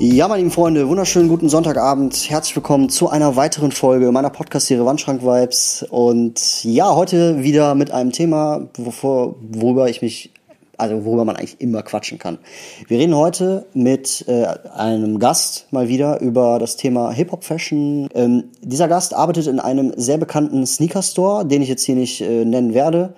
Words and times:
Ja, 0.00 0.28
meine 0.28 0.42
lieben 0.42 0.52
Freunde, 0.52 0.88
wunderschönen 0.88 1.28
guten 1.28 1.48
Sonntagabend. 1.48 2.30
Herzlich 2.30 2.54
willkommen 2.54 2.88
zu 2.88 3.08
einer 3.08 3.34
weiteren 3.34 3.72
Folge 3.72 4.12
meiner 4.12 4.30
Podcast-Serie 4.30 4.86
Wandschrank 4.86 5.22
Vibes. 5.24 5.84
Und 5.90 6.62
ja, 6.62 6.94
heute 6.94 7.42
wieder 7.42 7.74
mit 7.74 7.90
einem 7.90 8.12
Thema, 8.12 8.68
wovor, 8.76 9.34
worüber 9.40 9.88
ich 9.88 10.00
mich, 10.00 10.30
also 10.76 11.04
worüber 11.04 11.24
man 11.24 11.34
eigentlich 11.34 11.60
immer 11.60 11.82
quatschen 11.82 12.20
kann. 12.20 12.38
Wir 12.86 13.00
reden 13.00 13.16
heute 13.16 13.66
mit 13.74 14.24
äh, 14.28 14.46
einem 14.72 15.18
Gast 15.18 15.66
mal 15.72 15.88
wieder 15.88 16.20
über 16.20 16.60
das 16.60 16.76
Thema 16.76 17.10
Hip-Hop-Fashion. 17.10 18.08
Ähm, 18.14 18.44
dieser 18.62 18.86
Gast 18.86 19.14
arbeitet 19.14 19.48
in 19.48 19.58
einem 19.58 19.92
sehr 19.96 20.18
bekannten 20.18 20.64
Sneaker-Store, 20.64 21.44
den 21.44 21.60
ich 21.60 21.68
jetzt 21.68 21.82
hier 21.82 21.96
nicht 21.96 22.20
äh, 22.20 22.44
nennen 22.44 22.72
werde. 22.72 23.14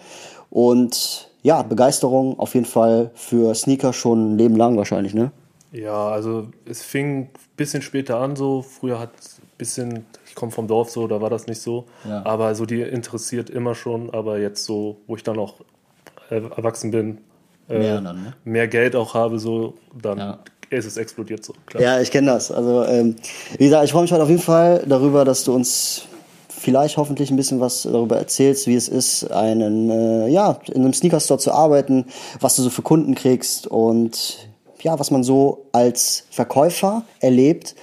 Und 0.48 1.30
ja, 1.42 1.62
Begeisterung 1.62 2.38
auf 2.38 2.54
jeden 2.54 2.64
Fall 2.64 3.10
für 3.14 3.54
Sneaker 3.54 3.92
schon 3.92 4.32
ein 4.32 4.38
Leben 4.38 4.56
lang 4.56 4.78
wahrscheinlich, 4.78 5.12
ne? 5.12 5.30
Ja, 5.72 6.08
also 6.08 6.48
es 6.66 6.82
fing 6.82 7.20
ein 7.22 7.30
bisschen 7.56 7.82
später 7.82 8.18
an 8.18 8.34
so. 8.36 8.62
Früher 8.62 8.98
hat 8.98 9.10
ein 9.10 9.48
bisschen, 9.58 10.04
ich 10.26 10.34
komme 10.34 10.50
vom 10.52 10.66
Dorf 10.66 10.90
so, 10.90 11.06
da 11.06 11.20
war 11.20 11.30
das 11.30 11.46
nicht 11.46 11.60
so. 11.60 11.84
Ja. 12.08 12.24
Aber 12.26 12.54
so 12.54 12.66
die 12.66 12.80
interessiert 12.82 13.50
immer 13.50 13.74
schon. 13.74 14.10
Aber 14.12 14.38
jetzt 14.38 14.64
so, 14.64 14.96
wo 15.06 15.16
ich 15.16 15.22
dann 15.22 15.38
auch 15.38 15.54
äh, 16.30 16.36
erwachsen 16.36 16.90
bin, 16.90 17.18
äh, 17.68 17.78
Mehr 17.78 18.00
dann, 18.00 18.16
ne? 18.24 18.32
mehr 18.44 18.66
Geld 18.68 18.96
auch 18.96 19.14
habe, 19.14 19.38
so, 19.38 19.74
dann 20.00 20.18
Ja. 20.18 20.38
ist 20.70 20.86
es 20.86 20.96
explodiert 20.96 21.44
so. 21.44 21.54
Klar. 21.66 21.82
Ja, 21.82 22.00
ich 22.00 22.10
kenne 22.10 22.32
das. 22.32 22.50
Also, 22.50 22.84
ähm, 22.84 23.14
wie 23.58 23.64
gesagt, 23.64 23.84
ich 23.84 23.92
freue 23.92 24.02
mich 24.02 24.12
heute 24.12 24.24
auf 24.24 24.28
jeden 24.28 24.42
Fall 24.42 24.82
darüber, 24.88 25.24
dass 25.24 25.44
du 25.44 25.54
uns 25.54 26.06
vielleicht 26.48 26.96
hoffentlich 26.96 27.30
ein 27.30 27.36
bisschen 27.36 27.60
was 27.60 27.84
darüber 27.84 28.16
erzählst, 28.18 28.66
wie 28.66 28.74
es 28.74 28.88
ist, 28.88 29.30
einen, 29.30 29.88
äh, 29.88 30.28
ja, 30.28 30.58
in 30.66 30.82
einem 30.82 30.92
Sneaker-Store 30.92 31.38
zu 31.38 31.52
arbeiten, 31.52 32.06
was 32.40 32.56
du 32.56 32.62
so 32.62 32.70
für 32.70 32.82
Kunden 32.82 33.14
kriegst 33.14 33.66
und 33.68 34.48
ja, 34.82 34.98
was 34.98 35.10
man 35.10 35.22
so 35.22 35.66
als 35.72 36.24
Verkäufer 36.30 37.04
erlebt, 37.20 37.74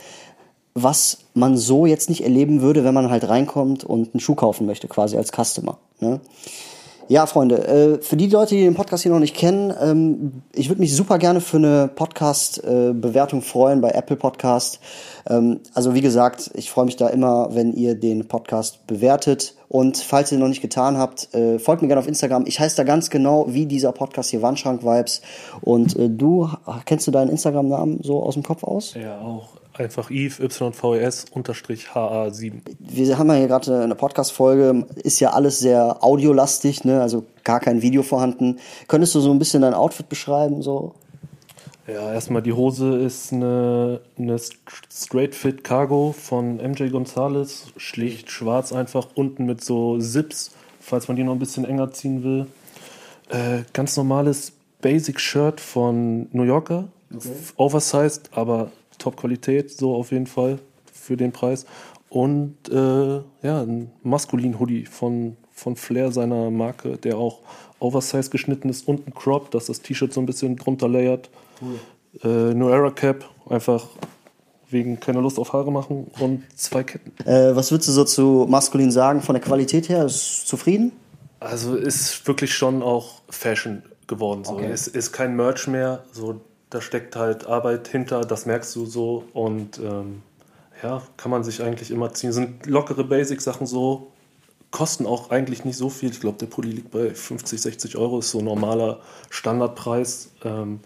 was 0.73 1.19
man 1.33 1.57
so 1.57 1.85
jetzt 1.85 2.09
nicht 2.09 2.23
erleben 2.23 2.61
würde, 2.61 2.83
wenn 2.83 2.93
man 2.93 3.09
halt 3.09 3.27
reinkommt 3.27 3.83
und 3.83 4.13
einen 4.13 4.19
Schuh 4.19 4.35
kaufen 4.35 4.65
möchte, 4.65 4.87
quasi 4.87 5.17
als 5.17 5.31
Customer. 5.31 5.77
Ne? 5.99 6.19
Ja, 7.09 7.25
Freunde, 7.25 7.67
äh, 7.67 8.01
für 8.01 8.17
die 8.17 8.27
Leute, 8.27 8.55
die 8.55 8.63
den 8.63 8.75
Podcast 8.75 9.03
hier 9.03 9.11
noch 9.13 9.19
nicht 9.19 9.35
kennen, 9.35 9.73
ähm, 9.81 10.43
ich 10.53 10.67
würde 10.67 10.81
mich 10.81 10.93
super 10.93 11.17
gerne 11.17 11.39
für 11.39 11.55
eine 11.55 11.87
Podcast-Bewertung 11.87 13.41
freuen 13.41 13.79
bei 13.79 13.91
Apple 13.91 14.17
Podcast. 14.17 14.79
Ähm, 15.29 15.61
also 15.73 15.95
wie 15.95 16.01
gesagt, 16.01 16.51
ich 16.53 16.69
freue 16.69 16.85
mich 16.85 16.97
da 16.97 17.07
immer, 17.07 17.55
wenn 17.55 17.71
ihr 17.73 17.95
den 17.95 18.27
Podcast 18.27 18.85
bewertet. 18.87 19.55
Und 19.69 19.97
falls 19.97 20.31
ihr 20.31 20.37
noch 20.37 20.47
nicht 20.47 20.61
getan 20.61 20.97
habt, 20.97 21.33
äh, 21.33 21.59
folgt 21.59 21.81
mir 21.81 21.87
gerne 21.87 21.99
auf 21.99 22.07
Instagram. 22.07 22.45
Ich 22.47 22.59
heiße 22.59 22.77
da 22.77 22.83
ganz 22.83 23.09
genau 23.09 23.45
wie 23.49 23.65
dieser 23.65 23.91
Podcast 23.91 24.29
hier, 24.29 24.41
Wandschrank 24.41 24.83
Vibes. 24.83 25.21
Und 25.61 25.97
äh, 25.97 26.09
du, 26.09 26.49
kennst 26.85 27.05
du 27.07 27.11
deinen 27.11 27.29
Instagram-Namen 27.29 27.99
so 28.01 28.23
aus 28.23 28.35
dem 28.35 28.43
Kopf 28.43 28.63
aus? 28.63 28.93
Ja, 28.93 29.19
auch 29.19 29.49
einfach 29.73 30.09
Eve, 30.09 30.43
YVES, 30.43 31.25
unterstrich 31.31 31.87
HA7. 31.93 32.61
wir 32.79 33.17
haben 33.17 33.27
ja 33.27 33.35
hier 33.35 33.47
gerade 33.47 33.81
eine 33.81 33.95
Podcast-Folge, 33.95 34.85
ist 34.95 35.19
ja 35.19 35.31
alles 35.31 35.59
sehr 35.59 36.03
audiolastig, 36.03 36.83
ne? 36.83 37.01
also 37.01 37.25
gar 37.43 37.59
kein 37.59 37.81
Video 37.81 38.03
vorhanden. 38.03 38.57
Könntest 38.87 39.15
du 39.15 39.19
so 39.19 39.31
ein 39.31 39.39
bisschen 39.39 39.61
dein 39.61 39.73
Outfit 39.73 40.09
beschreiben? 40.09 40.61
So? 40.61 40.95
Ja, 41.87 42.11
erstmal 42.11 42.41
die 42.41 42.51
Hose 42.51 42.97
ist 42.97 43.31
eine, 43.31 44.01
eine 44.17 44.37
Straight 44.91 45.33
Fit 45.33 45.63
Cargo 45.63 46.11
von 46.11 46.57
MJ 46.57 46.89
Gonzalez. 46.89 47.67
Schlicht 47.77 48.29
schwarz 48.29 48.73
einfach, 48.73 49.07
unten 49.15 49.45
mit 49.45 49.63
so 49.63 49.97
Zips, 49.97 50.51
falls 50.81 51.07
man 51.07 51.15
die 51.15 51.23
noch 51.23 51.31
ein 51.31 51.39
bisschen 51.39 51.63
enger 51.63 51.93
ziehen 51.93 52.25
will. 52.25 52.47
Äh, 53.29 53.63
ganz 53.71 53.95
normales 53.95 54.51
Basic 54.81 55.17
Shirt 55.17 55.61
von 55.61 56.27
New 56.33 56.43
Yorker. 56.43 56.89
Oversized, 57.55 58.31
aber 58.33 58.69
Top-Qualität, 58.97 59.71
so 59.71 59.95
auf 59.95 60.11
jeden 60.11 60.27
Fall 60.27 60.59
für 60.91 61.15
den 61.15 61.31
Preis. 61.31 61.65
Und 62.09 62.57
äh, 62.69 63.21
ja, 63.43 63.61
ein 63.61 63.91
maskulin 64.03 64.59
Hoodie 64.59 64.85
von, 64.85 65.37
von 65.57 65.75
Flair, 65.75 66.11
seiner 66.11 66.51
Marke, 66.51 66.97
der 66.97 67.17
auch 67.17 67.39
Oversize 67.79 68.29
geschnitten 68.29 68.69
ist, 68.69 68.87
unten 68.87 69.13
Crop, 69.13 69.51
dass 69.51 69.65
das 69.65 69.81
T-Shirt 69.81 70.13
so 70.13 70.21
ein 70.21 70.25
bisschen 70.27 70.55
drunter 70.55 70.87
layert. 70.87 71.29
Äh, 72.23 72.53
New 72.53 72.69
Era 72.69 72.91
Cap, 72.91 73.25
einfach 73.49 73.87
wegen 74.69 74.99
keiner 74.99 75.21
Lust 75.21 75.39
auf 75.39 75.53
Haare 75.53 75.71
machen 75.71 76.11
und 76.19 76.43
zwei 76.55 76.83
Ketten. 76.83 77.11
Äh, 77.27 77.55
was 77.55 77.71
würdest 77.71 77.89
du 77.89 77.93
so 77.93 78.03
zu 78.03 78.45
maskulin 78.47 78.91
sagen 78.91 79.21
von 79.21 79.33
der 79.33 79.41
Qualität 79.41 79.89
her? 79.89 80.05
Ist 80.05 80.47
zufrieden? 80.47 80.91
Also 81.39 81.75
ist 81.75 82.27
wirklich 82.27 82.53
schon 82.53 82.83
auch 82.83 83.21
Fashion 83.29 83.81
geworden. 84.05 84.43
So. 84.43 84.53
Okay. 84.53 84.69
Es 84.71 84.87
ist 84.87 85.11
kein 85.11 85.35
Merch 85.35 85.67
mehr. 85.67 86.03
So, 86.11 86.41
da 86.69 86.81
steckt 86.81 87.15
halt 87.15 87.47
Arbeit 87.47 87.87
hinter, 87.87 88.21
das 88.21 88.45
merkst 88.45 88.75
du 88.75 88.85
so. 88.85 89.23
Und 89.33 89.79
ähm, 89.79 90.21
ja, 90.83 91.01
kann 91.15 91.31
man 91.31 91.43
sich 91.43 91.63
eigentlich 91.63 91.89
immer 91.89 92.13
ziehen. 92.13 92.31
Sind 92.31 92.65
lockere 92.67 93.03
Basic-Sachen 93.03 93.65
so, 93.65 94.11
kosten 94.71 95.05
auch 95.05 95.29
eigentlich 95.29 95.65
nicht 95.65 95.77
so 95.77 95.89
viel. 95.89 96.09
Ich 96.09 96.19
glaube, 96.19 96.37
der 96.37 96.47
Pulli 96.47 96.71
liegt 96.71 96.91
bei 96.91 97.13
50, 97.13 97.61
60 97.61 97.97
Euro, 97.97 98.19
ist 98.19 98.31
so 98.31 98.39
ein 98.39 98.45
normaler 98.45 98.99
Standardpreis. 99.29 100.31
Ähm, 100.43 100.79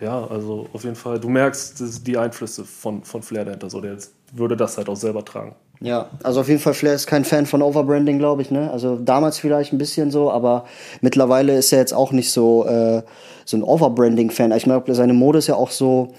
ja, 0.00 0.26
also 0.26 0.66
auf 0.72 0.84
jeden 0.84 0.96
Fall, 0.96 1.20
du 1.20 1.28
merkst 1.28 2.06
die 2.06 2.18
Einflüsse 2.18 2.64
von, 2.64 3.04
von 3.04 3.22
Flair 3.22 3.44
dahinter. 3.44 3.70
So, 3.70 3.80
der 3.80 3.96
würde 4.32 4.56
das 4.56 4.76
halt 4.76 4.88
auch 4.88 4.96
selber 4.96 5.24
tragen. 5.24 5.54
Ja, 5.80 6.08
also 6.22 6.40
auf 6.40 6.48
jeden 6.48 6.60
Fall, 6.60 6.74
Flair 6.74 6.94
ist 6.94 7.06
kein 7.06 7.24
Fan 7.24 7.46
von 7.46 7.60
Overbranding, 7.60 8.18
glaube 8.18 8.42
ich. 8.42 8.50
Ne? 8.50 8.70
Also 8.70 8.96
damals 8.96 9.38
vielleicht 9.38 9.72
ein 9.72 9.78
bisschen 9.78 10.10
so, 10.10 10.30
aber 10.30 10.64
mittlerweile 11.00 11.56
ist 11.56 11.72
er 11.72 11.80
jetzt 11.80 11.92
auch 11.92 12.12
nicht 12.12 12.30
so, 12.30 12.64
äh, 12.64 13.02
so 13.44 13.56
ein 13.56 13.62
Overbranding-Fan. 13.62 14.52
Ich 14.52 14.64
glaube, 14.64 14.94
seine 14.94 15.12
Mode 15.12 15.38
ist 15.38 15.48
ja 15.48 15.56
auch 15.56 15.70
so. 15.70 16.14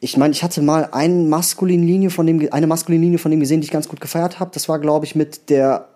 Ich 0.00 0.16
meine, 0.16 0.32
ich 0.32 0.42
hatte 0.42 0.62
mal 0.62 0.88
eine 0.90 1.14
maskuline 1.14 1.84
Linie 1.84 2.10
von 2.10 2.26
dem, 2.26 2.48
eine 2.52 2.66
maskuline 2.66 3.04
Linie 3.04 3.18
von 3.18 3.30
dem 3.30 3.40
gesehen, 3.40 3.60
die 3.60 3.66
ich 3.66 3.70
ganz 3.70 3.88
gut 3.88 4.00
gefeiert 4.00 4.40
habe. 4.40 4.50
Das 4.54 4.68
war, 4.68 4.78
glaube 4.78 5.04
ich, 5.04 5.14
mit 5.14 5.48
der 5.50 5.86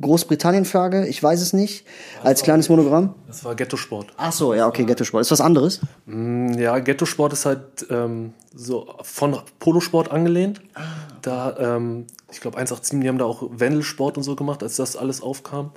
Großbritannien-Flagge. 0.00 1.06
Ich 1.06 1.22
weiß 1.22 1.40
es 1.40 1.52
nicht. 1.52 1.86
Als 2.22 2.42
kleines 2.42 2.68
Monogramm. 2.68 3.14
Das 3.26 3.44
war 3.44 3.54
Ghetto-Sport. 3.54 4.12
Ach 4.16 4.32
so, 4.32 4.54
ja, 4.54 4.66
okay, 4.66 4.84
Ghetto-Sport. 4.84 5.22
Ist 5.22 5.30
was 5.30 5.40
anderes? 5.40 5.80
Ja, 6.06 6.78
Ghetto-Sport 6.78 7.32
ist 7.32 7.46
halt 7.46 7.86
ähm, 7.90 8.34
so 8.54 8.86
von 9.02 9.38
Polosport 9.58 10.10
angelehnt. 10.10 10.60
Da, 11.22 11.56
ähm, 11.58 12.06
ich 12.30 12.40
glaube, 12.40 12.56
187, 12.58 13.00
die 13.00 13.08
haben 13.08 13.18
da 13.18 13.24
auch 13.24 13.42
Wendelsport 13.50 14.16
und 14.16 14.22
so 14.22 14.36
gemacht, 14.36 14.62
als 14.62 14.76
das 14.76 14.96
alles 14.96 15.22
aufkam. 15.22 15.72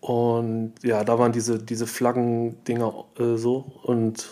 Und 0.00 0.74
ja, 0.82 1.04
da 1.04 1.18
waren 1.20 1.30
diese, 1.30 1.58
diese 1.60 1.86
Flaggen-Dinger 1.86 3.04
äh, 3.20 3.36
so. 3.36 3.72
Und 3.84 4.28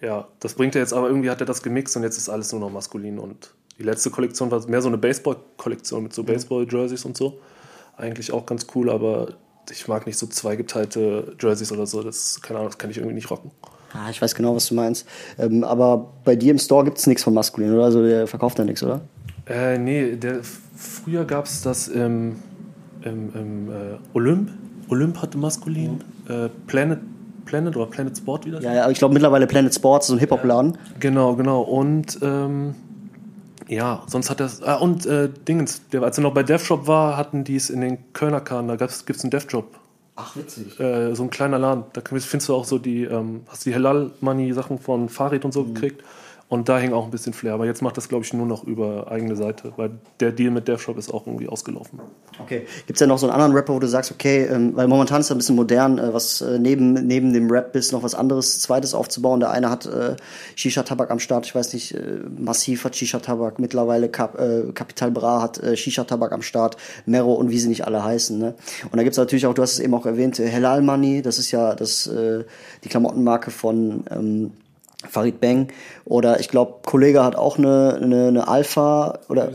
ja, 0.00 0.26
das 0.40 0.54
bringt 0.54 0.74
er 0.74 0.80
jetzt, 0.80 0.92
aber 0.92 1.06
irgendwie 1.06 1.30
hat 1.30 1.40
er 1.40 1.46
das 1.46 1.62
gemixt 1.62 1.96
und 1.96 2.02
jetzt 2.02 2.18
ist 2.18 2.28
alles 2.28 2.50
nur 2.50 2.60
noch 2.60 2.70
maskulin. 2.70 3.20
Und 3.20 3.54
die 3.78 3.84
letzte 3.84 4.10
Kollektion 4.10 4.50
war 4.50 4.66
mehr 4.68 4.82
so 4.82 4.88
eine 4.88 4.98
Baseball-Kollektion 4.98 6.02
mit 6.02 6.12
so 6.12 6.24
Baseball-Jerseys 6.24 7.04
und 7.04 7.16
so. 7.16 7.38
Eigentlich 7.96 8.32
auch 8.32 8.46
ganz 8.46 8.66
cool, 8.74 8.90
aber 8.90 9.34
ich 9.70 9.88
mag 9.88 10.06
nicht 10.06 10.18
so 10.18 10.26
zweigeteilte 10.26 11.36
Jerseys 11.40 11.72
oder 11.72 11.86
so. 11.86 12.02
Das, 12.02 12.40
keine 12.42 12.58
Ahnung, 12.58 12.70
das 12.70 12.78
kann 12.78 12.90
ich 12.90 12.96
irgendwie 12.96 13.14
nicht 13.14 13.30
rocken. 13.30 13.50
Ah, 13.92 14.10
ich 14.10 14.20
weiß 14.20 14.34
genau, 14.34 14.56
was 14.56 14.66
du 14.66 14.74
meinst. 14.74 15.06
Ähm, 15.38 15.62
aber 15.62 16.12
bei 16.24 16.34
dir 16.34 16.50
im 16.50 16.58
Store 16.58 16.84
gibt 16.84 16.98
es 16.98 17.06
nichts 17.06 17.22
von 17.22 17.32
maskulin, 17.32 17.72
oder? 17.72 17.84
Also 17.84 18.04
der 18.04 18.26
verkauft 18.26 18.58
da 18.58 18.64
nichts, 18.64 18.82
oder? 18.82 19.00
Äh, 19.46 19.78
nee, 19.78 20.16
der, 20.16 20.40
früher 20.76 21.24
gab 21.24 21.46
es 21.46 21.62
das 21.62 21.88
im, 21.88 22.36
im, 23.02 23.32
im 23.34 23.70
äh, 23.70 23.98
Olymp. 24.12 24.50
Olymp 24.88 25.22
hatte 25.22 25.38
maskulin. 25.38 26.02
Äh, 26.28 26.48
Planet, 26.66 26.98
Planet 27.44 27.76
oder 27.76 27.86
Planet 27.86 28.16
Sport 28.16 28.46
wieder. 28.46 28.60
Ja, 28.60 28.74
ja, 28.74 28.82
aber 28.82 28.92
ich 28.92 28.98
glaube 28.98 29.14
mittlerweile 29.14 29.46
Planet 29.46 29.72
Sports, 29.72 30.08
so 30.08 30.14
ein 30.14 30.18
Hip-Hop-Laden. 30.18 30.76
Genau, 30.98 31.36
genau. 31.36 31.62
Und 31.62 32.18
ähm, 32.20 32.74
ja, 33.68 34.02
sonst 34.06 34.30
hat 34.30 34.40
das. 34.40 34.62
Ah, 34.62 34.76
und 34.76 35.06
äh, 35.06 35.28
Dingens, 35.48 35.88
der, 35.88 36.02
als 36.02 36.18
er 36.18 36.22
noch 36.22 36.34
bei 36.34 36.42
DevShop 36.42 36.86
war, 36.86 37.16
hatten 37.16 37.44
die 37.44 37.56
es 37.56 37.70
in 37.70 37.80
den 37.80 38.12
Kölner 38.12 38.40
Kahn, 38.40 38.68
da 38.68 38.76
gibt 38.76 38.90
es 38.90 39.22
einen 39.22 39.30
DevShop. 39.30 39.66
Ach, 40.16 40.36
witzig. 40.36 40.78
Äh, 40.78 41.14
so 41.14 41.24
ein 41.24 41.30
kleiner 41.30 41.58
Laden. 41.58 41.84
Da 41.92 42.00
findest 42.04 42.48
du 42.48 42.54
auch 42.54 42.64
so 42.64 42.78
die, 42.78 43.04
ähm, 43.04 43.42
hast 43.48 43.66
die 43.66 43.74
Halal-Money-Sachen 43.74 44.78
von 44.78 45.08
Farid 45.08 45.44
und 45.44 45.52
so 45.52 45.64
gekriegt. 45.64 46.02
Und 46.48 46.68
da 46.68 46.78
hing 46.78 46.92
auch 46.92 47.06
ein 47.06 47.10
bisschen 47.10 47.32
Flair. 47.32 47.54
Aber 47.54 47.64
jetzt 47.64 47.80
macht 47.80 47.96
das, 47.96 48.08
glaube 48.08 48.24
ich, 48.24 48.32
nur 48.34 48.46
noch 48.46 48.64
über 48.64 49.10
eigene 49.10 49.34
Seite, 49.34 49.72
weil 49.76 49.92
der 50.20 50.30
Deal 50.30 50.50
mit 50.50 50.68
DevShop 50.68 50.98
ist 50.98 51.12
auch 51.12 51.26
irgendwie 51.26 51.48
ausgelaufen. 51.48 52.00
Okay. 52.38 52.66
Gibt 52.86 52.96
es 52.96 52.98
denn 52.98 53.08
noch 53.08 53.18
so 53.18 53.26
einen 53.26 53.34
anderen 53.34 53.52
Rapper, 53.52 53.74
wo 53.74 53.78
du 53.78 53.88
sagst, 53.88 54.12
okay, 54.12 54.44
ähm, 54.44 54.76
weil 54.76 54.86
momentan 54.86 55.20
ist 55.20 55.26
es 55.26 55.32
ein 55.32 55.38
bisschen 55.38 55.56
modern, 55.56 55.98
äh, 55.98 56.12
was 56.12 56.42
äh, 56.42 56.58
neben, 56.58 56.92
neben 56.92 57.32
dem 57.32 57.50
Rap-Biss 57.50 57.92
noch 57.92 58.02
was 58.02 58.14
anderes, 58.14 58.60
zweites 58.60 58.94
aufzubauen. 58.94 59.40
Der 59.40 59.50
eine 59.50 59.70
hat 59.70 59.86
äh, 59.86 60.16
Shisha-Tabak 60.54 61.10
am 61.10 61.18
Start, 61.18 61.46
ich 61.46 61.54
weiß 61.54 61.72
nicht, 61.72 61.94
äh, 61.94 62.20
Massiv 62.38 62.84
hat 62.84 62.94
Shisha-Tabak, 62.94 63.58
mittlerweile 63.58 64.10
Cap, 64.10 64.38
äh, 64.38 64.70
Capital 64.72 65.10
Bra 65.12 65.40
hat 65.40 65.58
äh, 65.62 65.76
Shisha-Tabak 65.76 66.32
am 66.32 66.42
Start, 66.42 66.76
Mero 67.06 67.32
und 67.32 67.50
wie 67.50 67.58
sie 67.58 67.68
nicht 67.68 67.86
alle 67.86 68.04
heißen. 68.04 68.38
Ne? 68.38 68.54
Und 68.84 68.96
da 68.96 69.02
gibt 69.02 69.12
es 69.12 69.18
natürlich 69.18 69.46
auch, 69.46 69.54
du 69.54 69.62
hast 69.62 69.72
es 69.72 69.80
eben 69.80 69.94
auch 69.94 70.06
erwähnt, 70.06 70.38
äh, 70.38 70.46
Helal 70.46 70.82
Money, 70.82 71.22
das 71.22 71.38
ist 71.38 71.50
ja 71.50 71.74
das, 71.74 72.10
die 72.84 72.88
Klamottenmarke 72.88 73.50
von 73.50 74.04
ähm, 74.10 74.52
Farid 75.08 75.40
Bang. 75.40 75.68
Oder 76.04 76.40
ich 76.40 76.48
glaube, 76.48 76.80
Kollege 76.84 77.24
hat 77.24 77.36
auch 77.36 77.58
eine, 77.58 77.98
eine, 78.00 78.28
eine 78.28 78.48
Alpha 78.48 79.18
oder 79.28 79.50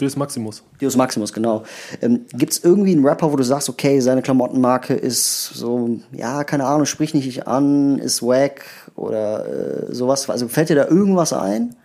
Deus 0.00 0.16
Maximus. 0.16 0.62
Deus 0.80 0.96
Maximus, 0.96 1.32
genau. 1.32 1.64
Ähm, 2.00 2.24
Gibt 2.32 2.52
es 2.52 2.64
irgendwie 2.64 2.92
einen 2.92 3.06
Rapper, 3.06 3.32
wo 3.32 3.36
du 3.36 3.42
sagst, 3.42 3.68
okay, 3.68 4.00
seine 4.00 4.22
Klamottenmarke 4.22 4.94
ist 4.94 5.50
so, 5.50 5.98
ja, 6.12 6.44
keine 6.44 6.64
Ahnung, 6.64 6.86
sprich 6.86 7.12
nicht 7.12 7.46
an, 7.46 7.98
ist 7.98 8.22
wack 8.22 8.64
oder 8.96 9.46
äh, 9.46 9.94
sowas? 9.94 10.28
Also 10.30 10.48
fällt 10.48 10.70
dir 10.70 10.76
da 10.76 10.86
irgendwas 10.86 11.32
ein? 11.32 11.76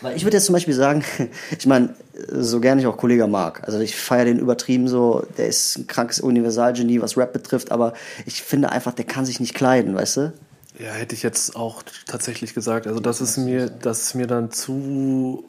Weil 0.00 0.16
ich 0.16 0.24
würde 0.24 0.36
jetzt 0.36 0.46
zum 0.46 0.52
Beispiel 0.52 0.74
sagen, 0.74 1.02
ich 1.58 1.66
meine, 1.66 1.94
so 2.30 2.60
gerne 2.60 2.80
ich 2.80 2.86
auch 2.86 2.96
Kollege 2.96 3.26
mag. 3.26 3.62
Also 3.64 3.78
ich 3.80 3.96
feiere 3.96 4.26
den 4.26 4.38
übertrieben 4.38 4.88
so, 4.88 5.24
der 5.36 5.48
ist 5.48 5.78
ein 5.78 5.86
krankes 5.86 6.20
Universalgenie, 6.20 7.00
was 7.00 7.16
Rap 7.16 7.32
betrifft, 7.32 7.72
aber 7.72 7.94
ich 8.26 8.42
finde 8.42 8.70
einfach, 8.70 8.92
der 8.92 9.04
kann 9.04 9.24
sich 9.24 9.40
nicht 9.40 9.54
kleiden, 9.54 9.94
weißt 9.94 10.16
du? 10.18 10.32
Ja, 10.78 10.90
hätte 10.92 11.14
ich 11.14 11.22
jetzt 11.22 11.56
auch 11.56 11.82
tatsächlich 12.06 12.54
gesagt. 12.54 12.86
Also 12.86 13.00
das 13.00 13.20
ist 13.20 13.36
mir, 13.36 13.68
das 13.68 14.00
ist 14.02 14.14
mir 14.14 14.26
dann 14.26 14.50
zu, 14.50 15.44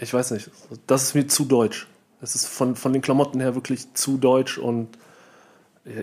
ich 0.00 0.12
weiß 0.14 0.30
nicht, 0.30 0.50
das 0.86 1.02
ist 1.04 1.14
mir 1.14 1.26
zu 1.28 1.44
deutsch. 1.44 1.86
Das 2.20 2.34
ist 2.34 2.46
von, 2.46 2.76
von 2.76 2.92
den 2.92 3.02
Klamotten 3.02 3.40
her 3.40 3.54
wirklich 3.54 3.92
zu 3.94 4.16
deutsch 4.18 4.58
und 4.58 4.88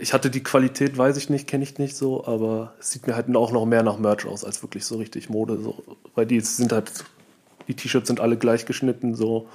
ich 0.02 0.14
hatte 0.14 0.30
die 0.32 0.42
Qualität, 0.44 0.98
weiß 0.98 1.18
ich 1.18 1.30
nicht, 1.30 1.48
kenne 1.48 1.64
ich 1.64 1.78
nicht 1.78 1.96
so, 1.96 2.26
aber 2.26 2.74
es 2.80 2.92
sieht 2.92 3.06
mir 3.06 3.16
halt 3.16 3.34
auch 3.36 3.52
noch 3.52 3.66
mehr 3.66 3.84
nach 3.84 4.00
Merch 4.00 4.26
aus 4.26 4.44
als 4.44 4.64
wirklich 4.64 4.86
so 4.86 4.98
richtig 4.98 5.30
Mode. 5.30 5.60
So. 5.62 5.84
Weil 6.16 6.26
die 6.26 6.40
sind 6.42 6.72
halt, 6.72 6.92
die 7.68 7.76
T-Shirts 7.76 8.08
sind 8.08 8.20
alle 8.20 8.38
gleich 8.38 8.66
geschnitten 8.66 9.14
so. 9.16 9.48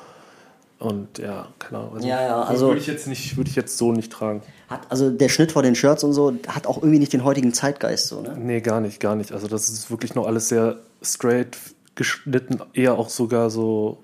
Und 0.78 1.18
ja, 1.18 1.48
keine 1.58 1.78
Ahnung. 1.78 1.94
Also, 1.94 2.08
Ja, 2.08 2.22
ja, 2.22 2.42
also- 2.42 2.68
würde 2.68 2.80
ich 2.80 2.86
jetzt 2.86 3.06
nicht, 3.06 3.36
würde 3.36 3.50
ich 3.50 3.56
jetzt 3.56 3.76
so 3.78 3.92
nicht 3.92 4.12
tragen. 4.12 4.42
Hat, 4.72 4.80
also 4.90 5.10
der 5.10 5.28
Schnitt 5.28 5.52
vor 5.52 5.62
den 5.62 5.74
Shirts 5.74 6.02
und 6.04 6.12
so 6.12 6.32
hat 6.48 6.66
auch 6.66 6.78
irgendwie 6.78 6.98
nicht 6.98 7.12
den 7.12 7.24
heutigen 7.24 7.52
Zeitgeist 7.54 8.08
so, 8.08 8.20
ne? 8.22 8.36
Nee, 8.38 8.60
gar 8.60 8.80
nicht, 8.80 9.00
gar 9.00 9.14
nicht. 9.16 9.32
Also 9.32 9.46
das 9.48 9.68
ist 9.68 9.90
wirklich 9.90 10.14
noch 10.14 10.26
alles 10.26 10.48
sehr 10.48 10.78
straight 11.02 11.56
geschnitten, 11.94 12.60
eher 12.72 12.98
auch 12.98 13.08
sogar 13.10 13.50
so, 13.50 13.98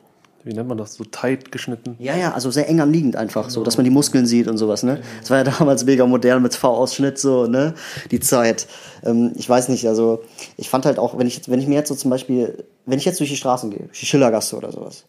wie 0.45 0.53
nennt 0.53 0.69
man 0.69 0.79
das, 0.79 0.95
so 0.95 1.05
tight 1.05 1.51
geschnitten. 1.51 1.97
Ja, 1.99 2.17
ja, 2.17 2.33
also 2.33 2.51
sehr 2.51 2.69
eng 2.69 2.81
anliegend 2.81 3.17
einfach 3.17 3.51
so, 3.51 3.65
dass 3.65 3.77
man 3.77 3.85
die 3.85 3.91
Muskeln 3.91 4.27
sieht 4.27 4.47
und 4.47 4.59
sowas, 4.59 4.83
ne? 4.83 5.01
Das 5.21 5.31
war 5.31 5.39
ja 5.39 5.45
damals 5.45 5.85
mega 5.85 6.07
modern 6.07 6.43
mit 6.43 6.55
V-Ausschnitt 6.55 7.19
so, 7.19 7.47
ne? 7.47 7.75
Die 8.11 8.21
Zeit. 8.21 8.67
Ähm, 9.05 9.33
ich 9.37 9.49
weiß 9.49 9.69
nicht, 9.71 9.87
also 9.89 10.23
ich 10.57 10.69
fand 10.71 10.85
halt 10.87 10.99
auch, 10.99 11.19
wenn 11.19 11.27
ich, 11.27 11.37
jetzt- 11.37 11.51
wenn 11.51 11.61
ich 11.61 11.67
mir 11.67 11.75
jetzt 11.77 11.89
so 11.89 11.95
zum 11.95 12.11
Beispiel, 12.11 12.65
wenn 12.87 12.99
ich 12.99 13.05
jetzt 13.05 13.21
durch 13.21 13.31
die 13.31 13.37
Straßen 13.37 13.71
gehe, 13.71 13.89
die 14.01 14.07
Schillergasse 14.07 14.57
oder 14.57 14.71
sowas, 14.71 15.05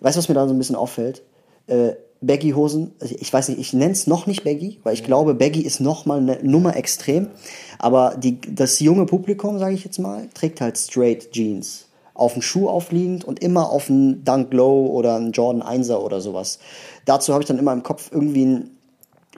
weißt 0.00 0.16
du, 0.16 0.18
was 0.18 0.28
mir 0.28 0.34
da 0.34 0.46
so 0.48 0.54
ein 0.54 0.58
bisschen 0.58 0.76
auffällt? 0.76 1.22
Äh, 1.68 1.92
Baggy-Hosen, 2.20 2.92
also 3.00 3.14
ich 3.18 3.32
weiß 3.32 3.48
nicht, 3.48 3.60
ich 3.60 3.72
nenne 3.72 3.92
es 3.92 4.06
noch 4.06 4.26
nicht 4.26 4.44
Baggy, 4.44 4.78
weil 4.82 4.94
ich 4.94 5.04
glaube, 5.04 5.34
Baggy 5.34 5.62
ist 5.62 5.80
noch 5.80 6.06
mal 6.06 6.18
eine 6.18 6.38
Nummer 6.42 6.76
extrem, 6.76 7.28
aber 7.78 8.16
die, 8.16 8.40
das 8.40 8.80
junge 8.80 9.06
Publikum, 9.06 9.58
sage 9.58 9.74
ich 9.74 9.84
jetzt 9.84 9.98
mal, 9.98 10.28
trägt 10.34 10.60
halt 10.60 10.78
straight 10.78 11.30
Jeans. 11.32 11.86
Auf 12.14 12.32
dem 12.32 12.42
Schuh 12.42 12.68
aufliegend 12.68 13.24
und 13.24 13.40
immer 13.40 13.70
auf 13.70 13.90
einen 13.90 14.24
Dunk 14.24 14.52
Low 14.52 14.86
oder 14.86 15.16
einen 15.16 15.32
Jordan 15.32 15.62
1er 15.62 15.96
oder 15.96 16.22
sowas. 16.22 16.58
Dazu 17.04 17.34
habe 17.34 17.42
ich 17.42 17.48
dann 17.48 17.58
immer 17.58 17.74
im 17.74 17.82
Kopf 17.82 18.10
irgendwie 18.10 18.46
ein, 18.46 18.70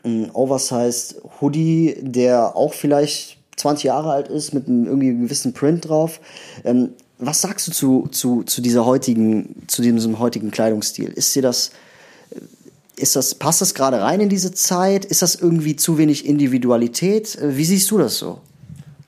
ein 0.05 0.31
Oversized 0.33 1.21
Hoodie, 1.41 1.97
der 2.01 2.57
auch 2.57 2.73
vielleicht 2.73 3.39
20 3.57 3.85
Jahre 3.85 4.13
alt 4.13 4.29
ist, 4.29 4.55
mit 4.55 4.69
einem 4.69 4.87
irgendwie 4.87 5.09
gewissen 5.09 5.53
Print 5.53 5.89
drauf. 5.89 6.21
Ähm, 6.65 6.91
was 7.19 7.41
sagst 7.41 7.67
du 7.67 7.73
zu, 7.73 8.09
zu, 8.13 8.45
zu 8.45 8.63
dieser 8.63 8.87
heutigen, 8.87 9.65
zu 9.67 9.83
diesem 9.83 10.19
heutigen 10.21 10.53
Kleidungsstil? 10.53 11.11
Ist 11.11 11.35
dir 11.35 11.43
das, 11.43 11.73
ist 12.99 13.17
das, 13.17 13.35
passt 13.35 13.61
das 13.61 13.75
gerade 13.75 14.01
rein 14.01 14.21
in 14.21 14.29
diese 14.29 14.53
Zeit? 14.53 15.05
Ist 15.05 15.23
das 15.23 15.35
irgendwie 15.35 15.77
zu 15.77 15.99
wenig 15.99 16.27
Individualität? 16.27 17.37
Äh, 17.37 17.57
Wie 17.57 17.65
siehst 17.65 17.91
du 17.91 17.99
das 17.99 18.19
so? 18.19 18.41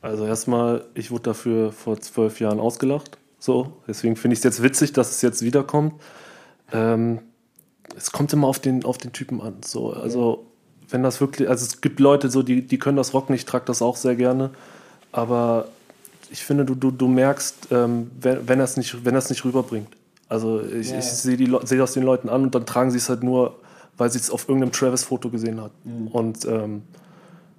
Also 0.03 0.25
erstmal, 0.27 0.85
ich 0.95 1.11
wurde 1.11 1.25
dafür 1.25 1.73
vor 1.73 2.01
zwölf 2.01 2.41
Jahren 2.41 2.61
ausgelacht. 2.61 3.19
So, 3.39 3.73
deswegen 3.87 4.17
finde 4.17 4.35
ich 4.35 4.41
es 4.41 4.45
jetzt 4.45 4.63
witzig, 4.63 4.93
dass 4.93 5.11
es 5.11 5.23
jetzt 5.23 5.43
wiederkommt. 5.43 5.95
Ähm, 6.73 7.21
es 7.97 8.13
kommt 8.13 8.33
immer 8.33 8.47
auf 8.47 8.59
den, 8.59 8.85
auf 8.85 8.99
den 8.99 9.13
Typen 9.13 9.41
an. 9.41 9.57
So, 9.65 9.93
also 9.93 10.47
wenn 10.89 11.03
das 11.03 11.21
wirklich, 11.21 11.49
also 11.49 11.65
es 11.65 11.81
gibt 11.81 12.01
Leute 12.01 12.31
so, 12.31 12.43
die, 12.43 12.67
die 12.67 12.79
können 12.79 12.97
das 12.97 13.15
rocken, 13.15 13.35
ich 13.35 13.45
trage 13.45 13.65
das 13.67 13.83
auch 13.83 13.97
sehr 13.97 14.17
gerne. 14.17 14.51
Aber 15.13 15.69
ich 16.31 16.45
finde, 16.45 16.65
du, 16.65 16.75
du, 16.75 16.91
du 16.91 17.09
merkst, 17.09 17.69
ähm, 17.71 18.11
wenn, 18.21 18.49
wenn 18.49 18.61
er 18.61 18.65
es 18.65 18.77
nicht, 18.77 19.05
wenn 19.05 19.15
nicht 19.15 19.45
rüberbringt. 19.45 19.89
Also 20.29 20.63
ich, 20.63 20.93
ich 20.93 21.05
sehe 21.05 21.37
sehe 21.37 21.79
das 21.79 21.93
den 21.93 22.05
Leuten 22.05 22.29
an 22.29 22.45
und 22.45 22.55
dann 22.55 22.65
tragen 22.65 22.93
sie 22.93 22.99
es 22.99 23.09
halt 23.09 23.25
nur, 23.25 23.59
weil 24.01 24.11
sie 24.11 24.19
es 24.19 24.31
auf 24.31 24.49
irgendeinem 24.49 24.73
Travis-Foto 24.73 25.29
gesehen 25.29 25.61
hat. 25.61 25.73
Und 26.11 26.47
ähm, 26.47 26.83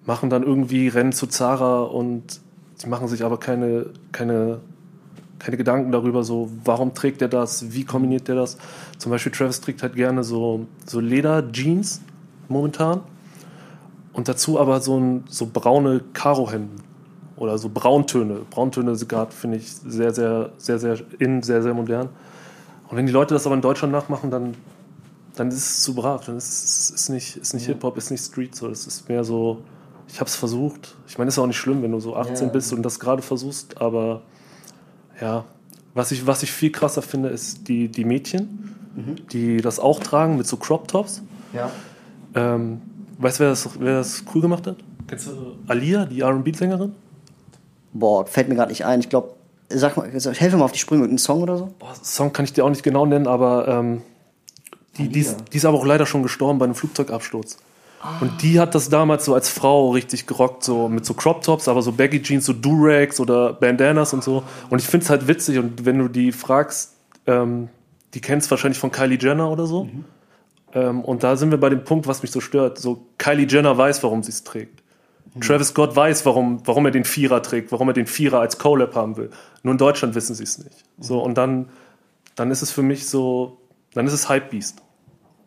machen 0.05 0.31
dann 0.31 0.41
irgendwie 0.41 0.87
Rennen 0.87 1.13
zu 1.13 1.27
Zara 1.27 1.83
und 1.83 2.41
die 2.81 2.89
machen 2.89 3.07
sich 3.07 3.23
aber 3.23 3.39
keine, 3.39 3.91
keine, 4.11 4.59
keine 5.37 5.57
Gedanken 5.57 5.91
darüber, 5.91 6.23
so 6.23 6.49
warum 6.65 6.95
trägt 6.95 7.21
er 7.21 7.27
das, 7.27 7.73
wie 7.73 7.85
kombiniert 7.85 8.27
er 8.27 8.35
das. 8.35 8.57
Zum 8.97 9.11
Beispiel 9.11 9.31
Travis 9.31 9.61
trägt 9.61 9.83
halt 9.83 9.95
gerne 9.95 10.23
so, 10.23 10.65
so 10.87 10.99
Leder-Jeans 10.99 12.01
momentan 12.49 13.01
und 14.11 14.27
dazu 14.27 14.59
aber 14.59 14.81
so, 14.81 14.99
ein, 14.99 15.25
so 15.29 15.45
braune 15.45 16.01
Karohemden 16.13 16.81
oder 17.37 17.59
so 17.59 17.69
Brauntöne. 17.69 18.39
Brauntöne 18.49 18.95
sind 18.95 19.09
gerade, 19.09 19.31
finde 19.31 19.57
ich, 19.57 19.71
sehr, 19.71 20.11
sehr, 20.11 20.49
sehr, 20.57 20.79
sehr 20.79 20.97
in, 21.19 21.43
sehr, 21.43 21.61
sehr 21.61 21.75
modern. 21.75 22.09
Und 22.89 22.97
wenn 22.97 23.05
die 23.05 23.11
Leute 23.11 23.35
das 23.35 23.45
aber 23.45 23.53
in 23.53 23.61
Deutschland 23.61 23.93
nachmachen, 23.93 24.31
dann, 24.31 24.55
dann 25.41 25.49
ist 25.49 25.57
es 25.57 25.81
zu 25.81 25.95
brav. 25.95 26.25
Dann 26.25 26.37
ist 26.37 26.63
es 26.63 26.89
ist 26.91 27.09
nicht, 27.09 27.35
ist 27.37 27.53
nicht 27.53 27.65
Hip-Hop, 27.65 27.97
ist 27.97 28.11
nicht 28.11 28.23
Street. 28.23 28.55
So. 28.55 28.67
Es 28.67 28.85
ist 28.85 29.09
mehr 29.09 29.23
so, 29.23 29.61
ich 30.07 30.19
habe 30.19 30.27
es 30.27 30.35
versucht. 30.35 30.95
Ich 31.07 31.17
meine, 31.17 31.29
ist 31.29 31.39
auch 31.39 31.47
nicht 31.47 31.57
schlimm, 31.57 31.81
wenn 31.81 31.91
du 31.91 31.99
so 31.99 32.15
18 32.15 32.47
Ja. 32.47 32.53
bist 32.53 32.71
und 32.73 32.83
das 32.83 32.99
gerade 32.99 33.21
versuchst, 33.21 33.81
aber 33.81 34.21
ja, 35.19 35.45
was 35.93 36.11
ich, 36.11 36.25
was 36.27 36.43
ich 36.43 36.51
viel 36.51 36.71
krasser 36.71 37.01
finde, 37.01 37.29
ist 37.29 37.67
die, 37.67 37.87
die 37.89 38.05
Mädchen, 38.05 38.75
die 39.31 39.57
das 39.61 39.79
auch 39.79 39.99
tragen 39.99 40.37
mit 40.37 40.47
so 40.47 40.57
Crop-Tops. 40.57 41.21
Ja. 41.53 41.69
Ähm, 42.35 42.81
weißt 43.17 43.39
du, 43.39 43.43
wer 43.43 43.49
das, 43.49 43.69
wer 43.79 43.93
das 43.95 44.23
cool 44.33 44.41
gemacht 44.41 44.67
hat? 44.67 44.77
Kennst 45.07 45.27
du 45.27 45.55
Alia, 45.67 46.05
die 46.05 46.21
RB-Sängerin? 46.21 46.93
Boah, 47.93 48.25
fällt 48.25 48.47
mir 48.47 48.55
gerade 48.55 48.69
nicht 48.69 48.85
ein. 48.85 48.99
Ich 49.01 49.09
glaube, 49.09 49.33
sag 49.69 49.97
mal, 49.97 50.09
helf 50.09 50.53
mir 50.53 50.59
mal 50.59 50.65
auf 50.65 50.71
die 50.71 50.79
Sprünge, 50.79 51.03
irgendein 51.03 51.17
Song 51.23 51.41
oder 51.41 51.57
so? 51.57 51.69
Boah, 51.79 51.93
Song 52.01 52.31
kann 52.31 52.45
ich 52.45 52.53
dir 52.53 52.63
auch 52.63 52.69
nicht 52.69 52.83
genau 52.83 53.05
nennen, 53.05 53.27
aber 53.27 53.67
ähm, 53.67 54.01
die, 55.01 55.09
die, 55.09 55.19
ist, 55.19 55.37
die 55.51 55.57
ist 55.57 55.65
aber 55.65 55.77
auch 55.77 55.85
leider 55.85 56.05
schon 56.05 56.23
gestorben 56.23 56.59
bei 56.59 56.65
einem 56.65 56.75
Flugzeugabsturz. 56.75 57.57
Und 58.19 58.41
die 58.41 58.59
hat 58.59 58.73
das 58.73 58.89
damals 58.89 59.25
so 59.25 59.35
als 59.35 59.49
Frau 59.49 59.91
richtig 59.91 60.25
gerockt, 60.25 60.63
so 60.63 60.89
mit 60.89 61.05
so 61.05 61.13
Crop 61.13 61.43
Tops, 61.43 61.67
aber 61.67 61.83
so 61.83 61.91
Baggy 61.91 62.21
Jeans, 62.21 62.45
so 62.45 62.53
Durags 62.53 63.19
oder 63.19 63.53
Bandanas 63.53 64.13
und 64.13 64.23
so. 64.23 64.43
Und 64.69 64.79
ich 64.79 64.87
finde 64.87 65.03
es 65.03 65.09
halt 65.09 65.27
witzig 65.27 65.59
und 65.59 65.85
wenn 65.85 65.99
du 65.99 66.07
die 66.07 66.31
fragst, 66.31 66.93
ähm, 67.27 67.69
die 68.15 68.21
kennst 68.21 68.49
wahrscheinlich 68.49 68.79
von 68.79 68.91
Kylie 68.91 69.19
Jenner 69.19 69.51
oder 69.51 69.67
so. 69.67 69.87
Ähm, 70.73 71.01
und 71.01 71.23
da 71.23 71.35
sind 71.35 71.51
wir 71.51 71.59
bei 71.59 71.69
dem 71.69 71.83
Punkt, 71.83 72.07
was 72.07 72.23
mich 72.23 72.31
so 72.31 72.39
stört. 72.41 72.79
So 72.79 73.05
Kylie 73.19 73.45
Jenner 73.47 73.77
weiß, 73.77 74.01
warum 74.03 74.23
sie 74.23 74.31
es 74.31 74.43
trägt. 74.43 74.81
Travis 75.39 75.69
Scott 75.69 75.95
weiß, 75.95 76.25
warum, 76.25 76.61
warum 76.65 76.85
er 76.85 76.91
den 76.91 77.05
Vierer 77.05 77.41
trägt, 77.41 77.71
warum 77.71 77.87
er 77.87 77.93
den 77.93 78.07
Vierer 78.07 78.41
als 78.41 78.57
Collab 78.57 78.95
haben 78.95 79.15
will. 79.15 79.29
Nur 79.63 79.73
in 79.73 79.77
Deutschland 79.77 80.13
wissen 80.15 80.35
sie 80.35 80.43
es 80.43 80.57
nicht. 80.57 80.83
So, 80.99 81.23
und 81.23 81.37
dann, 81.37 81.69
dann 82.35 82.51
ist 82.51 82.61
es 82.61 82.71
für 82.71 82.81
mich 82.81 83.07
so, 83.07 83.59
dann 83.93 84.07
ist 84.07 84.13
es 84.13 84.29
Hypebeast. 84.29 84.81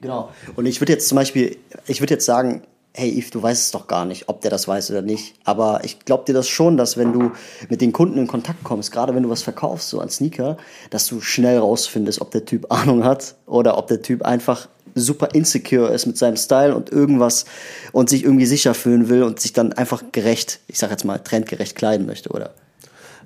Genau. 0.05 0.29
Und 0.55 0.67
ich 0.67 0.83
würde 0.83 0.93
jetzt 0.93 1.09
zum 1.09 1.17
Beispiel, 1.17 1.57
ich 1.87 2.03
würde 2.03 2.13
jetzt 2.13 2.27
sagen, 2.27 2.61
hey 2.93 3.11
Yves, 3.19 3.31
du 3.31 3.43
weißt 3.43 3.63
es 3.63 3.71
doch 3.71 3.87
gar 3.87 4.05
nicht, 4.05 4.29
ob 4.29 4.43
der 4.43 4.51
das 4.51 4.69
weiß 4.69 4.91
oder 4.91 5.01
nicht. 5.01 5.35
Aber 5.45 5.81
ich 5.83 6.01
glaube 6.01 6.25
dir 6.27 6.35
das 6.35 6.47
schon, 6.47 6.77
dass 6.77 6.99
wenn 6.99 7.15
du 7.15 7.33
mit 7.71 7.81
den 7.81 7.95
Kunden 7.95 8.19
in 8.19 8.27
Kontakt 8.27 8.63
kommst, 8.65 8.93
gerade 8.93 9.15
wenn 9.15 9.23
du 9.23 9.31
was 9.31 9.43
verkaufst, 9.43 9.89
so 9.89 10.01
an 10.01 10.11
Sneaker, 10.11 10.59
dass 10.91 11.07
du 11.07 11.23
schnell 11.23 11.57
rausfindest, 11.57 12.21
ob 12.21 12.33
der 12.33 12.45
Typ 12.45 12.67
Ahnung 12.71 13.03
hat 13.03 13.35
oder 13.47 13.79
ob 13.79 13.87
der 13.87 14.03
Typ 14.03 14.21
einfach 14.27 14.69
super 14.95 15.31
insecure 15.33 15.91
ist 15.91 16.05
mit 16.05 16.19
seinem 16.19 16.37
Style 16.37 16.77
und 16.77 16.93
irgendwas 16.93 17.47
und 17.93 18.11
sich 18.11 18.25
irgendwie 18.25 18.45
sicher 18.45 18.75
fühlen 18.75 19.09
will 19.09 19.23
und 19.23 19.41
sich 19.41 19.55
dann 19.55 19.73
einfach 19.73 20.03
gerecht, 20.13 20.61
ich 20.69 20.79
sag 20.79 20.91
jetzt 20.91 21.07
mal, 21.07 21.19
trendgerecht 21.19 21.77
kleiden 21.77 22.05
möchte, 22.05 22.29
oder? 22.29 22.53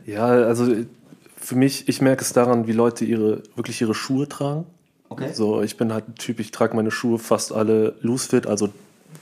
Ja, 0.06 0.26
also 0.26 0.72
für 1.36 1.56
mich, 1.56 1.88
ich 1.88 2.00
merke 2.00 2.22
es 2.22 2.32
daran, 2.32 2.68
wie 2.68 2.72
Leute 2.72 3.04
ihre, 3.04 3.42
wirklich 3.56 3.80
ihre 3.80 3.96
Schuhe 3.96 4.28
tragen. 4.28 4.64
Okay. 5.08 5.32
So, 5.32 5.62
ich 5.62 5.76
bin 5.76 5.92
halt 5.92 6.08
ein 6.08 6.14
Typ, 6.16 6.40
ich 6.40 6.50
trage 6.50 6.76
meine 6.76 6.90
Schuhe 6.90 7.18
fast 7.18 7.52
alle 7.52 7.94
loose 8.00 8.28
fit, 8.28 8.46
also 8.46 8.68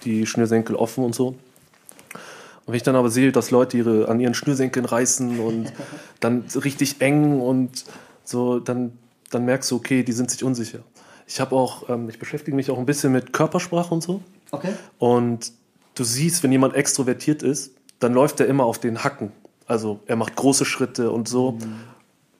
die 0.04 0.26
Schnürsenkel 0.26 0.76
offen 0.76 1.04
und 1.04 1.14
so. 1.14 1.28
Und 1.28 2.72
wenn 2.72 2.74
ich 2.74 2.82
dann 2.82 2.96
aber 2.96 3.10
sehe, 3.10 3.30
dass 3.30 3.50
Leute 3.50 3.76
ihre, 3.76 4.08
an 4.08 4.18
ihren 4.18 4.34
Schnürsenkeln 4.34 4.84
reißen 4.84 5.38
und 5.38 5.72
dann 6.20 6.44
richtig 6.56 7.00
eng 7.00 7.40
und 7.40 7.84
so, 8.24 8.58
dann, 8.58 8.98
dann 9.30 9.44
merkst 9.44 9.70
du, 9.70 9.76
okay, 9.76 10.02
die 10.02 10.12
sind 10.12 10.30
sich 10.30 10.42
unsicher. 10.42 10.80
Ich 11.28 11.40
habe 11.40 11.54
auch, 11.54 11.88
ähm, 11.88 12.08
ich 12.08 12.18
beschäftige 12.18 12.56
mich 12.56 12.70
auch 12.70 12.78
ein 12.78 12.86
bisschen 12.86 13.12
mit 13.12 13.32
Körpersprache 13.32 13.94
und 13.94 14.02
so. 14.02 14.20
Okay. 14.50 14.72
Und 14.98 15.52
du 15.94 16.04
siehst, 16.04 16.42
wenn 16.42 16.52
jemand 16.52 16.74
extrovertiert 16.74 17.42
ist, 17.42 17.72
dann 18.00 18.12
läuft 18.12 18.40
er 18.40 18.46
immer 18.46 18.64
auf 18.64 18.78
den 18.78 19.04
Hacken. 19.04 19.32
Also 19.66 20.00
er 20.06 20.16
macht 20.16 20.36
große 20.36 20.64
Schritte 20.64 21.10
und 21.10 21.28
so. 21.28 21.52
Mhm. 21.52 21.80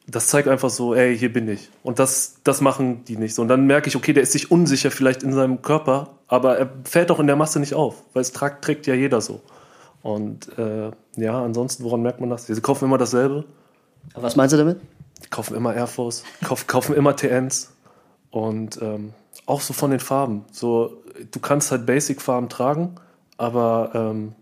Das 0.09 0.29
zeigt 0.29 0.47
einfach 0.47 0.71
so, 0.71 0.95
ey, 0.95 1.19
hier 1.19 1.33
bin 1.33 1.49
ich. 1.49 1.69
Und 1.83 1.99
das, 1.99 2.37
das 2.45 2.61
machen 2.61 3.05
die 3.05 3.17
nicht 3.17 3.35
so. 3.35 3.43
Und 3.43 3.49
dann 3.49 3.67
merke 3.67 3.89
ich, 3.89 3.97
okay, 3.97 4.13
der 4.13 4.23
ist 4.23 4.33
sich 4.33 4.51
unsicher 4.51 4.91
vielleicht 4.91 5.23
in 5.23 5.33
seinem 5.33 5.63
Körper, 5.63 6.11
aber 6.29 6.59
er 6.59 6.71
fällt 6.85 7.11
auch 7.11 7.19
in 7.19 7.27
der 7.27 7.37
Masse 7.37 7.59
nicht 7.59 7.75
auf, 7.75 8.05
weil 8.13 8.23
es 8.23 8.33
trägt, 8.33 8.63
trägt 8.63 8.87
ja 8.87 8.95
jeder 8.95 9.21
so. 9.21 9.41
Und 10.03 10.57
äh, 10.59 10.93
ja, 11.17 11.43
ansonsten, 11.43 11.83
woran 11.83 12.03
merkt 12.03 12.21
man 12.21 12.31
das? 12.31 12.47
Sie 12.47 12.61
kaufen 12.61 12.85
immer 12.85 12.99
dasselbe. 12.99 13.45
Was 14.15 14.37
meinst 14.37 14.53
du 14.53 14.57
damit? 14.57 14.81
Die 15.25 15.29
kaufen 15.29 15.57
immer 15.57 15.75
Air 15.75 15.89
Force, 15.89 16.23
kaufen, 16.45 16.67
kaufen 16.69 16.95
immer 16.95 17.17
TNs. 17.17 17.73
Und 18.31 18.81
ähm, 18.81 19.13
auch 19.47 19.61
so 19.61 19.73
von 19.73 19.91
den 19.91 20.01
Farben. 20.01 20.45
So, 20.53 21.03
du 21.31 21.41
kannst 21.41 21.71
halt 21.71 21.87
Basic-Farben 21.87 22.49
tragen, 22.49 22.97
aber 23.37 23.91
ähm, 23.95 24.35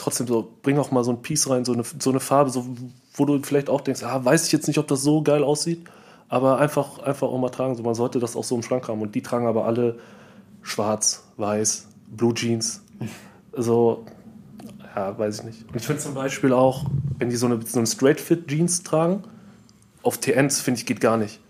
trotzdem 0.00 0.26
so, 0.26 0.52
bring 0.62 0.78
auch 0.78 0.90
mal 0.90 1.04
so 1.04 1.12
ein 1.12 1.22
Piece 1.22 1.48
rein, 1.48 1.64
so 1.64 1.72
eine, 1.72 1.84
so 1.98 2.10
eine 2.10 2.20
Farbe, 2.20 2.50
so, 2.50 2.66
wo 3.14 3.24
du 3.24 3.40
vielleicht 3.42 3.68
auch 3.68 3.80
denkst, 3.80 4.02
ah, 4.02 4.24
weiß 4.24 4.46
ich 4.46 4.52
jetzt 4.52 4.66
nicht, 4.66 4.78
ob 4.78 4.88
das 4.88 5.02
so 5.02 5.22
geil 5.22 5.44
aussieht, 5.44 5.84
aber 6.28 6.58
einfach, 6.58 6.98
einfach 7.00 7.28
auch 7.28 7.38
mal 7.38 7.50
tragen. 7.50 7.74
So, 7.74 7.82
man 7.82 7.94
sollte 7.94 8.18
das 8.18 8.36
auch 8.36 8.44
so 8.44 8.54
im 8.56 8.62
Schrank 8.62 8.88
haben. 8.88 9.02
Und 9.02 9.14
die 9.14 9.22
tragen 9.22 9.46
aber 9.46 9.64
alle 9.64 9.98
schwarz, 10.62 11.24
weiß, 11.36 11.88
Blue 12.08 12.34
Jeans. 12.34 12.82
So, 13.52 14.04
ja, 14.94 15.18
weiß 15.18 15.40
ich 15.40 15.44
nicht. 15.44 15.68
Und 15.68 15.74
ich 15.74 15.84
finde 15.84 16.00
zum 16.00 16.14
Beispiel 16.14 16.52
auch, 16.52 16.84
wenn 17.18 17.30
die 17.30 17.36
so 17.36 17.46
eine, 17.46 17.60
so 17.66 17.80
eine 17.80 17.86
Straight-Fit-Jeans 17.88 18.84
tragen, 18.84 19.24
auf 20.04 20.18
TNs, 20.18 20.60
finde 20.60 20.78
ich, 20.78 20.86
geht 20.86 21.00
gar 21.00 21.16
nicht. 21.16 21.40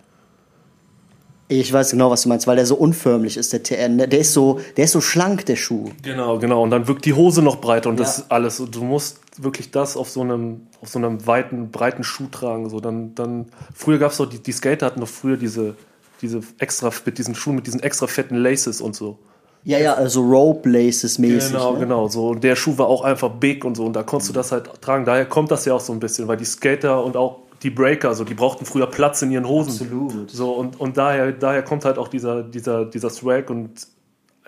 Ich 1.53 1.73
weiß 1.73 1.91
genau, 1.91 2.13
was 2.13 2.23
du 2.23 2.29
meinst, 2.29 2.47
weil 2.47 2.55
der 2.55 2.65
so 2.65 2.77
unförmlich 2.77 3.37
ist, 3.37 3.53
der 3.53 3.65
TN. 3.65 3.99
Der 3.99 4.21
ist 4.21 4.33
so, 4.33 4.61
der 4.77 4.85
ist 4.85 4.93
so 4.93 5.01
schlank, 5.01 5.47
der 5.47 5.57
Schuh. 5.57 5.91
Genau, 6.01 6.39
genau. 6.39 6.63
Und 6.63 6.71
dann 6.71 6.87
wirkt 6.87 7.05
die 7.05 7.13
Hose 7.13 7.43
noch 7.43 7.57
breiter 7.57 7.91
und 7.91 7.99
ja. 7.99 8.05
das 8.05 8.31
alles. 8.31 8.63
Du 8.71 8.85
musst 8.85 9.19
wirklich 9.37 9.73
das 9.73 9.97
auf 9.97 10.09
so 10.09 10.21
einem, 10.21 10.69
auf 10.81 10.91
so 10.91 11.01
einem 11.01 11.27
weiten, 11.27 11.73
breiten 11.73 12.05
Schuh 12.05 12.29
tragen. 12.31 12.71
So, 12.71 12.79
dann, 12.79 13.17
dann, 13.17 13.47
früher 13.75 13.99
gab 13.99 14.13
es 14.13 14.19
doch, 14.19 14.27
die, 14.27 14.39
die 14.39 14.53
Skater 14.53 14.87
hatten 14.87 15.01
doch 15.01 15.09
früher 15.09 15.37
diese, 15.37 15.75
diese 16.23 16.41
extra, 16.59 16.93
mit 17.05 17.19
diesen 17.19 17.35
Schuhen, 17.35 17.57
mit 17.57 17.67
diesen 17.67 17.83
extra 17.83 18.07
fetten 18.07 18.37
Laces 18.37 18.81
und 18.81 18.95
so. 18.95 19.19
Ja, 19.65 19.79
ja, 19.79 19.95
also 19.95 20.23
Rope 20.23 20.69
Laces 20.69 21.19
mäßig. 21.19 21.51
Genau, 21.51 21.73
ne? 21.73 21.81
genau. 21.81 22.07
So, 22.07 22.29
und 22.29 22.45
der 22.45 22.55
Schuh 22.55 22.79
war 22.79 22.87
auch 22.87 23.03
einfach 23.03 23.29
big 23.29 23.65
und 23.65 23.77
so. 23.77 23.87
Und 23.87 23.95
da 23.95 24.05
konntest 24.05 24.31
du 24.31 24.35
das 24.35 24.53
halt 24.53 24.71
tragen. 24.81 25.05
Daher 25.05 25.27
kommt 25.27 25.51
das 25.51 25.65
ja 25.65 25.75
auch 25.75 25.81
so 25.81 25.93
ein 25.93 25.99
bisschen, 25.99 26.29
weil 26.29 26.37
die 26.37 26.45
Skater 26.45 27.05
und 27.05 27.17
auch 27.17 27.39
die 27.63 27.71
Breaker, 27.71 28.09
also 28.09 28.25
die 28.25 28.35
brauchten 28.35 28.65
früher 28.65 28.87
Platz 28.87 29.23
in 29.23 29.31
ihren 29.31 29.47
Hosen. 29.47 29.73
Absolut. 29.73 30.31
So, 30.31 30.53
und, 30.53 30.81
und 30.81 30.97
daher, 30.97 31.33
daher 31.33 31.63
kommt 31.63 31.85
halt 31.85 31.99
auch 31.99 32.09
dieser, 32.09 32.43
dieser, 32.43 32.85
dieser 32.85 33.11
Swag 33.11 33.51
und 33.51 33.87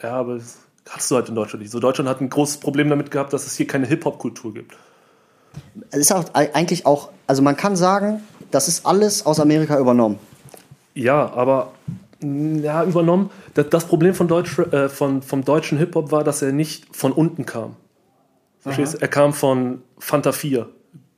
ja, 0.03 0.13
aber 0.13 0.37
das 0.37 0.59
hast 0.89 1.11
du 1.11 1.17
halt 1.17 1.29
in 1.29 1.35
Deutschland 1.35 1.63
nicht. 1.63 1.71
So, 1.71 1.79
Deutschland 1.79 2.09
hat 2.09 2.21
ein 2.21 2.31
großes 2.31 2.59
Problem 2.59 2.89
damit 2.89 3.11
gehabt, 3.11 3.33
dass 3.33 3.47
es 3.47 3.57
hier 3.57 3.67
keine 3.67 3.87
Hip-Hop-Kultur 3.87 4.55
gibt. 4.55 4.77
Es 5.91 6.01
ist 6.01 6.13
auch 6.13 6.25
eigentlich 6.35 6.87
auch, 6.87 7.11
also 7.27 7.43
man 7.43 7.57
kann 7.57 7.77
sagen, 7.77 8.23
das 8.51 8.69
ist 8.69 8.87
alles 8.87 9.27
aus 9.27 9.39
Amerika 9.39 9.79
übernommen. 9.79 10.19
Ja, 10.95 11.33
aber 11.33 11.73
ja, 12.23 12.85
übernommen. 12.85 13.31
Das, 13.55 13.69
das 13.69 13.85
Problem 13.85 14.15
von 14.15 14.29
Deutsch, 14.29 14.59
äh, 14.59 14.89
von, 14.89 15.23
vom 15.23 15.45
deutschen 15.45 15.79
Hip-Hop 15.79 16.13
war, 16.13 16.25
dass 16.25 16.43
er 16.43 16.53
nicht 16.53 16.95
von 16.95 17.13
unten 17.13 17.47
kam. 17.47 17.77
Verstehst? 18.61 19.03
Er 19.03 19.09
kam 19.09 19.33
von 19.33 19.83
Fanta 19.99 20.33
4. 20.33 20.69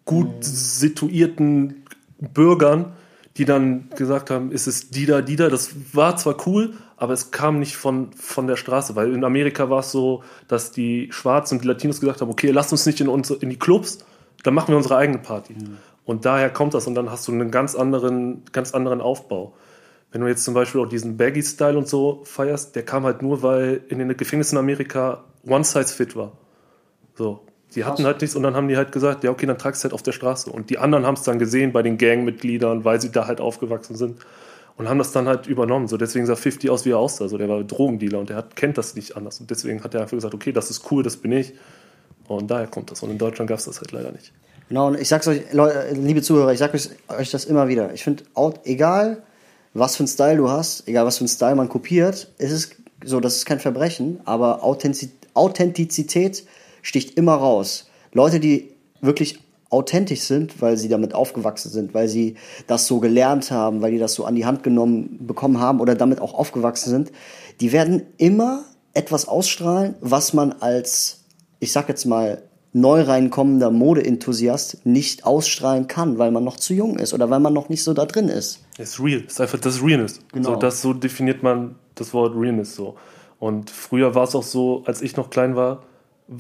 Gut 0.07 0.29
mhm. 0.29 0.43
situierten 0.43 1.84
Bürgern, 2.19 2.93
die 3.37 3.45
dann 3.45 3.91
gesagt 3.97 4.31
haben, 4.31 4.53
ist 4.53 4.67
es 4.67 4.91
Dida, 4.91 5.21
Dida. 5.21 5.49
Das 5.49 5.75
war 5.93 6.17
zwar 6.17 6.37
cool, 6.47 6.75
aber 6.97 7.13
es 7.13 7.31
kam 7.31 7.59
nicht 7.59 7.77
von, 7.77 8.13
von 8.13 8.47
der 8.47 8.57
Straße, 8.57 8.95
weil 8.95 9.13
in 9.13 9.25
Amerika 9.25 9.71
war 9.71 9.81
es 9.81 9.91
so, 9.91 10.23
dass 10.47 10.71
die 10.71 11.09
Schwarzen 11.11 11.57
und 11.57 11.65
die 11.65 11.69
Latinos 11.69 12.01
gesagt 12.01 12.21
haben, 12.21 12.31
okay, 12.31 12.51
lasst 12.51 12.73
uns 12.73 12.87
nicht 12.87 13.01
in, 13.01 13.09
uns, 13.09 13.31
in 13.31 13.51
die 13.51 13.59
Clubs, 13.59 13.99
dann 14.45 14.55
machen 14.55 14.69
wir 14.69 14.77
unsere 14.77 14.97
eigene 14.97 15.19
Party. 15.19 15.55
Mhm. 15.55 15.79
Und 16.05 16.25
daher 16.25 16.51
kommt 16.51 16.75
das 16.75 16.87
und 16.87 16.95
dann 16.95 17.11
hast 17.11 17.27
du 17.27 17.33
einen 17.33 17.51
ganz 17.51 17.75
anderen, 17.75 18.43
ganz 18.53 18.73
anderen 18.75 19.01
Aufbau. 19.01 19.55
Wenn 20.13 20.21
du 20.21 20.29
jetzt 20.29 20.45
zum 20.45 20.55
Beispiel 20.55 20.81
auch 20.81 20.89
diesen 20.89 21.17
Baggy-Style 21.17 21.77
und 21.77 21.89
so 21.89 22.21
feierst, 22.25 22.77
der 22.77 22.85
kam 22.85 23.05
halt 23.05 23.23
nur, 23.23 23.43
weil 23.43 23.83
in 23.89 23.99
den 23.99 24.17
Gefängnissen 24.17 24.57
in 24.57 24.61
Amerika 24.61 25.25
One 25.45 25.65
Size 25.65 25.93
Fit 25.93 26.15
war. 26.15 26.33
So, 27.17 27.41
die 27.75 27.85
hatten 27.85 28.05
halt 28.05 28.21
nichts 28.21 28.37
und 28.37 28.43
dann 28.43 28.55
haben 28.55 28.69
die 28.69 28.77
halt 28.77 28.93
gesagt, 28.93 29.25
ja, 29.25 29.31
okay, 29.31 29.47
dann 29.47 29.59
tragst 29.59 29.83
du 29.83 29.85
halt 29.85 29.95
auf 29.95 30.03
der 30.03 30.13
Straße. 30.13 30.51
Und 30.51 30.71
die 30.71 30.79
anderen 30.79 31.07
haben 31.07 31.15
es 31.15 31.23
dann 31.23 31.39
gesehen 31.39 31.73
bei 31.73 31.83
den 31.83 31.99
Gangmitgliedern, 31.99 32.85
weil 32.85 33.01
sie 33.01 33.11
da 33.11 33.27
halt 33.27 33.41
aufgewachsen 33.41 33.97
sind 33.97 34.19
und 34.77 34.89
haben 34.89 34.99
das 34.99 35.13
dann 35.13 35.29
halt 35.29 35.47
übernommen. 35.47 35.89
So, 35.89 35.97
deswegen 35.97 36.27
sah 36.27 36.37
50 36.37 36.71
aus, 36.71 36.85
wie 36.85 36.91
er 36.91 36.99
aussah. 36.99 37.29
So, 37.29 37.39
der 37.39 37.49
war 37.49 37.63
Drogendealer 37.63 38.19
und 38.19 38.31
der 38.31 38.37
hat, 38.37 38.57
kennt 38.57 38.79
das 38.79 38.95
nicht 38.95 39.17
anders. 39.17 39.41
Und 39.41 39.51
deswegen 39.51 39.83
hat 39.85 39.95
er 39.95 40.03
einfach 40.03 40.17
gesagt, 40.17 40.35
okay, 40.35 40.53
das 40.53 40.71
ist 40.71 40.91
cool, 40.91 41.03
das 41.03 41.17
bin 41.17 41.33
ich. 41.33 41.55
Und 42.29 42.51
daher 42.51 42.67
kommt 42.67 42.91
das. 42.91 43.03
Und 43.03 43.11
in 43.11 43.19
Deutschland 43.19 43.49
gab 43.49 43.59
es 43.59 43.67
das 43.67 43.81
halt 43.81 43.93
leider 43.93 44.13
nicht. 44.13 44.33
Genau, 44.69 44.89
und 44.89 44.99
ich 44.99 45.09
sag's 45.09 45.29
euch, 45.29 45.53
Leute, 45.53 45.95
liebe 45.95 46.23
Zuhörer, 46.23 46.53
ich 46.53 46.59
sag 46.59 46.73
euch 46.75 47.31
das 47.31 47.45
immer 47.45 47.69
wieder. 47.69 47.93
Ich 47.93 48.03
finde, 48.03 48.25
egal 48.65 49.23
was 49.75 49.97
für 49.97 50.05
ein 50.05 50.09
Style 50.09 50.37
du 50.39 50.49
hast, 50.49 50.89
egal 50.89 51.05
was 51.05 51.19
für 51.19 51.25
ein 51.25 51.29
Style 51.29 51.55
man 51.55 51.69
kopiert, 51.69 52.29
ist 52.39 52.53
es 52.53 52.71
so, 53.05 53.21
das 53.21 53.37
ist 53.37 53.45
kein 53.45 53.61
Verbrechen, 53.61 54.21
aber 54.25 54.63
Authentizität 54.63 56.45
sticht 56.85 57.17
immer 57.17 57.35
raus. 57.35 57.89
Leute, 58.13 58.39
die 58.39 58.75
wirklich 59.01 59.41
authentisch 59.71 60.21
sind, 60.21 60.63
weil 60.63 60.77
sie 60.77 60.89
damit 60.89 61.15
aufgewachsen 61.15 61.71
sind, 61.71 61.95
weil 61.95 62.09
sie 62.09 62.37
das 62.69 62.87
so 62.87 63.01
gelernt 63.01 63.51
haben, 63.51 63.83
weil 63.83 63.91
die 63.91 63.99
das 63.99 64.15
so 64.15 64.25
an 64.25 64.37
die 64.37 64.47
Hand 64.47 64.63
genommen 64.63 65.27
bekommen 65.27 65.59
haben 65.59 65.81
oder 65.81 65.97
damit 65.97 66.21
auch 66.21 66.35
aufgewachsen 66.35 66.91
sind, 66.91 67.13
die 67.61 67.73
werden 67.73 68.03
immer 68.19 68.65
etwas 68.93 69.27
ausstrahlen, 69.27 69.97
was 70.01 70.33
man 70.33 70.53
als, 70.53 71.25
ich 71.59 71.73
sag 71.73 71.89
jetzt 71.89 72.05
mal, 72.05 72.43
neu 72.73 73.03
reinkommender 73.03 73.71
Modeenthusiast 73.71 74.85
nicht 74.85 75.25
ausstrahlen 75.25 75.87
kann, 75.87 76.19
weil 76.19 76.33
man 76.33 76.45
noch 76.45 76.57
zu 76.57 76.75
jung 76.75 76.99
ist 76.99 77.15
oder 77.15 77.31
weil 77.31 77.41
man 77.41 77.53
noch 77.53 77.69
nicht 77.69 77.83
so 77.83 77.95
da 77.95 78.05
drin 78.05 78.29
ist. 78.29 78.61
Es 78.79 78.91
ist 78.91 79.01
real, 79.01 79.23
es 79.27 79.35
ist 79.35 79.41
einfach 79.41 79.61
das 79.61 79.83
Realness. 79.83 80.21
Genau. 80.33 80.51
So, 80.51 80.57
das, 80.57 80.83
so 80.83 80.93
definiert 80.93 81.43
man 81.43 81.77
das 81.95 82.13
Wort 82.13 82.35
Realness 82.37 82.75
so. 82.75 82.97
Und 83.39 83.71
früher 83.71 84.15
war 84.15 84.25
es 84.25 84.35
auch 84.35 84.43
so, 84.43 84.83
als 84.87 85.03
ich 85.03 85.17
noch 85.17 85.31
klein 85.31 85.57
war, 85.57 85.85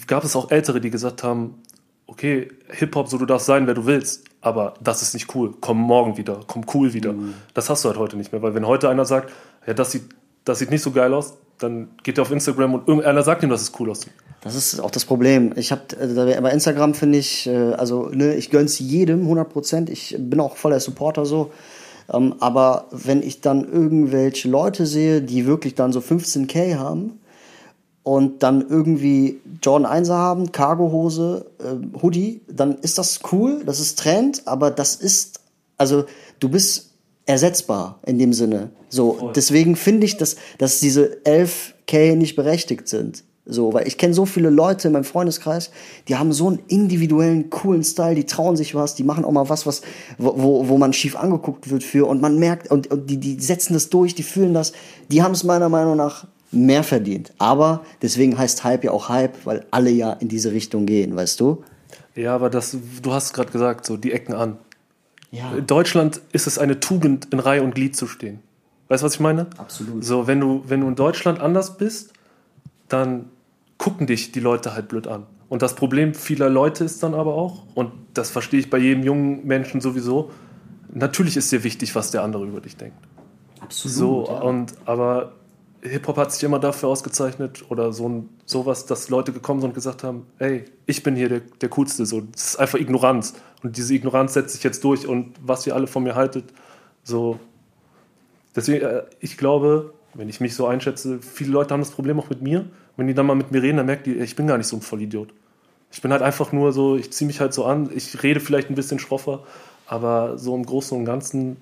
gab 0.06 0.24
es 0.24 0.36
auch 0.36 0.50
Ältere, 0.50 0.80
die 0.80 0.90
gesagt 0.90 1.22
haben, 1.22 1.62
okay, 2.06 2.48
Hip-Hop, 2.70 3.08
so 3.08 3.18
du 3.18 3.26
darfst 3.26 3.46
sein, 3.46 3.66
wer 3.66 3.74
du 3.74 3.86
willst, 3.86 4.24
aber 4.40 4.74
das 4.80 5.02
ist 5.02 5.14
nicht 5.14 5.34
cool. 5.34 5.54
Komm 5.60 5.78
morgen 5.78 6.16
wieder, 6.16 6.40
komm 6.46 6.64
cool 6.74 6.92
wieder. 6.92 7.12
Mhm. 7.12 7.34
Das 7.54 7.70
hast 7.70 7.84
du 7.84 7.88
halt 7.88 7.98
heute 7.98 8.16
nicht 8.16 8.32
mehr, 8.32 8.42
weil 8.42 8.54
wenn 8.54 8.66
heute 8.66 8.88
einer 8.88 9.04
sagt, 9.04 9.32
ja, 9.66 9.74
das 9.74 9.92
sieht, 9.92 10.04
das 10.44 10.58
sieht 10.58 10.70
nicht 10.70 10.82
so 10.82 10.90
geil 10.90 11.12
aus, 11.14 11.38
dann 11.58 11.88
geht 12.02 12.18
er 12.18 12.22
auf 12.22 12.30
Instagram 12.30 12.74
und 12.74 12.88
irgendeiner 12.88 13.22
sagt 13.22 13.42
ihm, 13.42 13.50
dass 13.50 13.62
es 13.62 13.72
cool 13.78 13.90
aussieht. 13.90 14.12
Das 14.42 14.54
ist 14.54 14.78
auch 14.80 14.90
das 14.90 15.06
Problem. 15.06 15.52
Ich 15.56 15.72
habe 15.72 15.82
äh, 15.98 16.40
bei 16.40 16.50
Instagram 16.50 16.94
finde 16.94 17.18
ich, 17.18 17.46
äh, 17.46 17.72
also 17.72 18.08
ne, 18.08 18.34
ich 18.34 18.50
gönn's 18.50 18.78
jedem 18.78 19.22
100 19.22 19.48
Prozent. 19.48 19.88
Ich 19.90 20.16
bin 20.18 20.40
auch 20.40 20.56
voller 20.56 20.80
Supporter 20.80 21.24
so. 21.24 21.52
Ähm, 22.12 22.34
aber 22.40 22.86
wenn 22.90 23.22
ich 23.22 23.40
dann 23.40 23.64
irgendwelche 23.64 24.48
Leute 24.48 24.84
sehe, 24.84 25.22
die 25.22 25.46
wirklich 25.46 25.74
dann 25.74 25.92
so 25.92 26.00
15k 26.00 26.76
haben 26.76 27.20
und 28.04 28.42
dann 28.42 28.64
irgendwie 28.68 29.40
Jordan 29.62 29.90
1 29.90 30.10
haben, 30.10 30.52
Cargohose, 30.52 31.46
äh, 31.58 32.00
Hoodie, 32.00 32.42
dann 32.46 32.76
ist 32.78 32.98
das 32.98 33.20
cool, 33.32 33.62
das 33.64 33.80
ist 33.80 33.98
Trend, 33.98 34.42
aber 34.46 34.70
das 34.70 34.94
ist, 34.94 35.40
also 35.78 36.04
du 36.38 36.50
bist 36.50 36.90
ersetzbar 37.26 37.98
in 38.06 38.18
dem 38.18 38.34
Sinne. 38.34 38.70
So, 38.90 39.14
Voll. 39.14 39.32
deswegen 39.34 39.74
finde 39.74 40.04
ich, 40.04 40.18
dass, 40.18 40.36
dass 40.58 40.80
diese 40.80 41.16
11k 41.24 42.14
nicht 42.14 42.36
berechtigt 42.36 42.88
sind. 42.88 43.24
So, 43.46 43.74
weil 43.74 43.86
ich 43.86 43.98
kenne 43.98 44.14
so 44.14 44.24
viele 44.24 44.48
Leute 44.48 44.88
in 44.88 44.92
meinem 44.92 45.04
Freundeskreis, 45.04 45.70
die 46.08 46.16
haben 46.16 46.32
so 46.32 46.48
einen 46.48 46.60
individuellen, 46.68 47.50
coolen 47.50 47.84
Style, 47.84 48.14
die 48.14 48.24
trauen 48.24 48.56
sich 48.56 48.74
was, 48.74 48.94
die 48.94 49.04
machen 49.04 49.24
auch 49.24 49.32
mal 49.32 49.48
was, 49.50 49.66
was 49.66 49.82
wo, 50.16 50.68
wo 50.68 50.78
man 50.78 50.94
schief 50.94 51.14
angeguckt 51.16 51.70
wird 51.70 51.84
für 51.84 52.06
und 52.06 52.22
man 52.22 52.38
merkt, 52.38 52.70
und, 52.70 52.90
und 52.90 53.08
die, 53.10 53.18
die 53.18 53.38
setzen 53.38 53.74
das 53.74 53.90
durch, 53.90 54.14
die 54.14 54.22
fühlen 54.22 54.54
das, 54.54 54.72
die 55.10 55.22
haben 55.22 55.32
es 55.32 55.44
meiner 55.44 55.68
Meinung 55.68 55.96
nach 55.96 56.26
mehr 56.54 56.82
verdient. 56.82 57.32
Aber 57.38 57.84
deswegen 58.02 58.38
heißt 58.38 58.64
Hype 58.64 58.84
ja 58.84 58.90
auch 58.90 59.08
Hype, 59.08 59.44
weil 59.44 59.66
alle 59.70 59.90
ja 59.90 60.12
in 60.14 60.28
diese 60.28 60.52
Richtung 60.52 60.86
gehen, 60.86 61.16
weißt 61.16 61.40
du? 61.40 61.64
Ja, 62.14 62.34
aber 62.34 62.50
das, 62.50 62.76
du 63.02 63.12
hast 63.12 63.32
gerade 63.32 63.50
gesagt, 63.50 63.86
so 63.86 63.96
die 63.96 64.12
Ecken 64.12 64.34
an. 64.34 64.58
Ja. 65.30 65.52
In 65.56 65.66
Deutschland 65.66 66.20
ist 66.32 66.46
es 66.46 66.58
eine 66.58 66.78
Tugend, 66.78 67.28
in 67.32 67.40
Reihe 67.40 67.62
und 67.62 67.74
Glied 67.74 67.96
zu 67.96 68.06
stehen. 68.06 68.40
Weißt 68.88 69.02
du, 69.02 69.06
was 69.06 69.14
ich 69.14 69.20
meine? 69.20 69.48
Absolut. 69.58 70.04
So, 70.04 70.26
wenn 70.26 70.40
du, 70.40 70.62
wenn 70.68 70.80
du 70.80 70.88
in 70.88 70.94
Deutschland 70.94 71.40
anders 71.40 71.76
bist, 71.76 72.12
dann 72.88 73.30
gucken 73.78 74.06
dich 74.06 74.30
die 74.30 74.40
Leute 74.40 74.74
halt 74.74 74.88
blöd 74.88 75.08
an. 75.08 75.26
Und 75.48 75.62
das 75.62 75.74
Problem 75.74 76.14
vieler 76.14 76.48
Leute 76.48 76.84
ist 76.84 77.02
dann 77.02 77.14
aber 77.14 77.34
auch, 77.34 77.64
und 77.74 77.92
das 78.14 78.30
verstehe 78.30 78.60
ich 78.60 78.70
bei 78.70 78.78
jedem 78.78 79.02
jungen 79.02 79.46
Menschen 79.46 79.80
sowieso, 79.80 80.30
natürlich 80.92 81.36
ist 81.36 81.50
dir 81.50 81.64
wichtig, 81.64 81.94
was 81.94 82.10
der 82.10 82.22
andere 82.22 82.44
über 82.44 82.60
dich 82.60 82.76
denkt. 82.76 82.96
Absolut. 83.60 83.96
So, 83.96 84.26
ja. 84.28 84.40
und 84.40 84.74
aber 84.84 85.32
Hip-Hop 85.84 86.16
hat 86.16 86.32
sich 86.32 86.42
immer 86.42 86.58
dafür 86.58 86.88
ausgezeichnet 86.88 87.64
oder 87.68 87.92
so 87.92 88.08
ein, 88.08 88.28
sowas, 88.46 88.86
dass 88.86 89.10
Leute 89.10 89.32
gekommen 89.32 89.60
sind 89.60 89.70
und 89.70 89.74
gesagt 89.74 90.02
haben, 90.02 90.26
ey, 90.38 90.64
ich 90.86 91.02
bin 91.02 91.14
hier 91.14 91.28
der, 91.28 91.40
der 91.40 91.68
Coolste. 91.68 92.06
So, 92.06 92.22
das 92.22 92.48
ist 92.48 92.56
einfach 92.56 92.78
Ignoranz. 92.78 93.34
Und 93.62 93.76
diese 93.76 93.94
Ignoranz 93.94 94.32
setzt 94.32 94.54
sich 94.54 94.64
jetzt 94.64 94.82
durch 94.82 95.06
und 95.06 95.34
was 95.42 95.66
ihr 95.66 95.74
alle 95.74 95.86
von 95.86 96.02
mir 96.02 96.14
haltet, 96.14 96.46
so. 97.02 97.38
Deswegen, 98.56 98.84
äh, 98.84 99.02
ich 99.20 99.36
glaube, 99.36 99.92
wenn 100.14 100.28
ich 100.28 100.40
mich 100.40 100.54
so 100.54 100.66
einschätze, 100.66 101.20
viele 101.20 101.50
Leute 101.50 101.74
haben 101.74 101.80
das 101.80 101.90
Problem 101.90 102.18
auch 102.18 102.30
mit 102.30 102.40
mir. 102.40 102.64
Wenn 102.96 103.06
die 103.06 103.14
dann 103.14 103.26
mal 103.26 103.34
mit 103.34 103.50
mir 103.50 103.62
reden, 103.62 103.76
dann 103.76 103.86
merken 103.86 104.04
die, 104.04 104.14
ich 104.16 104.36
bin 104.36 104.46
gar 104.46 104.56
nicht 104.56 104.68
so 104.68 104.76
ein 104.76 104.82
Vollidiot. 104.82 105.34
Ich 105.90 106.00
bin 106.00 106.12
halt 106.12 106.22
einfach 106.22 106.52
nur 106.52 106.72
so, 106.72 106.96
ich 106.96 107.12
ziehe 107.12 107.26
mich 107.26 107.40
halt 107.40 107.52
so 107.52 107.64
an, 107.64 107.90
ich 107.94 108.22
rede 108.22 108.40
vielleicht 108.40 108.70
ein 108.70 108.74
bisschen 108.74 108.98
schroffer, 108.98 109.44
aber 109.86 110.38
so 110.38 110.54
im 110.54 110.64
Großen 110.64 110.96
und 110.96 111.04
Ganzen 111.04 111.56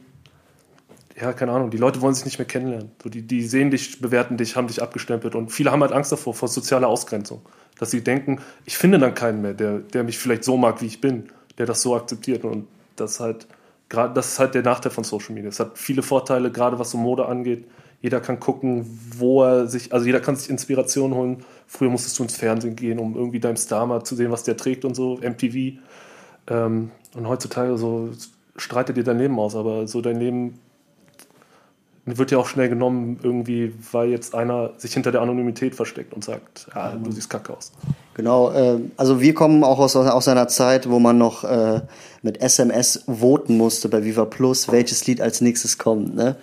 ja, 1.21 1.33
keine 1.33 1.53
Ahnung, 1.53 1.71
die 1.71 1.77
Leute 1.77 2.01
wollen 2.01 2.15
sich 2.15 2.25
nicht 2.25 2.39
mehr 2.39 2.47
kennenlernen. 2.47 2.91
So, 3.03 3.11
die, 3.11 3.23
die 3.23 3.43
sehen 3.43 3.71
dich, 3.71 4.01
bewerten 4.01 4.37
dich, 4.37 4.57
haben 4.57 4.67
dich 4.67 4.83
abgestempelt 4.83 5.35
und 5.35 5.51
viele 5.51 5.71
haben 5.71 5.83
halt 5.83 5.93
Angst 5.93 6.13
davor, 6.13 6.35
vor 6.35 6.49
sozialer 6.49 6.89
Ausgrenzung. 6.89 7.43
Dass 7.79 7.91
sie 7.91 8.03
denken, 8.03 8.41
ich 8.65 8.79
finde 8.79 8.99
dann 8.99 9.15
keinen 9.15 9.43
mehr, 9.43 9.55
der, 9.55 9.79
der 9.79 10.05
mich 10.05 10.19
vielleicht 10.19 10.45
so 10.45 10.57
mag, 10.57 10.81
wie 10.81 10.87
ich 10.87 11.01
bin, 11.01 11.29
der 11.59 11.67
das 11.67 11.83
so 11.83 11.95
akzeptiert. 11.95 12.45
Und 12.45 12.67
das 12.97 13.21
halt, 13.21 13.47
gerade, 13.89 14.15
das 14.15 14.33
ist 14.33 14.39
halt 14.39 14.55
der 14.55 14.63
Nachteil 14.63 14.93
von 14.93 15.05
Social 15.05 15.35
Media. 15.35 15.51
Es 15.51 15.61
hat 15.61 15.77
viele 15.77 16.03
Vorteile, 16.03 16.51
gerade 16.51 16.79
was 16.79 16.91
so 16.91 16.99
Mode 16.99 17.27
angeht. 17.27 17.67
Jeder 18.01 18.21
kann 18.21 18.41
gucken, 18.41 18.87
wo 19.17 19.45
er 19.45 19.69
sich, 19.69 19.93
also 19.93 20.07
jeder 20.07 20.21
kann 20.21 20.37
sich 20.37 20.51
Inspiration 20.51 21.15
holen. 21.15 21.45
Früher 21.67 21.91
musstest 21.91 22.19
du 22.19 22.25
ins 22.25 22.37
Fernsehen 22.37 22.75
gehen, 22.75 22.99
um 22.99 23.17
irgendwie 23.17 23.39
deinem 23.39 23.57
Star 23.57 23.87
mal 23.87 24.03
zu 24.03 24.17
sehen, 24.17 24.31
was 24.31 24.43
der 24.45 24.57
trägt 24.57 24.85
und 24.85 24.95
so, 24.95 25.19
MTV. 25.19 25.79
Ähm, 26.49 26.91
und 27.15 27.29
heutzutage 27.29 27.77
so 27.77 28.11
streitet 28.57 28.97
dir 28.97 29.05
dein 29.05 29.19
Leben 29.19 29.39
aus, 29.39 29.55
aber 29.55 29.87
so 29.87 30.01
dein 30.01 30.19
Leben 30.19 30.59
wird 32.05 32.33
ja 32.33 32.39
auch 32.39 32.49
schnell 32.49 32.69
genommen, 32.69 33.21
irgendwie, 33.23 33.73
weil 33.93 34.09
jetzt 34.09 34.35
einer 34.35 34.73
sich 34.77 34.93
hinter 34.93 35.13
der 35.13 35.21
Anonymität 35.21 35.75
versteckt 35.75 36.13
und 36.15 36.25
sagt, 36.25 36.67
ja, 36.75 36.93
du 36.97 37.13
siehst 37.13 37.31
kacke 37.31 37.57
aus. 37.57 37.73
Genau, 38.15 38.51
äh, 38.51 38.81
also 38.97 39.21
wir 39.21 39.35
kommen 39.35 39.63
auch 39.63 39.79
aus, 39.79 39.95
aus 39.95 40.29
einer 40.29 40.49
Zeit, 40.49 40.91
wo 40.91 40.99
man 40.99 41.17
noch 41.19 41.45
äh, 41.45 41.81
mit 42.23 42.41
SMS 42.41 43.05
voten 43.07 43.57
musste 43.57 43.89
bei 43.89 44.05
Viva 44.05 44.25
Plus, 44.25 44.71
welches 44.73 45.07
Lied 45.07 45.21
als 45.21 45.41
nächstes 45.41 45.79
kommt. 45.79 46.17
Ne? 46.17 46.37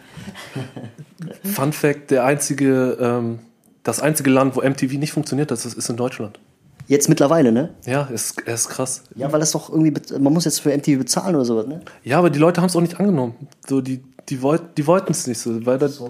Fun 1.44 1.74
Fact: 1.74 2.12
Der 2.12 2.24
einzige, 2.24 2.98
ähm, 3.00 3.40
das 3.84 4.02
einzige 4.02 4.30
Land, 4.30 4.56
wo 4.56 4.62
MTV 4.62 4.94
nicht 4.94 5.12
funktioniert, 5.12 5.52
das 5.52 5.66
ist, 5.66 5.78
ist 5.78 5.90
in 5.90 5.98
Deutschland. 5.98 6.40
Jetzt 6.88 7.08
mittlerweile, 7.08 7.52
ne? 7.52 7.70
Ja, 7.86 8.04
ist, 8.06 8.42
ist 8.42 8.70
krass. 8.70 9.04
Ja, 9.16 9.32
weil 9.32 9.40
das 9.40 9.52
doch 9.52 9.70
irgendwie, 9.70 9.94
man 10.20 10.34
muss 10.34 10.46
jetzt 10.46 10.60
für 10.60 10.76
MTV 10.76 10.98
bezahlen 10.98 11.36
oder 11.36 11.46
sowas, 11.46 11.68
ne? 11.68 11.82
Ja, 12.04 12.18
aber 12.18 12.32
die 12.32 12.40
Leute 12.40 12.62
haben 12.62 12.68
es 12.68 12.76
auch 12.76 12.82
nicht 12.82 13.00
angenommen. 13.00 13.36
So, 13.68 13.80
die, 13.80 14.02
die, 14.30 14.42
wollt, 14.42 14.78
die 14.78 14.86
wollten 14.86 15.12
es 15.12 15.28
nicht 15.28 15.40
so, 15.40 15.66
weil 15.66 15.78
das, 15.78 16.02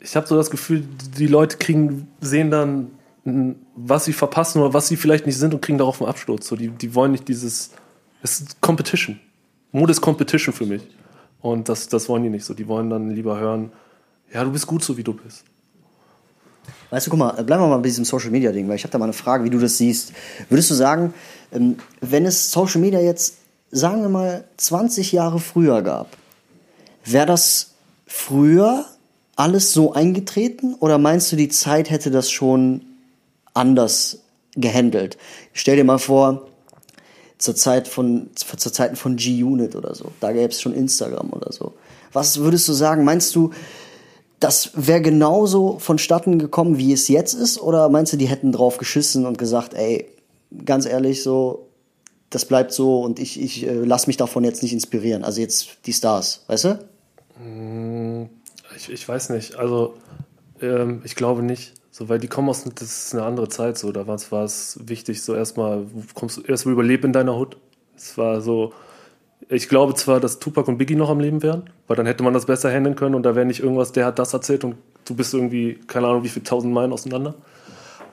ich 0.00 0.16
habe 0.16 0.26
so 0.26 0.36
das 0.36 0.50
Gefühl, 0.50 0.84
die 1.16 1.26
Leute 1.26 1.58
kriegen, 1.58 2.08
sehen 2.20 2.50
dann, 2.50 2.90
was 3.76 4.06
sie 4.06 4.12
verpassen 4.12 4.60
oder 4.60 4.72
was 4.72 4.88
sie 4.88 4.96
vielleicht 4.96 5.26
nicht 5.26 5.36
sind 5.36 5.52
und 5.52 5.60
kriegen 5.60 5.78
darauf 5.78 6.00
einen 6.00 6.08
Absturz. 6.08 6.48
So, 6.48 6.56
die, 6.56 6.68
die 6.68 6.94
wollen 6.94 7.12
nicht 7.12 7.28
dieses, 7.28 7.70
es 8.22 8.40
ist 8.40 8.60
Competition. 8.60 9.20
Mode 9.72 9.92
ist 9.92 10.00
Competition 10.00 10.54
für 10.54 10.66
mich. 10.66 10.82
Und 11.40 11.68
das, 11.68 11.88
das 11.88 12.08
wollen 12.08 12.22
die 12.22 12.30
nicht 12.30 12.44
so. 12.44 12.54
Die 12.54 12.66
wollen 12.66 12.90
dann 12.90 13.10
lieber 13.10 13.38
hören, 13.38 13.72
ja, 14.32 14.44
du 14.44 14.50
bist 14.50 14.66
gut 14.66 14.82
so, 14.82 14.96
wie 14.96 15.04
du 15.04 15.14
bist. 15.14 15.44
Weißt 16.90 17.06
du, 17.06 17.10
guck 17.10 17.18
mal, 17.18 17.32
bleiben 17.44 17.62
wir 17.62 17.68
mal 17.68 17.76
bei 17.76 17.88
diesem 17.88 18.04
Social 18.04 18.30
Media 18.30 18.52
Ding, 18.52 18.68
weil 18.68 18.76
ich 18.76 18.82
habe 18.82 18.92
da 18.92 18.98
mal 18.98 19.04
eine 19.04 19.12
Frage, 19.12 19.44
wie 19.44 19.50
du 19.50 19.58
das 19.58 19.78
siehst. 19.78 20.12
Würdest 20.48 20.70
du 20.70 20.74
sagen, 20.74 21.14
ähm, 21.52 21.76
wenn 22.00 22.26
es 22.26 22.50
Social 22.50 22.80
Media 22.80 23.00
jetzt, 23.00 23.38
sagen 23.70 24.02
wir 24.02 24.08
mal, 24.08 24.44
20 24.56 25.12
Jahre 25.12 25.38
früher 25.38 25.82
gab, 25.82 26.16
wäre 27.04 27.26
das 27.26 27.74
früher 28.06 28.84
alles 29.36 29.72
so 29.72 29.92
eingetreten 29.92 30.74
oder 30.74 30.98
meinst 30.98 31.32
du, 31.32 31.36
die 31.36 31.48
Zeit 31.48 31.90
hätte 31.90 32.10
das 32.10 32.30
schon 32.30 32.82
anders 33.54 34.18
gehandelt? 34.54 35.16
Stell 35.52 35.76
dir 35.76 35.84
mal 35.84 35.98
vor, 35.98 36.46
zur 37.38 37.56
Zeit 37.56 37.88
von, 37.88 38.28
zur 38.34 38.72
Zeiten 38.72 38.96
von 38.96 39.16
G-Unit 39.16 39.74
oder 39.74 39.94
so, 39.94 40.12
da 40.20 40.32
gäbe 40.32 40.52
es 40.52 40.60
schon 40.60 40.74
Instagram 40.74 41.30
oder 41.32 41.52
so. 41.52 41.72
Was 42.12 42.40
würdest 42.40 42.68
du 42.68 42.72
sagen? 42.74 43.04
Meinst 43.04 43.34
du, 43.34 43.50
das 44.40 44.72
wäre 44.74 45.00
genauso 45.00 45.78
vonstatten 45.78 46.38
gekommen, 46.38 46.76
wie 46.76 46.92
es 46.92 47.08
jetzt 47.08 47.34
ist? 47.34 47.60
Oder 47.60 47.88
meinst 47.88 48.12
du, 48.12 48.16
die 48.16 48.28
hätten 48.28 48.52
drauf 48.52 48.78
geschissen 48.78 49.26
und 49.26 49.38
gesagt, 49.38 49.74
ey, 49.74 50.10
ganz 50.64 50.86
ehrlich, 50.86 51.22
so, 51.22 51.68
das 52.30 52.44
bleibt 52.44 52.72
so 52.72 53.00
und 53.00 53.18
ich, 53.18 53.40
ich 53.40 53.66
äh, 53.66 53.72
lass 53.72 54.06
mich 54.06 54.16
davon 54.16 54.44
jetzt 54.44 54.62
nicht 54.62 54.72
inspirieren. 54.72 55.24
Also 55.24 55.40
jetzt 55.40 55.78
die 55.86 55.92
Stars, 55.92 56.44
weißt 56.48 56.64
du? 56.64 56.89
Hm, 57.42 58.28
ich, 58.76 58.90
ich 58.90 59.08
weiß 59.08 59.30
nicht. 59.30 59.56
Also 59.56 59.94
ähm, 60.60 61.02
ich 61.04 61.16
glaube 61.16 61.42
nicht. 61.42 61.74
So, 61.90 62.08
weil 62.08 62.18
die 62.18 62.28
kommen 62.28 62.48
aus, 62.48 62.64
das 62.64 62.82
ist 62.82 63.14
eine 63.14 63.24
andere 63.24 63.48
Zeit 63.48 63.76
so. 63.76 63.90
Da 63.92 64.06
war 64.06 64.14
es 64.44 64.78
wichtig, 64.88 65.22
so 65.22 65.34
erstmal, 65.34 65.86
kommst 66.14 66.36
du 66.36 66.42
erstmal 66.42 66.74
überleben 66.74 67.06
in 67.06 67.12
deiner 67.12 67.36
Hut. 67.36 67.56
Es 67.96 68.16
war 68.16 68.40
so, 68.40 68.72
ich 69.48 69.68
glaube 69.68 69.94
zwar, 69.94 70.20
dass 70.20 70.38
Tupac 70.38 70.68
und 70.68 70.78
Biggie 70.78 70.94
noch 70.94 71.10
am 71.10 71.20
Leben 71.20 71.42
wären, 71.42 71.68
weil 71.88 71.96
dann 71.96 72.06
hätte 72.06 72.22
man 72.22 72.32
das 72.32 72.46
besser 72.46 72.70
handeln 72.70 72.94
können 72.94 73.14
und 73.14 73.24
da 73.24 73.34
wäre 73.34 73.44
nicht 73.44 73.60
irgendwas, 73.60 73.92
der 73.92 74.06
hat 74.06 74.18
das 74.18 74.32
erzählt 74.32 74.64
und 74.64 74.76
du 75.04 75.14
bist 75.14 75.34
irgendwie, 75.34 75.80
keine 75.86 76.06
Ahnung, 76.06 76.22
wie 76.22 76.28
viel 76.28 76.44
tausend 76.44 76.72
Meilen 76.72 76.92
auseinander. 76.92 77.34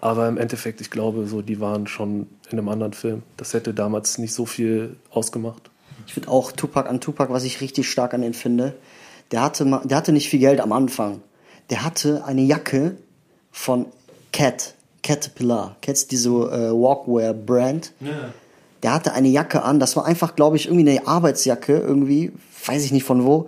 Aber 0.02 0.28
im 0.28 0.38
Endeffekt, 0.38 0.82
ich 0.82 0.90
glaube, 0.90 1.28
so, 1.28 1.42
die 1.42 1.60
waren 1.60 1.88
schon 1.88 2.28
in 2.50 2.58
einem 2.58 2.70
anderen 2.70 2.94
Film. 2.94 3.24
Das 3.36 3.54
hätte 3.54 3.74
damals 3.74 4.18
nicht 4.18 4.34
so 4.34 4.46
viel 4.46 4.96
ausgemacht. 5.12 5.70
Ich 6.06 6.14
finde 6.14 6.30
auch 6.30 6.52
Tupac 6.52 6.90
an 6.90 7.02
Tupac, 7.02 7.32
was 7.32 7.44
ich 7.44 7.62
richtig 7.62 7.90
stark 7.90 8.14
an 8.14 8.24
ihn 8.24 8.34
finde, 8.34 8.76
der 9.32 9.42
hatte, 9.42 9.82
der 9.84 9.98
hatte 9.98 10.12
nicht 10.12 10.30
viel 10.30 10.40
Geld 10.40 10.60
am 10.60 10.72
Anfang. 10.72 11.22
Der 11.70 11.84
hatte 11.84 12.24
eine 12.26 12.42
Jacke 12.42 12.98
von 13.52 13.88
Cat, 14.32 14.76
Caterpillar. 15.04 15.76
Kennst 15.82 16.12
diese 16.12 16.30
äh, 16.30 16.72
Walkwear-Brand? 16.72 17.94
Ja 18.00 18.34
der 18.84 18.94
hatte 18.94 19.14
eine 19.14 19.28
Jacke 19.28 19.64
an, 19.64 19.80
das 19.80 19.96
war 19.96 20.06
einfach, 20.06 20.36
glaube 20.36 20.56
ich, 20.56 20.68
irgendwie 20.68 20.90
eine 20.90 21.08
Arbeitsjacke, 21.08 21.78
irgendwie, 21.78 22.32
weiß 22.66 22.86
ich 22.86 22.92
nicht 22.92 23.04
von 23.04 23.26
wo. 23.26 23.48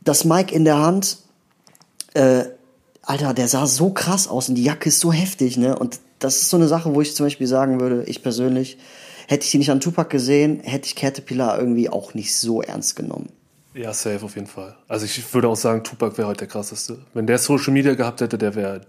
Das 0.00 0.24
Mike 0.24 0.54
in 0.54 0.64
der 0.64 0.78
Hand, 0.78 1.18
äh, 2.14 2.44
Alter, 3.02 3.34
der 3.34 3.48
sah 3.48 3.66
so 3.66 3.90
krass 3.90 4.28
aus 4.28 4.48
und 4.48 4.56
die 4.56 4.64
Jacke 4.64 4.88
ist 4.88 5.00
so 5.00 5.12
heftig, 5.12 5.56
ne? 5.56 5.78
Und 5.78 6.00
das 6.18 6.36
ist 6.36 6.50
so 6.50 6.56
eine 6.56 6.68
Sache, 6.68 6.94
wo 6.94 7.00
ich 7.00 7.16
zum 7.16 7.26
Beispiel 7.26 7.46
sagen 7.46 7.80
würde, 7.80 8.04
ich 8.04 8.22
persönlich, 8.22 8.78
hätte 9.26 9.44
ich 9.44 9.50
die 9.50 9.58
nicht 9.58 9.70
an 9.70 9.80
Tupac 9.80 10.10
gesehen, 10.10 10.60
hätte 10.60 10.86
ich 10.86 10.96
Caterpillar 10.96 11.58
irgendwie 11.58 11.88
auch 11.88 12.14
nicht 12.14 12.36
so 12.36 12.62
ernst 12.62 12.96
genommen. 12.96 13.28
Ja, 13.74 13.92
safe 13.92 14.24
auf 14.24 14.34
jeden 14.34 14.46
Fall. 14.46 14.76
Also 14.88 15.06
ich 15.06 15.34
würde 15.34 15.48
auch 15.48 15.56
sagen, 15.56 15.82
Tupac 15.82 16.18
wäre 16.18 16.28
heute 16.28 16.40
der 16.40 16.48
krasseste. 16.48 16.98
Wenn 17.14 17.26
der 17.26 17.38
Social 17.38 17.72
Media 17.72 17.94
gehabt 17.94 18.20
hätte, 18.20 18.36
der 18.36 18.54
wäre 18.54 18.82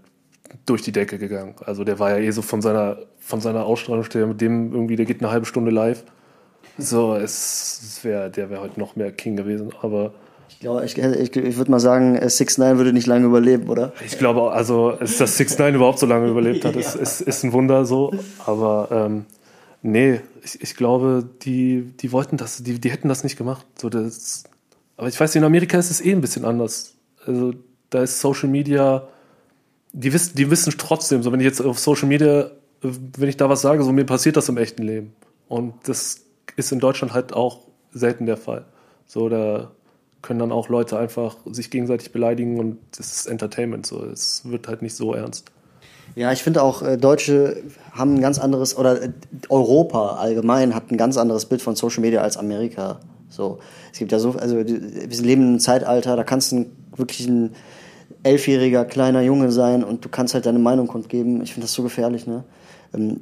durch 0.66 0.82
die 0.82 0.92
Decke 0.92 1.18
gegangen. 1.18 1.54
Also 1.64 1.84
der 1.84 1.98
war 1.98 2.10
ja 2.10 2.18
eh 2.18 2.30
so 2.30 2.42
von 2.42 2.62
seiner, 2.62 2.98
von 3.18 3.40
seiner 3.40 3.64
Ausstrahlung, 3.64 4.08
der 4.10 4.26
mit 4.26 4.40
dem 4.40 4.72
irgendwie, 4.72 4.96
der 4.96 5.06
geht 5.06 5.20
eine 5.20 5.30
halbe 5.30 5.46
Stunde 5.46 5.70
live. 5.70 6.04
So, 6.76 7.14
es, 7.14 7.80
es 7.82 8.04
wäre, 8.04 8.30
der 8.30 8.50
wäre 8.50 8.60
heute 8.60 8.78
noch 8.80 8.96
mehr 8.96 9.12
King 9.12 9.36
gewesen, 9.36 9.72
aber. 9.80 10.12
Ich 10.48 10.60
glaube, 10.60 10.84
ich, 10.84 10.96
ich, 10.98 11.36
ich 11.36 11.56
würde 11.56 11.70
mal 11.70 11.80
sagen, 11.80 12.18
6 12.28 12.58
9 12.58 12.78
würde 12.78 12.92
nicht 12.92 13.06
lange 13.06 13.26
überleben, 13.26 13.68
oder? 13.68 13.92
Ich 14.04 14.18
glaube, 14.18 14.52
also, 14.52 14.92
dass 14.92 15.18
6 15.36 15.58
9 15.58 15.74
überhaupt 15.74 15.98
so 15.98 16.06
lange 16.06 16.28
überlebt 16.28 16.64
hat, 16.64 16.74
ja. 16.74 16.80
ist, 16.80 16.94
ist, 16.94 17.20
ist 17.20 17.44
ein 17.44 17.52
Wunder 17.52 17.84
so. 17.84 18.12
Aber 18.44 18.88
ähm, 18.90 19.24
nee, 19.82 20.20
ich, 20.42 20.60
ich 20.62 20.76
glaube, 20.76 21.24
die, 21.42 21.92
die 22.00 22.12
wollten 22.12 22.36
das, 22.36 22.62
die, 22.62 22.80
die 22.80 22.90
hätten 22.90 23.08
das 23.08 23.24
nicht 23.24 23.36
gemacht. 23.36 23.66
So, 23.80 23.88
das, 23.88 24.44
aber 24.96 25.08
ich 25.08 25.18
weiß, 25.18 25.34
in 25.36 25.44
Amerika 25.44 25.78
ist 25.78 25.90
es 25.90 26.00
eh 26.00 26.12
ein 26.12 26.20
bisschen 26.20 26.44
anders. 26.44 26.94
Also 27.26 27.54
da 27.90 28.02
ist 28.02 28.20
Social 28.20 28.48
Media 28.48 29.08
die 29.94 30.12
wissen, 30.12 30.34
die 30.36 30.50
wissen 30.50 30.74
trotzdem, 30.76 31.22
so 31.22 31.32
wenn 31.32 31.40
ich 31.40 31.46
jetzt 31.46 31.62
auf 31.62 31.78
Social 31.78 32.08
Media, 32.08 32.50
wenn 32.82 33.28
ich 33.28 33.36
da 33.36 33.48
was 33.48 33.62
sage, 33.62 33.82
so 33.84 33.92
mir 33.92 34.04
passiert 34.04 34.36
das 34.36 34.48
im 34.48 34.58
echten 34.58 34.82
Leben. 34.82 35.14
Und 35.48 35.74
das 35.84 36.22
ist 36.56 36.72
in 36.72 36.80
Deutschland 36.80 37.14
halt 37.14 37.32
auch 37.32 37.60
selten 37.92 38.26
der 38.26 38.36
Fall. 38.36 38.64
So, 39.06 39.28
da 39.28 39.70
können 40.20 40.40
dann 40.40 40.52
auch 40.52 40.68
Leute 40.68 40.98
einfach 40.98 41.36
sich 41.46 41.70
gegenseitig 41.70 42.10
beleidigen 42.10 42.58
und 42.58 42.78
das 42.96 43.12
ist 43.12 43.26
Entertainment. 43.26 43.86
So, 43.86 44.04
es 44.04 44.42
wird 44.44 44.66
halt 44.66 44.82
nicht 44.82 44.96
so 44.96 45.14
ernst. 45.14 45.52
Ja, 46.16 46.32
ich 46.32 46.42
finde 46.42 46.62
auch, 46.62 46.82
äh, 46.82 46.96
Deutsche 46.96 47.62
haben 47.92 48.16
ein 48.16 48.20
ganz 48.20 48.38
anderes, 48.38 48.76
oder 48.76 49.00
äh, 49.00 49.10
Europa 49.48 50.16
allgemein 50.16 50.74
hat 50.74 50.90
ein 50.90 50.96
ganz 50.96 51.16
anderes 51.16 51.46
Bild 51.46 51.62
von 51.62 51.76
Social 51.76 52.00
Media 52.00 52.20
als 52.20 52.36
Amerika. 52.36 53.00
So, 53.34 53.58
es 53.92 53.98
gibt 53.98 54.12
ja 54.12 54.18
so, 54.18 54.32
also 54.32 54.56
wir 54.56 54.64
leben 54.64 55.42
in 55.42 55.48
einem 55.48 55.60
Zeitalter, 55.60 56.16
da 56.16 56.24
kannst 56.24 56.52
du 56.52 56.66
wirklich 56.96 57.26
ein 57.28 57.54
elfjähriger 58.22 58.84
kleiner 58.84 59.22
Junge 59.22 59.50
sein 59.50 59.82
und 59.82 60.04
du 60.04 60.08
kannst 60.08 60.34
halt 60.34 60.46
deine 60.46 60.58
Meinung 60.58 60.86
kundgeben. 60.86 61.42
Ich 61.42 61.52
finde 61.52 61.66
das 61.66 61.72
so 61.72 61.82
gefährlich, 61.82 62.26
ne? 62.26 62.44
Ähm, 62.94 63.20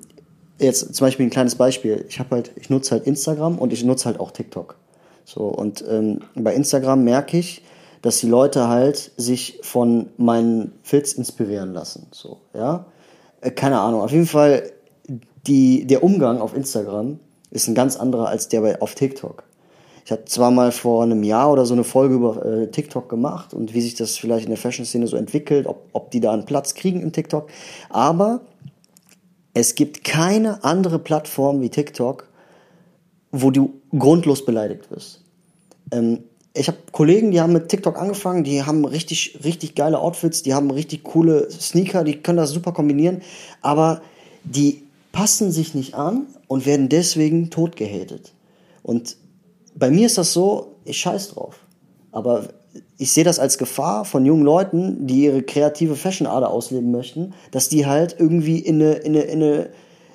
jetzt 0.58 0.94
zum 0.94 1.06
Beispiel 1.06 1.26
ein 1.26 1.30
kleines 1.30 1.54
Beispiel. 1.54 2.04
Ich 2.08 2.18
habe 2.18 2.36
halt, 2.36 2.52
ich 2.56 2.70
nutze 2.70 2.92
halt 2.92 3.06
Instagram 3.06 3.58
und 3.58 3.72
ich 3.72 3.84
nutze 3.84 4.06
halt 4.06 4.20
auch 4.20 4.30
TikTok. 4.30 4.76
So 5.24 5.44
und 5.44 5.84
ähm, 5.88 6.20
bei 6.34 6.54
Instagram 6.54 7.04
merke 7.04 7.38
ich, 7.38 7.62
dass 8.02 8.18
die 8.18 8.28
Leute 8.28 8.68
halt 8.68 9.12
sich 9.16 9.60
von 9.62 10.08
meinen 10.16 10.72
Filz 10.82 11.12
inspirieren 11.12 11.72
lassen. 11.72 12.08
So, 12.10 12.40
ja. 12.54 12.86
Äh, 13.40 13.52
keine 13.52 13.80
Ahnung. 13.80 14.02
Auf 14.02 14.12
jeden 14.12 14.26
Fall 14.26 14.64
die, 15.46 15.86
der 15.86 16.02
Umgang 16.04 16.40
auf 16.40 16.54
Instagram 16.54 17.18
ist 17.50 17.68
ein 17.68 17.74
ganz 17.74 17.96
anderer 17.96 18.28
als 18.28 18.48
der 18.48 18.60
bei, 18.60 18.80
auf 18.80 18.94
TikTok. 18.94 19.44
Ich 20.04 20.10
hatte 20.10 20.24
zwar 20.24 20.50
mal 20.50 20.72
vor 20.72 21.02
einem 21.04 21.22
Jahr 21.22 21.52
oder 21.52 21.64
so 21.64 21.74
eine 21.74 21.84
Folge 21.84 22.14
über 22.14 22.44
äh, 22.44 22.70
TikTok 22.70 23.08
gemacht 23.08 23.54
und 23.54 23.72
wie 23.72 23.80
sich 23.80 23.94
das 23.94 24.16
vielleicht 24.16 24.44
in 24.44 24.50
der 24.50 24.58
Fashion-Szene 24.58 25.06
so 25.06 25.16
entwickelt, 25.16 25.66
ob, 25.66 25.88
ob 25.92 26.10
die 26.10 26.20
da 26.20 26.32
einen 26.32 26.44
Platz 26.44 26.74
kriegen 26.74 27.00
in 27.00 27.12
TikTok. 27.12 27.48
Aber 27.88 28.40
es 29.54 29.74
gibt 29.74 30.02
keine 30.02 30.64
andere 30.64 30.98
Plattform 30.98 31.60
wie 31.60 31.68
TikTok, 31.68 32.26
wo 33.30 33.50
du 33.50 33.80
grundlos 33.96 34.44
beleidigt 34.44 34.90
wirst. 34.90 35.22
Ähm, 35.92 36.24
ich 36.54 36.68
habe 36.68 36.78
Kollegen, 36.90 37.30
die 37.30 37.40
haben 37.40 37.52
mit 37.52 37.68
TikTok 37.68 37.98
angefangen, 37.98 38.44
die 38.44 38.62
haben 38.62 38.84
richtig, 38.84 39.38
richtig 39.42 39.74
geile 39.74 39.98
Outfits, 40.00 40.42
die 40.42 40.52
haben 40.52 40.70
richtig 40.70 41.02
coole 41.02 41.50
Sneaker, 41.50 42.04
die 42.04 42.16
können 42.16 42.36
das 42.38 42.50
super 42.50 42.72
kombinieren, 42.72 43.22
aber 43.62 44.02
die 44.44 44.82
passen 45.12 45.50
sich 45.50 45.74
nicht 45.74 45.94
an 45.94 46.26
und 46.48 46.66
werden 46.66 46.88
deswegen 46.88 47.50
tot 47.50 47.76
gehatet. 47.76 48.32
Und 48.82 49.16
bei 49.74 49.90
mir 49.90 50.06
ist 50.06 50.18
das 50.18 50.32
so, 50.32 50.76
ich 50.84 50.98
scheiß 50.98 51.30
drauf. 51.30 51.56
Aber 52.10 52.48
ich 52.98 53.12
sehe 53.12 53.24
das 53.24 53.38
als 53.38 53.58
Gefahr 53.58 54.04
von 54.04 54.24
jungen 54.24 54.44
Leuten, 54.44 55.06
die 55.06 55.24
ihre 55.24 55.42
kreative 55.42 55.96
Fashion-Ader 55.96 56.50
ausleben 56.50 56.90
möchten, 56.90 57.34
dass 57.50 57.68
die 57.68 57.86
halt 57.86 58.16
irgendwie 58.18 58.58
in 58.58 58.80
eine, 58.80 58.92
in 58.94 59.16
eine, 59.16 59.22
in 59.22 59.42
eine, 59.42 59.68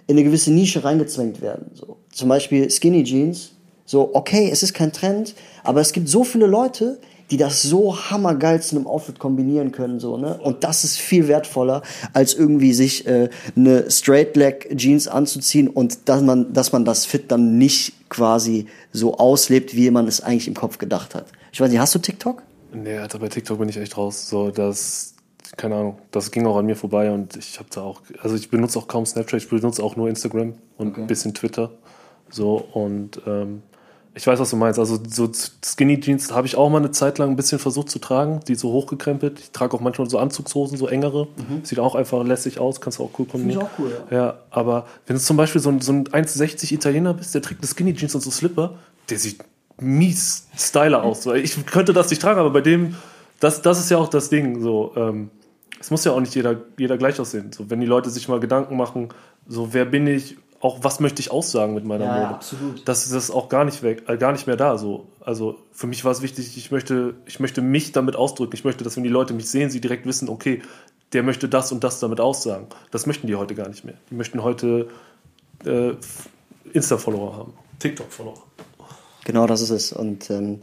in 0.08 0.16
eine 0.16 0.24
gewisse 0.24 0.52
Nische 0.52 0.84
reingezwängt 0.84 1.42
werden. 1.42 1.72
So. 1.74 1.98
Zum 2.12 2.30
Beispiel 2.30 2.70
Skinny 2.70 3.04
Jeans. 3.04 3.52
So, 3.86 4.10
okay, 4.14 4.50
es 4.52 4.64
ist 4.64 4.74
kein 4.74 4.92
Trend, 4.92 5.34
aber 5.64 5.80
es 5.80 5.94
gibt 5.94 6.10
so 6.10 6.26
viele 6.26 6.46
Leute, 6.46 7.00
die 7.32 7.38
das 7.38 7.62
so 7.62 7.98
hammergeil 7.98 8.62
zu 8.62 8.76
einem 8.76 8.88
Outfit 8.88 9.20
kombinieren 9.20 9.72
können, 9.72 10.00
so, 10.00 10.18
ne? 10.18 10.40
Und 10.42 10.64
das 10.64 10.84
ist 10.84 10.98
viel 10.98 11.28
wertvoller, 11.28 11.82
als 12.14 12.34
irgendwie 12.34 12.74
sich 12.74 13.06
äh, 13.06 13.30
eine 13.56 13.90
Straight 13.90 14.36
Leg 14.36 14.76
Jeans 14.78 15.08
anzuziehen 15.08 15.68
und 15.68 16.08
dass 16.10 16.22
man, 16.22 16.54
dass 16.54 16.72
man 16.72 16.86
das 16.86 17.06
Fit 17.06 17.32
dann 17.32 17.58
nicht 17.58 17.94
quasi 18.10 18.68
so 18.92 19.18
auslebt, 19.18 19.76
wie 19.76 19.90
man 19.92 20.08
es 20.08 20.22
eigentlich 20.22 20.48
im 20.48 20.54
Kopf 20.54 20.78
gedacht 20.78 21.16
hat. 21.16 21.28
Ich 21.52 21.62
weiß 21.62 21.70
nicht, 21.70 21.80
hast 21.80 21.96
du 21.96 22.00
TikTok? 22.00 22.44
Nee, 22.74 22.98
Alter, 22.98 23.20
bei 23.20 23.30
TikTok 23.30 23.60
bin 23.60 23.70
ich 23.70 23.78
echt 23.78 23.98
raus. 23.98 24.30
So, 24.30 24.52
das, 24.52 25.16
keine 25.56 25.76
Ahnung, 25.76 25.98
das 26.12 26.32
ging 26.32 26.46
auch 26.46 26.58
an 26.58 26.66
mir 26.66 26.76
vorbei 26.76 27.12
und 27.12 27.36
ich 27.36 27.60
habe 27.60 27.70
da 27.74 27.82
auch, 27.82 28.02
also 28.22 28.36
ich 28.36 28.50
benutze 28.50 28.78
auch 28.80 28.88
kaum 28.88 29.06
Snapchat, 29.06 29.42
ich 29.42 29.50
benutze 29.50 29.84
auch 29.84 29.96
nur 29.96 30.10
Instagram 30.10 30.56
und 30.78 30.90
okay. 30.90 31.02
ein 31.02 31.08
bisschen 31.08 31.34
Twitter. 31.34 31.72
So, 32.30 32.58
und 32.58 33.22
ähm, 33.26 33.64
ich 34.18 34.26
weiß, 34.26 34.40
was 34.40 34.50
du 34.50 34.56
meinst. 34.56 34.80
Also 34.80 34.98
so 35.08 35.30
Skinny 35.64 36.00
Jeans 36.00 36.32
habe 36.32 36.48
ich 36.48 36.56
auch 36.56 36.70
mal 36.70 36.80
eine 36.80 36.90
Zeit 36.90 37.20
lang 37.20 37.30
ein 37.30 37.36
bisschen 37.36 37.60
versucht 37.60 37.90
zu 37.90 38.00
tragen, 38.00 38.40
die 38.48 38.56
so 38.56 38.72
hochgekrempelt. 38.72 39.40
Ich 39.40 39.52
trage 39.52 39.76
auch 39.78 39.80
manchmal 39.80 40.10
so 40.10 40.18
Anzugshosen, 40.18 40.76
so 40.76 40.88
engere. 40.88 41.28
Mhm. 41.36 41.64
Sieht 41.64 41.78
auch 41.78 41.94
einfach 41.94 42.24
lässig 42.26 42.60
aus, 42.60 42.82
kannst 42.82 42.98
du 42.98 43.04
auch 43.04 43.12
cool 43.20 43.28
kombinieren. 43.28 43.68
Finde 43.76 43.92
ich 43.92 43.92
auch 43.92 44.02
cool, 44.02 44.08
ja. 44.12 44.18
ja. 44.18 44.38
aber 44.50 44.88
wenn 45.06 45.18
du 45.18 45.22
zum 45.22 45.38
Beispiel 45.38 45.62
so 45.62 45.70
ein, 45.70 45.82
so 45.82 45.92
ein 45.92 46.08
1,60 46.08 46.74
Italiener 46.74 47.14
bist, 47.14 47.36
der 47.36 47.44
trägt 47.44 47.62
eine 47.62 47.68
Skinny 47.68 47.94
Jeans 47.94 48.16
und 48.16 48.22
so 48.22 48.32
Slipper, 48.32 48.74
der 49.08 49.20
sieht 49.20 49.38
mies 49.80 50.48
styler 50.58 51.04
aus. 51.04 51.28
Ich 51.28 51.64
könnte 51.68 51.94
das 51.94 52.10
nicht 52.10 52.22
tragen, 52.22 52.40
aber 52.40 52.50
bei 52.50 52.62
dem, 52.62 52.96
das, 53.40 53.62
das 53.62 53.80
ist 53.80 53.92
ja 53.92 54.00
auch 54.00 54.10
das 54.10 54.30
Ding. 54.30 54.64
So, 54.64 54.94
ähm, 54.96 55.30
es 55.80 55.92
muss 55.92 56.04
ja 56.04 56.12
auch 56.12 56.20
nicht 56.20 56.34
jeder, 56.34 56.56
jeder 56.80 56.98
gleich 56.98 57.20
aussehen. 57.20 57.52
So, 57.54 57.70
wenn 57.70 57.80
die 57.80 57.86
Leute 57.86 58.10
sich 58.10 58.28
mal 58.28 58.40
Gedanken 58.40 58.76
machen, 58.78 59.10
so 59.48 59.74
wer 59.74 59.86
bin 59.86 60.08
ich, 60.08 60.38
auch 60.60 60.84
was 60.84 61.00
möchte 61.00 61.22
ich 61.22 61.32
aussagen 61.32 61.74
mit 61.74 61.86
meiner 61.86 62.06
ja, 62.06 62.14
Mode. 62.14 62.28
Absolut. 62.30 62.88
Das 62.88 63.10
ist 63.10 63.30
auch 63.30 63.50
gar 63.50 63.66
nicht 63.66 63.84
weg, 63.84 64.04
äh, 64.08 64.18
gar 64.18 64.32
nicht 64.32 64.48
mehr 64.48 64.56
da. 64.56 64.78
So. 64.78 65.08
Also 65.22 65.58
für 65.72 65.88
mich 65.88 66.04
war 66.04 66.12
es 66.12 66.22
wichtig, 66.22 66.58
ich 66.58 66.72
möchte, 66.72 67.16
ich 67.26 67.40
möchte 67.40 67.62
mich 67.62 67.92
damit 67.92 68.16
ausdrücken. 68.16 68.56
Ich 68.56 68.64
möchte, 68.64 68.84
dass 68.84 68.96
wenn 68.96 69.04
die 69.04 69.10
Leute 69.10 69.34
mich 69.34 69.50
sehen, 69.50 69.70
sie 69.70 69.82
direkt 69.82 70.06
wissen, 70.06 70.30
okay, 70.30 70.62
der 71.14 71.24
möchte 71.24 71.48
das 71.48 71.72
und 71.72 71.84
das 71.84 72.00
damit 72.00 72.20
aussagen. 72.20 72.68
Das 72.92 73.06
möchten 73.06 73.28
die 73.28 73.36
heute 73.36 73.56
gar 73.56 73.70
nicht 73.70 73.86
mehr. 73.86 73.96
Die 74.10 74.16
möchten 74.16 74.44
heute 74.44 74.88
äh, 75.66 75.92
Insta-Follower 76.74 77.38
haben, 77.38 77.54
TikTok-Follower. 77.80 78.44
Genau 79.26 79.48
das 79.48 79.62
ist 79.62 79.70
es. 79.70 79.94
Und 79.94 80.30
ähm, 80.30 80.62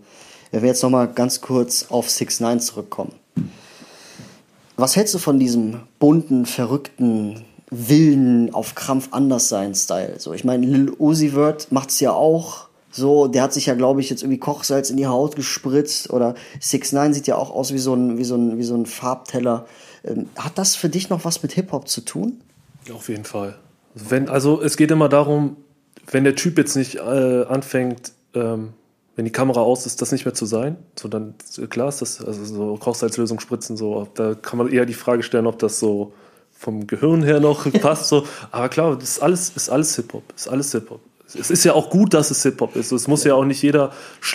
wenn 0.51 0.63
wir 0.63 0.69
jetzt 0.69 0.83
nochmal 0.83 1.09
ganz 1.09 1.41
kurz 1.41 1.87
auf 1.91 2.11
6 2.11 2.41
9 2.41 2.61
zurückkommen. 2.61 3.13
Was 4.77 4.97
hältst 4.97 5.15
du 5.15 5.19
von 5.19 5.39
diesem 5.39 5.81
bunten, 5.99 6.47
verrückten 6.47 7.45
wilden, 7.71 8.53
auf 8.55 8.75
Krampf 8.75 9.09
anders 9.11 9.49
sein 9.49 9.75
Style. 9.75 10.15
So, 10.19 10.33
ich 10.33 10.45
meine, 10.45 10.67
Lil 10.67 10.93
Uzi 10.99 11.31
Vert 11.31 11.73
macht's 11.73 12.01
ja 12.01 12.13
auch. 12.13 12.69
So, 12.91 13.27
der 13.27 13.43
hat 13.43 13.53
sich 13.53 13.67
ja, 13.67 13.75
glaube 13.75 14.01
ich, 14.01 14.11
jetzt 14.11 14.23
irgendwie 14.23 14.39
Kochsalz 14.39 14.91
in 14.91 14.97
die 14.97 15.07
Haut 15.07 15.35
gespritzt 15.35 16.11
oder 16.11 16.35
6 16.61 16.93
9 16.93 17.15
sieht 17.15 17.27
ja 17.27 17.37
auch 17.37 17.51
aus 17.51 17.73
wie 17.73 17.79
so 17.79 17.95
ein, 17.95 18.19
wie 18.19 18.25
so 18.25 18.37
ein, 18.37 18.57
wie 18.57 18.63
so 18.63 18.77
ein 18.77 18.87
Farbteller. 18.87 19.67
Ähm, 20.05 20.29
hat 20.37 20.59
das 20.59 20.77
für 20.77 20.89
dich 20.89 21.11
noch 21.11 21.25
was 21.25 21.43
mit 21.43 21.53
Hip-Hop 21.53 21.89
zu 21.89 22.03
tun? 22.03 22.41
Auf 22.93 23.09
jeden 23.09 23.25
Fall. 23.25 23.59
Wenn, 23.95 24.29
also 24.29 24.63
es 24.63 24.77
geht 24.77 24.91
immer 24.91 25.09
darum, 25.09 25.57
wenn 26.11 26.25
der 26.25 26.37
Typ 26.37 26.59
jetzt 26.59 26.77
nicht 26.77 26.97
äh, 26.97 27.45
anfängt, 27.45 28.13
ähm, 28.35 28.75
wenn 29.17 29.25
die 29.25 29.33
Kamera 29.33 29.61
aus 29.61 29.87
ist, 29.87 30.03
das 30.03 30.13
nicht 30.13 30.25
mehr 30.25 30.35
zu 30.35 30.47
sein, 30.47 30.77
so 30.99 31.09
dann 31.09 31.35
klar 31.71 31.89
ist 31.89 32.03
das, 32.03 32.25
also 32.25 32.45
so 32.45 32.77
Kochsalzlösung 32.77 33.39
spritzen, 33.39 33.77
so, 33.77 34.09
da 34.15 34.35
kann 34.35 34.59
man 34.59 34.69
eher 34.69 34.87
die 34.87 34.95
Frage 34.95 35.23
stellen, 35.23 35.47
ob 35.47 35.59
das 35.59 35.79
so 35.79 36.13
vom 36.65 36.87
Gehirn 36.87 37.23
her 37.23 37.41
noch 37.41 37.71
passt. 37.81 38.09
So. 38.09 38.25
Aber 38.51 38.69
klar, 38.69 38.97
das 38.97 39.11
ist 39.11 39.23
alles, 39.23 39.51
ist 39.55 39.69
alles 39.69 39.95
Hip-Hop. 39.97 40.25
Ist 40.35 40.49
alles 40.49 40.73
Hip-Hop. 40.73 41.01
Es 41.37 41.51
ist 41.51 41.65
ja 41.65 41.75
auch 41.75 41.91
gut, 41.91 42.15
dass 42.15 42.31
es 42.31 42.43
Hip-Hop 42.43 42.77
ist. 42.77 42.93
Es 42.93 43.09
muss 43.09 43.25
ja. 43.25 43.31
ja 43.31 43.35
auch 43.35 43.45
nicht 43.45 43.63
jeder, 43.63 43.93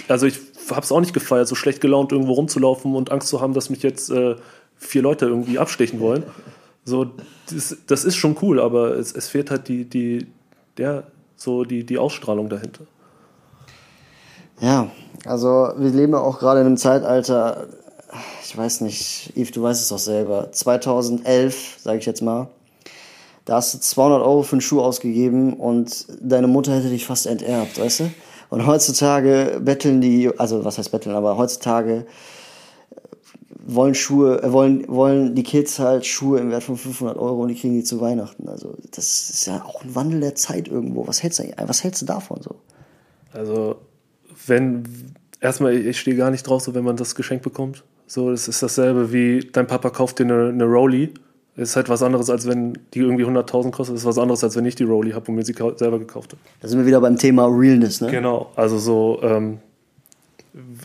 also 0.08 0.26
ich 0.26 0.40
habe 0.70 0.82
es 0.82 0.92
auch 0.92 1.00
nicht 1.00 1.14
gefeiert, 1.14 1.48
so 1.48 1.56
schlecht 1.56 1.82
gelaunt 1.82 2.12
irgendwo 2.12 2.34
rumzulaufen 2.34 2.94
und 2.96 3.12
Angst 3.12 3.30
zu 3.30 3.42
haben, 3.42 3.54
dass 3.54 3.70
mich 3.70 3.84
jetzt 3.84 4.10
äh, 4.10 4.36
vier 4.78 5.02
Leute 5.02 5.26
irgendwie 5.26 5.60
abstechen 5.60 6.00
wollen. 6.00 6.24
So, 6.86 7.08
das, 7.50 7.78
das 7.88 8.06
ist 8.06 8.16
schon 8.16 8.38
cool, 8.42 8.60
aber 8.60 8.98
es, 8.98 9.12
es 9.14 9.28
fehlt 9.28 9.52
halt 9.52 9.68
die, 9.68 9.86
die, 9.86 10.28
der, 10.78 11.04
so 11.36 11.64
die, 11.64 11.86
die 11.86 11.98
Ausstrahlung 11.98 12.50
dahinter. 12.50 12.84
Ja, 14.60 14.90
also 15.26 15.72
wir 15.78 15.92
leben 15.92 16.14
ja 16.14 16.20
auch 16.20 16.40
gerade 16.40 16.60
in 16.60 16.66
einem 16.66 16.78
Zeitalter, 16.78 17.68
ich 18.44 18.58
weiß 18.58 18.82
nicht, 18.82 19.34
Yves, 19.36 19.52
du 19.52 19.62
weißt 19.62 19.82
es 19.82 19.90
doch 19.90 20.00
selber, 20.00 20.52
2011, 20.52 21.78
sage 21.82 22.00
ich 22.00 22.06
jetzt 22.06 22.22
mal, 22.22 22.50
da 23.46 23.56
hast 23.56 23.74
du 23.74 23.80
200 23.80 24.22
Euro 24.22 24.44
für 24.44 24.54
einen 24.54 24.62
Schuh 24.62 24.82
ausgegeben 24.82 25.54
und 25.54 26.08
deine 26.22 26.48
Mutter 26.48 26.76
hätte 26.76 26.90
dich 26.90 27.06
fast 27.06 27.26
enterbt, 27.26 27.80
weißt 27.80 28.02
du? 28.02 28.12
Und 28.50 28.66
heutzutage 28.66 29.60
betteln 29.64 30.02
die, 30.02 30.32
also 30.40 30.66
was 30.66 30.78
heißt 30.78 30.92
betteln, 30.92 31.16
aber 31.16 31.38
heutzutage 31.38 32.06
wollen 33.70 33.94
Schuhe, 33.94 34.42
äh, 34.42 34.52
wollen, 34.52 34.88
wollen 34.88 35.36
die 35.36 35.44
Kids 35.44 35.80
halt 35.80 36.06
Schuhe 36.06 36.40
im 36.40 36.50
Wert 36.50 36.64
von 36.64 36.78
500 36.78 37.18
Euro 37.18 37.42
und 37.42 37.50
die 37.50 37.56
kriegen 37.56 37.76
die 37.76 37.84
zu 37.84 38.02
Weihnachten. 38.02 38.50
Also 38.50 38.76
das 38.92 39.30
ist 39.30 39.46
ja 39.46 39.64
auch 39.64 39.84
ein 39.84 39.94
Wandel 39.94 40.22
der 40.22 40.36
Zeit 40.36 40.68
irgendwo. 40.68 41.08
Was 41.08 41.22
hältst 41.22 41.40
du, 41.40 41.44
was 41.66 41.84
hältst 41.84 42.02
du 42.02 42.06
davon 42.06 42.42
so? 42.42 42.56
Also 43.32 43.76
wenn, 44.48 45.14
erstmal, 45.42 45.74
ich 45.76 46.00
stehe 46.00 46.16
gar 46.16 46.32
nicht 46.32 46.44
drauf, 46.44 46.62
so 46.62 46.74
wenn 46.76 46.84
man 46.84 46.98
das 46.98 47.16
Geschenk 47.16 47.42
bekommt. 47.42 47.84
So, 48.08 48.32
das 48.32 48.48
ist 48.48 48.64
dasselbe 48.64 49.14
wie 49.14 49.40
dein 49.40 49.68
Papa 49.68 49.90
kauft 49.90 50.20
dir 50.20 50.24
eine, 50.24 50.50
eine 50.50 50.66
Rolli. 50.66 51.14
Ist 51.56 51.76
halt 51.76 51.90
was 51.90 52.02
anderes, 52.02 52.30
als 52.30 52.48
wenn 52.48 52.78
die 52.94 53.00
irgendwie 53.00 53.26
100.000 53.26 53.72
kostet. 53.72 53.98
Ist 53.98 54.06
was 54.06 54.18
anderes, 54.18 54.44
als 54.44 54.56
wenn 54.56 54.66
ich 54.66 54.76
die 54.76 54.84
Rolli 54.84 55.12
habe 55.12 55.28
und 55.30 55.36
mir 55.36 55.44
sie 55.44 55.54
selber 55.54 56.00
gekauft 56.00 56.32
habe. 56.32 56.42
Da 56.62 56.68
sind 56.68 56.80
wir 56.80 56.86
wieder 56.86 57.02
beim 57.02 57.18
Thema 57.18 57.48
Realness, 57.48 58.02
ne? 58.02 58.10
Genau, 58.10 58.52
also 58.56 58.78
so 58.78 59.20
ähm, 59.22 59.60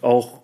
auch. 0.03 0.41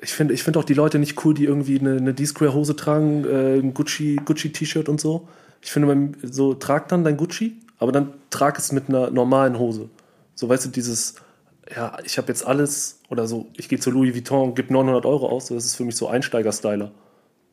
Ich 0.00 0.12
finde 0.12 0.32
ich 0.32 0.42
find 0.42 0.56
auch 0.56 0.64
die 0.64 0.74
Leute 0.74 0.98
nicht 0.98 1.24
cool, 1.24 1.34
die 1.34 1.44
irgendwie 1.44 1.78
eine, 1.78 1.96
eine 1.96 2.14
D-Square-Hose 2.14 2.76
tragen, 2.76 3.24
äh, 3.24 3.58
ein 3.58 3.74
Gucci-T-Shirt 3.74 4.86
Gucci 4.86 4.90
und 4.90 5.00
so. 5.00 5.28
Ich 5.60 5.72
finde, 5.72 6.12
so 6.22 6.54
trag 6.54 6.88
dann 6.88 7.04
dein 7.04 7.16
Gucci, 7.16 7.56
aber 7.78 7.92
dann 7.92 8.12
trag 8.30 8.58
es 8.58 8.72
mit 8.72 8.88
einer 8.88 9.10
normalen 9.10 9.58
Hose. 9.58 9.88
So, 10.36 10.48
weißt 10.48 10.66
du, 10.66 10.68
dieses 10.70 11.16
ja, 11.74 11.98
ich 12.04 12.18
habe 12.18 12.28
jetzt 12.28 12.46
alles 12.46 13.00
oder 13.10 13.26
so, 13.26 13.46
ich 13.56 13.68
gehe 13.68 13.78
zu 13.78 13.90
Louis 13.90 14.14
Vuitton 14.14 14.48
und 14.48 14.54
gebe 14.54 14.72
900 14.72 15.06
Euro 15.06 15.28
aus, 15.28 15.46
das 15.46 15.64
ist 15.64 15.76
für 15.76 15.84
mich 15.84 15.96
so 15.96 16.08
Einsteiger-Styler. 16.08 16.90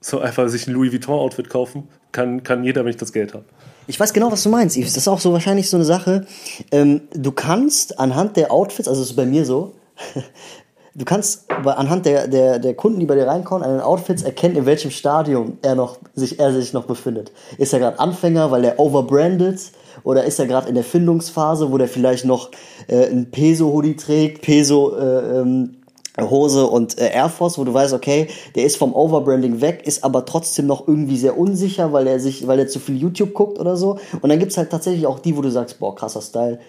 So 0.02 0.20
einfach 0.20 0.48
sich 0.50 0.68
ein 0.68 0.74
Louis 0.74 0.92
Vuitton-Outfit 0.92 1.50
kaufen, 1.50 1.88
kann, 2.12 2.44
kann 2.44 2.64
jeder, 2.64 2.84
wenn 2.84 2.92
ich 2.92 2.98
das 2.98 3.12
Geld 3.12 3.34
habe. 3.34 3.46
Ich 3.88 4.00
weiß 4.00 4.14
genau, 4.14 4.32
was 4.32 4.44
du 4.44 4.50
meinst, 4.50 4.78
Yves. 4.78 4.94
Das 4.94 5.04
ist 5.04 5.08
auch 5.08 5.20
so 5.20 5.34
wahrscheinlich 5.34 5.70
so 5.70 5.78
eine 5.78 5.86
Sache. 5.86 6.26
Ähm, 6.72 7.02
du 7.14 7.32
kannst 7.32 8.00
anhand 8.00 8.38
der 8.38 8.52
Outfits, 8.52 8.88
also 8.88 9.02
das 9.02 9.12
ist 9.12 9.16
bei 9.16 9.26
mir 9.26 9.46
so, 9.46 9.74
du 10.96 11.06
kannst 11.06 11.52
anhand 11.52 12.06
der, 12.06 12.28
der, 12.28 12.60
der 12.60 12.74
Kunden, 12.76 13.00
die 13.00 13.06
bei 13.06 13.16
dir 13.16 13.28
reinkommen, 13.28 13.64
an 13.64 13.72
den 13.72 13.82
Outfits 13.82 14.24
erkennen, 14.24 14.56
in 14.56 14.66
welchem 14.66 14.92
Stadium 14.92 15.58
er, 15.62 15.76
noch, 15.76 15.98
sich, 16.14 16.40
er 16.40 16.54
sich 16.54 16.74
noch 16.74 16.86
befindet. 16.86 17.32
Ist 17.58 17.74
er 17.74 17.80
gerade 17.80 18.00
Anfänger, 18.00 18.52
weil 18.52 18.64
er 18.64 18.80
overbranded 18.80 19.60
oder 20.06 20.24
ist 20.24 20.40
er 20.40 20.46
gerade 20.46 20.70
in 20.70 20.76
der 20.76 20.84
Findungsphase, 20.84 21.72
wo 21.72 21.78
der 21.78 21.90
vielleicht 21.90 22.26
noch 22.26 22.52
äh, 22.88 23.08
ein 23.08 23.32
Peso-Hoodie 23.32 23.96
trägt, 23.96 24.44
Peso 24.44 24.96
äh, 24.96 25.40
ähm, 25.40 25.78
Hose 26.22 26.68
und 26.68 26.98
äh, 26.98 27.12
Air 27.12 27.30
Force, 27.30 27.58
wo 27.58 27.64
du 27.64 27.74
weißt, 27.74 27.94
okay, 27.94 28.28
der 28.56 28.66
ist 28.66 28.78
vom 28.78 28.94
Overbranding 28.94 29.62
weg, 29.62 29.82
ist 29.86 30.04
aber 30.04 30.26
trotzdem 30.26 30.68
noch 30.68 30.88
irgendwie 30.88 31.18
sehr 31.18 31.38
unsicher, 31.38 31.92
weil 31.92 32.08
er 32.08 32.20
sich, 32.20 32.48
weil 32.48 32.60
er 32.60 32.68
zu 32.68 32.80
viel 32.80 32.96
YouTube 32.96 33.34
guckt 33.34 33.60
oder 33.60 33.76
so. 33.76 33.98
Und 34.22 34.30
dann 34.30 34.40
gibt's 34.40 34.58
halt 34.58 34.70
tatsächlich 34.70 35.08
auch 35.08 35.20
die, 35.20 35.36
wo 35.36 35.42
du 35.42 35.50
sagst, 35.50 35.80
boah, 35.80 35.96
krasser 35.96 36.22
Style. 36.22 36.60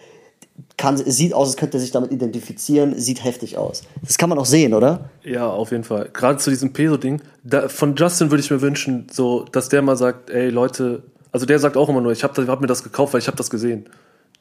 Kann, 0.78 0.96
sieht 0.96 1.34
aus, 1.34 1.48
als 1.48 1.56
könnte 1.58 1.76
er 1.76 1.80
sich 1.80 1.90
damit 1.90 2.12
identifizieren, 2.12 2.98
sieht 2.98 3.22
heftig 3.22 3.58
aus. 3.58 3.82
Das 4.02 4.16
kann 4.16 4.30
man 4.30 4.38
auch 4.38 4.46
sehen, 4.46 4.72
oder? 4.72 5.10
Ja, 5.22 5.50
auf 5.50 5.70
jeden 5.70 5.84
Fall. 5.84 6.08
Gerade 6.12 6.38
zu 6.38 6.48
diesem 6.48 6.72
Peso-Ding. 6.72 7.20
Von 7.68 7.94
Justin 7.94 8.30
würde 8.30 8.42
ich 8.42 8.50
mir 8.50 8.62
wünschen, 8.62 9.06
so, 9.12 9.44
dass 9.52 9.68
der 9.68 9.82
mal 9.82 9.96
sagt, 9.96 10.30
ey 10.30 10.48
Leute, 10.48 11.02
also 11.36 11.44
der 11.44 11.58
sagt 11.58 11.76
auch 11.76 11.90
immer 11.90 12.00
nur, 12.00 12.12
ich 12.12 12.24
habe 12.24 12.46
hab 12.46 12.62
mir 12.62 12.66
das 12.66 12.82
gekauft, 12.82 13.12
weil 13.12 13.20
ich 13.20 13.26
habe 13.26 13.36
das 13.36 13.50
gesehen. 13.50 13.90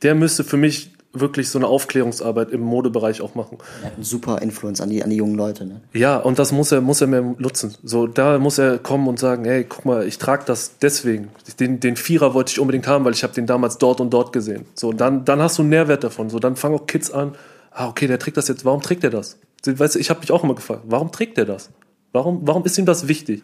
Der 0.01 0.15
müsste 0.15 0.45
für 0.45 0.55
mich 0.55 0.93
wirklich 1.12 1.49
so 1.49 1.60
eine 1.60 1.67
Aufklärungsarbeit 1.67 2.51
im 2.51 2.62
Modebereich 2.62 3.19
auch 3.19 3.36
machen. 3.36 3.58
Er 3.81 3.88
hat 3.88 3.95
einen 3.95 4.05
super 4.05 4.41
Influence 4.41 4.79
an 4.79 4.89
die, 4.89 5.03
an 5.03 5.10
die 5.10 5.17
jungen 5.17 5.36
Leute. 5.36 5.65
Ne? 5.65 5.81
Ja, 5.91 6.15
und 6.15 6.39
das 6.39 6.53
muss 6.53 6.71
er, 6.71 6.79
muss 6.79 7.01
er 7.01 7.08
mehr 7.08 7.21
nutzen. 7.38 7.75
So, 7.84 8.08
da 8.08 8.39
muss 8.39 8.60
er 8.60 8.77
kommen 8.77 9.10
und 9.10 9.19
sagen, 9.19 9.43
hey, 9.43 9.65
guck 9.67 9.84
mal, 9.84 10.08
ich 10.08 10.19
trage 10.19 10.43
das 10.45 10.77
deswegen. 10.79 11.31
Den, 11.60 11.81
den 11.81 11.97
Vierer 11.97 12.34
wollte 12.34 12.53
ich 12.53 12.62
unbedingt 12.62 12.88
haben, 12.88 13.03
weil 13.03 13.12
ich 13.12 13.23
habe 13.23 13.34
den 13.34 13.45
damals 13.45 13.77
dort 13.77 13.99
und 13.99 14.13
dort 14.13 14.31
gesehen. 14.31 14.65
So, 14.73 14.93
dann, 14.93 15.25
dann 15.25 15.41
hast 15.41 15.58
du 15.58 15.63
einen 15.63 15.71
Nährwert 15.71 16.05
davon. 16.05 16.29
So, 16.29 16.39
dann 16.39 16.55
fangen 16.55 16.75
auch 16.75 16.88
Kids 16.88 17.12
an, 17.12 17.36
ah, 17.71 17.89
okay, 17.89 18.08
der 18.08 18.19
trägt 18.19 18.38
das 18.38 18.47
jetzt, 18.47 18.63
warum 18.63 18.81
trägt 18.81 19.03
er 19.03 19.10
das? 19.10 19.38
Weißt 19.65 19.95
du, 19.95 19.99
ich 19.99 20.10
habe 20.10 20.21
mich 20.21 20.31
auch 20.31 20.45
immer 20.45 20.55
gefragt, 20.55 20.84
warum 20.86 21.12
trägt 21.12 21.38
er 21.38 21.45
das? 21.45 21.71
Warum, 22.13 22.47
warum 22.47 22.63
ist 22.63 22.77
ihm 22.77 22.86
das 22.86 23.10
wichtig? 23.10 23.43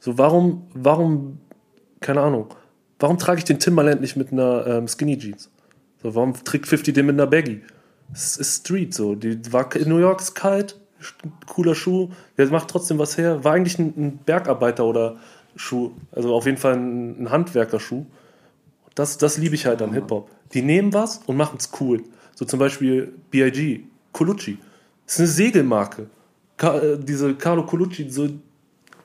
So, 0.00 0.16
warum, 0.16 0.66
warum, 0.72 1.38
keine 2.00 2.20
Ahnung, 2.20 2.46
warum 2.98 3.18
trage 3.18 3.38
ich 3.38 3.44
den 3.44 3.58
Timberland 3.58 4.00
nicht 4.00 4.16
mit 4.16 4.32
einer 4.32 4.66
ähm, 4.66 4.88
Skinny 4.88 5.18
Jeans? 5.18 5.50
So, 6.02 6.14
warum 6.14 6.32
trägt 6.32 6.66
50 6.66 6.94
den 6.94 7.06
mit 7.06 7.14
einer 7.14 7.26
Baggy? 7.26 7.62
Es 8.12 8.36
ist 8.36 8.60
Street 8.60 8.94
so. 8.94 9.14
Die 9.14 9.52
war 9.52 9.74
in 9.76 9.88
New 9.88 9.98
York 9.98 10.20
ist 10.20 10.34
kalt, 10.34 10.78
cooler 11.46 11.74
Schuh, 11.74 12.10
der 12.36 12.46
macht 12.48 12.68
trotzdem 12.68 12.98
was 12.98 13.18
her. 13.18 13.44
War 13.44 13.54
eigentlich 13.54 13.78
ein, 13.78 13.94
ein 13.96 14.18
Bergarbeiter 14.24 14.84
oder 14.84 15.16
Schuh, 15.56 15.92
also 16.12 16.34
auf 16.34 16.46
jeden 16.46 16.58
Fall 16.58 16.74
ein, 16.74 17.22
ein 17.22 17.30
Handwerkerschuh. 17.30 18.06
Das, 18.94 19.18
das 19.18 19.38
liebe 19.38 19.54
ich 19.54 19.66
halt 19.66 19.82
an 19.82 19.92
Hip-Hop. 19.92 20.30
Die 20.52 20.62
nehmen 20.62 20.92
was 20.92 21.18
und 21.26 21.36
machen 21.36 21.58
es 21.58 21.70
cool. 21.80 22.02
So 22.34 22.44
zum 22.44 22.58
Beispiel 22.58 23.12
B.I.G., 23.30 23.84
Colucci. 24.12 24.58
Das 25.04 25.14
ist 25.14 25.20
eine 25.20 25.28
Segelmarke. 25.28 26.06
Ka 26.56 26.78
äh, 26.78 26.98
diese 26.98 27.34
Carlo 27.34 27.64
Colucci. 27.64 28.08
So, 28.10 28.28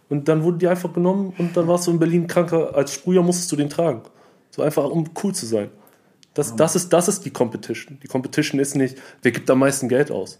und 0.09 0.27
dann 0.27 0.43
wurde 0.43 0.57
die 0.57 0.67
einfach 0.67 0.93
genommen 0.93 1.33
und 1.37 1.55
dann 1.55 1.67
warst 1.67 1.87
du 1.87 1.91
in 1.91 1.99
Berlin 1.99 2.27
kranker. 2.27 2.75
Als 2.75 2.93
Sprüher 2.93 3.23
musstest 3.23 3.51
du 3.51 3.55
den 3.55 3.69
tragen. 3.69 4.01
So 4.51 4.61
einfach, 4.61 4.85
um 4.85 5.09
cool 5.23 5.33
zu 5.33 5.45
sein. 5.45 5.69
Das, 6.33 6.55
das, 6.55 6.75
ist, 6.75 6.91
das 6.91 7.07
ist 7.07 7.25
die 7.25 7.29
Competition. 7.29 7.99
Die 8.01 8.07
Competition 8.07 8.59
ist 8.59 8.75
nicht, 8.75 8.97
wer 9.21 9.31
gibt 9.31 9.49
am 9.49 9.59
meisten 9.59 9.87
Geld 9.87 10.11
aus. 10.11 10.39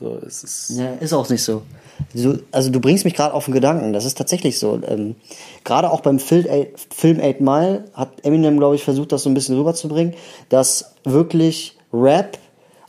So, 0.00 0.18
es 0.26 0.42
ist, 0.42 0.70
ja, 0.70 0.92
ist 0.94 1.12
auch 1.12 1.28
nicht 1.28 1.42
so. 1.42 1.62
Du, 2.12 2.40
also 2.50 2.70
du 2.70 2.80
bringst 2.80 3.04
mich 3.04 3.14
gerade 3.14 3.32
auf 3.32 3.44
den 3.44 3.54
Gedanken, 3.54 3.92
das 3.92 4.04
ist 4.04 4.18
tatsächlich 4.18 4.58
so. 4.58 4.80
Ähm, 4.86 5.14
gerade 5.62 5.90
auch 5.90 6.00
beim 6.00 6.18
Film 6.18 6.46
Eight, 6.48 6.74
Film 6.92 7.20
Eight 7.20 7.40
Mile 7.40 7.84
hat 7.94 8.24
Eminem, 8.24 8.58
glaube 8.58 8.74
ich, 8.74 8.82
versucht, 8.82 9.12
das 9.12 9.22
so 9.22 9.30
ein 9.30 9.34
bisschen 9.34 9.56
rüberzubringen, 9.56 10.14
dass 10.48 10.94
wirklich 11.04 11.78
Rap 11.92 12.38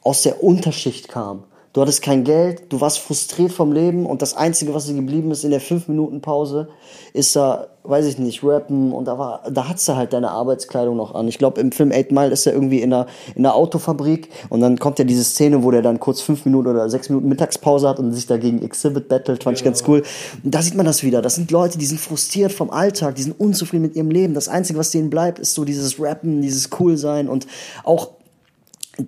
aus 0.02 0.24
der 0.24 0.44
Unterschicht 0.44 1.08
kam. 1.08 1.44
Du 1.76 1.82
hattest 1.82 2.02
kein 2.02 2.24
Geld, 2.24 2.72
du 2.72 2.80
warst 2.80 3.00
frustriert 3.00 3.52
vom 3.52 3.74
Leben 3.74 4.06
und 4.06 4.22
das 4.22 4.34
Einzige, 4.34 4.74
was 4.74 4.86
dir 4.86 4.94
geblieben 4.94 5.30
ist 5.32 5.44
in 5.44 5.52
der 5.52 5.60
5-Minuten-Pause, 5.60 6.70
ist 7.12 7.36
da, 7.36 7.68
weiß 7.84 8.06
ich 8.06 8.18
nicht, 8.18 8.46
rappen 8.46 8.94
und 8.94 9.10
da 9.10 9.20
war, 9.20 9.44
da 9.52 9.68
hattest 9.68 9.90
du 9.90 9.98
halt 9.98 10.14
deine 10.14 10.32
Arbeitskleidung 10.32 10.96
noch 10.96 11.14
an. 11.14 11.28
Ich 11.28 11.38
glaube, 11.38 11.60
im 11.60 11.74
Film 11.74 11.92
Eight 11.92 12.14
Mile 12.14 12.30
ist 12.30 12.48
er 12.48 12.54
irgendwie 12.54 12.80
in 12.80 12.94
einer, 12.94 13.08
in 13.36 13.46
einer 13.46 13.56
Autofabrik 13.56 14.30
und 14.48 14.62
dann 14.62 14.80
kommt 14.80 15.00
ja 15.00 15.04
diese 15.04 15.26
Szene, 15.26 15.64
wo 15.64 15.72
der 15.72 15.82
dann 15.82 16.00
kurz 16.00 16.22
5 16.22 16.46
Minuten 16.46 16.70
oder 16.70 16.90
6 16.90 17.10
Minuten 17.10 17.28
Mittagspause 17.28 17.90
hat 17.90 18.00
und 18.00 18.14
sich 18.14 18.26
dagegen 18.26 18.62
Exhibit 18.62 19.10
battelt, 19.10 19.44
fand 19.44 19.58
ja. 19.58 19.60
ich 19.60 19.66
ganz 19.66 19.84
cool. 19.86 20.02
Und 20.46 20.56
da 20.56 20.62
sieht 20.62 20.76
man 20.76 20.86
das 20.86 21.04
wieder. 21.04 21.22
Das 21.22 21.36
sind 21.36 21.52
Leute, 21.52 21.78
die 21.78 21.86
sind 21.88 22.00
frustriert 22.00 22.54
vom 22.54 22.70
Alltag, 22.70 23.16
die 23.16 23.24
sind 23.24 23.38
unzufrieden 23.38 23.82
mit 23.82 23.98
ihrem 23.98 24.12
Leben. 24.12 24.34
Das 24.34 24.48
Einzige, 24.48 24.80
was 24.80 24.92
denen 24.92 25.10
bleibt, 25.10 25.40
ist 25.40 25.54
so 25.54 25.66
dieses 25.66 26.00
Rappen, 26.00 26.42
dieses 26.42 26.70
Cool-Sein 26.80 27.28
und 27.28 27.48
auch, 27.84 28.12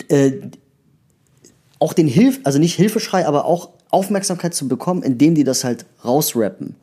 äh, 0.10 0.34
auch 1.80 1.94
den 1.94 2.08
Hilf, 2.08 2.40
also 2.44 2.60
nicht 2.60 2.76
Hilfeschrei, 2.76 3.28
aber 3.28 3.46
auch 3.46 3.70
Aufmerksamkeit 3.90 4.54
zu 4.54 4.68
bekommen, 4.68 5.04
indem 5.04 5.36
die 5.36 5.44
das 5.44 5.64
halt 5.64 5.86
rausrappen. 6.04 6.76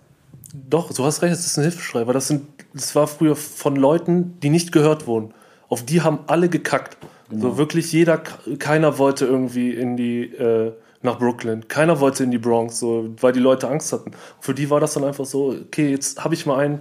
Doch, 0.71 0.93
du 0.93 1.05
hast 1.05 1.23
recht, 1.23 1.33
es 1.33 1.47
ist 1.47 1.59
ein 1.59 1.63
Hilfeschrei, 1.63 2.07
weil 2.07 2.15
das 2.15 2.29
sind, 2.29 2.43
das 2.73 2.95
war 2.95 3.07
früher 3.07 3.35
von 3.35 3.77
Leuten, 3.77 4.39
die 4.41 4.51
nicht 4.51 4.71
gehört 4.73 5.07
wurden. 5.07 5.35
Auf 5.69 5.85
die 5.85 6.03
haben 6.03 6.21
alle 6.27 6.49
gekackt. 6.49 6.97
Genau. 7.29 7.43
So 7.43 7.59
wirklich 7.59 7.93
jeder, 7.93 8.19
keiner 8.19 8.99
wollte 8.99 9.25
irgendwie 9.27 9.71
in 9.71 9.97
die, 9.97 10.25
äh, 10.25 10.73
nach 11.03 11.19
Brooklyn. 11.19 11.67
Keiner 11.69 12.01
wollte 12.01 12.25
in 12.25 12.31
die 12.31 12.39
Bronx, 12.39 12.79
so, 12.79 13.11
weil 13.21 13.33
die 13.33 13.41
Leute 13.41 13.69
Angst 13.69 13.93
hatten. 13.93 14.13
Für 14.41 14.55
die 14.55 14.71
war 14.71 14.81
das 14.81 14.95
dann 14.95 15.05
einfach 15.05 15.25
so, 15.25 15.49
okay, 15.49 15.91
jetzt 15.91 16.25
habe 16.25 16.35
ich 16.35 16.47
mal 16.47 16.59
einen, 16.59 16.81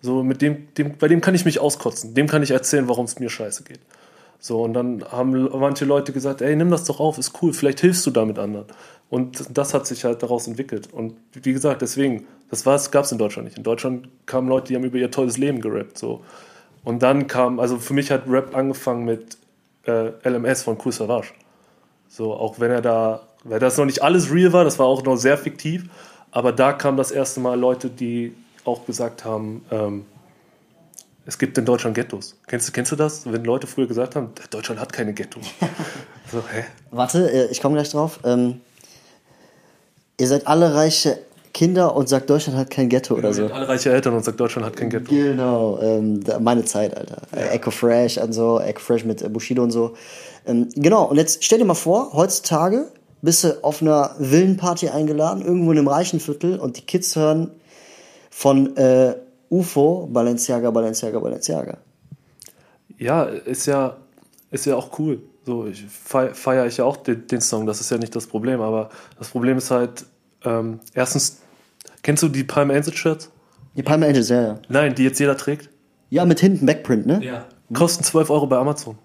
so 0.00 0.22
mit 0.22 0.42
dem, 0.42 0.74
dem, 0.74 0.98
bei 0.98 1.08
dem 1.08 1.20
kann 1.20 1.34
ich 1.34 1.44
mich 1.44 1.60
auskotzen, 1.60 2.14
dem 2.14 2.26
kann 2.26 2.42
ich 2.42 2.50
erzählen, 2.50 2.88
warum 2.88 3.04
es 3.06 3.18
mir 3.18 3.30
scheiße 3.30 3.62
geht. 3.62 3.80
So, 4.44 4.60
und 4.64 4.74
dann 4.74 5.04
haben 5.08 5.48
manche 5.56 5.84
Leute 5.84 6.12
gesagt, 6.12 6.42
ey, 6.42 6.56
nimm 6.56 6.68
das 6.68 6.82
doch 6.82 6.98
auf, 6.98 7.16
ist 7.16 7.40
cool, 7.40 7.52
vielleicht 7.52 7.78
hilfst 7.78 8.04
du 8.04 8.10
damit 8.10 8.40
anderen. 8.40 8.66
Und 9.08 9.56
das 9.56 9.72
hat 9.72 9.86
sich 9.86 10.04
halt 10.04 10.20
daraus 10.24 10.48
entwickelt. 10.48 10.92
Und 10.92 11.14
wie 11.32 11.52
gesagt, 11.52 11.80
deswegen, 11.80 12.26
das 12.50 12.90
gab 12.90 13.04
es 13.04 13.12
in 13.12 13.18
Deutschland 13.18 13.46
nicht. 13.46 13.56
In 13.56 13.62
Deutschland 13.62 14.08
kamen 14.26 14.48
Leute, 14.48 14.66
die 14.66 14.74
haben 14.74 14.82
über 14.82 14.98
ihr 14.98 15.12
tolles 15.12 15.38
Leben 15.38 15.60
gerappt. 15.60 15.96
So. 15.96 16.24
Und 16.82 17.04
dann 17.04 17.28
kam, 17.28 17.60
also 17.60 17.78
für 17.78 17.94
mich 17.94 18.10
hat 18.10 18.24
Rap 18.26 18.56
angefangen 18.56 19.04
mit 19.04 19.38
äh, 19.86 20.08
LMS 20.28 20.64
von 20.64 20.76
Cool 20.84 20.90
Savage. 20.90 21.28
So, 22.08 22.34
auch 22.34 22.58
wenn 22.58 22.72
er 22.72 22.82
da, 22.82 23.22
weil 23.44 23.60
das 23.60 23.78
noch 23.78 23.84
nicht 23.84 24.02
alles 24.02 24.32
real 24.32 24.52
war, 24.52 24.64
das 24.64 24.76
war 24.80 24.86
auch 24.86 25.04
noch 25.04 25.16
sehr 25.16 25.38
fiktiv, 25.38 25.84
aber 26.32 26.50
da 26.50 26.72
kam 26.72 26.96
das 26.96 27.12
erste 27.12 27.38
Mal 27.38 27.60
Leute, 27.60 27.90
die 27.90 28.34
auch 28.64 28.86
gesagt 28.86 29.24
haben, 29.24 29.64
ähm, 29.70 30.04
es 31.24 31.38
gibt 31.38 31.56
in 31.58 31.64
Deutschland 31.64 31.94
Ghettos. 31.94 32.36
Kennst, 32.46 32.72
kennst 32.74 32.92
du 32.92 32.96
das? 32.96 33.30
Wenn 33.30 33.44
Leute 33.44 33.66
früher 33.66 33.86
gesagt 33.86 34.16
haben, 34.16 34.30
Deutschland 34.50 34.80
hat 34.80 34.92
keine 34.92 35.12
Ghettos. 35.12 35.44
so, 36.32 36.38
hä? 36.38 36.64
Warte, 36.90 37.30
äh, 37.30 37.50
ich 37.50 37.60
komme 37.60 37.76
gleich 37.76 37.90
drauf. 37.90 38.20
Ähm, 38.24 38.60
ihr 40.18 40.26
seid 40.26 40.46
alle 40.46 40.74
reiche 40.74 41.18
Kinder 41.52 41.94
und 41.94 42.08
sagt, 42.08 42.30
Deutschland 42.30 42.58
hat 42.58 42.70
kein 42.70 42.88
Ghetto 42.88 43.14
oder 43.14 43.32
so. 43.32 43.46
Alle 43.46 43.68
reiche 43.68 43.92
Eltern 43.92 44.14
und 44.14 44.24
sagt, 44.24 44.40
Deutschland 44.40 44.66
hat 44.66 44.76
kein 44.76 44.88
Ghetto. 44.90 45.10
Genau, 45.10 45.78
ähm, 45.80 46.20
meine 46.40 46.64
Zeit, 46.64 46.96
Alter. 46.96 47.22
Ja. 47.36 47.52
Echo 47.52 47.70
Fresh 47.70 48.18
und 48.18 48.32
so, 48.32 48.58
Echo 48.58 48.80
Fresh 48.80 49.04
mit 49.04 49.30
Bushido 49.32 49.62
und 49.62 49.70
so. 49.70 49.94
Ähm, 50.46 50.68
genau, 50.74 51.04
und 51.04 51.18
jetzt 51.18 51.44
stell 51.44 51.58
dir 51.58 51.64
mal 51.64 51.74
vor, 51.74 52.12
heutzutage 52.14 52.86
bist 53.20 53.44
du 53.44 53.62
auf 53.62 53.82
einer 53.82 54.16
Villenparty 54.18 54.88
eingeladen, 54.88 55.44
irgendwo 55.44 55.72
in 55.72 55.78
einem 55.78 55.88
reichen 55.88 56.20
Viertel 56.20 56.58
und 56.58 56.78
die 56.78 56.82
Kids 56.82 57.14
hören 57.14 57.50
von 58.30 58.76
äh, 58.76 59.14
UFO, 59.52 60.08
Balenciaga, 60.10 60.70
Balenciaga, 60.70 61.18
Balenciaga. 61.18 61.76
Ja, 62.96 63.24
ist 63.24 63.66
ja, 63.66 63.98
ist 64.50 64.64
ja 64.64 64.76
auch 64.76 64.98
cool. 64.98 65.20
So, 65.44 65.66
ich 65.66 65.84
feiere 65.86 66.66
ich 66.66 66.78
ja 66.78 66.84
auch 66.84 66.96
den, 66.96 67.26
den, 67.26 67.40
Song, 67.40 67.66
das 67.66 67.80
ist 67.80 67.90
ja 67.90 67.98
nicht 67.98 68.16
das 68.16 68.26
Problem, 68.26 68.60
aber 68.62 68.88
das 69.18 69.28
Problem 69.28 69.58
ist 69.58 69.70
halt, 69.70 70.06
ähm, 70.44 70.80
erstens, 70.94 71.40
kennst 72.02 72.22
du 72.22 72.28
die 72.28 72.44
Palm 72.44 72.70
Angels 72.70 72.94
Shirts? 72.94 73.30
Die 73.76 73.82
Palm 73.82 74.02
Angels, 74.02 74.30
ja, 74.30 74.40
ja. 74.40 74.58
Nein, 74.68 74.94
die 74.94 75.04
jetzt 75.04 75.18
jeder 75.18 75.36
trägt? 75.36 75.68
Ja, 76.08 76.24
mit 76.24 76.40
hinten 76.40 76.64
Backprint, 76.64 77.06
ne? 77.06 77.20
Ja. 77.22 77.44
Kosten 77.74 78.04
12 78.04 78.30
Euro 78.30 78.46
bei 78.46 78.56
Amazon. 78.56 78.96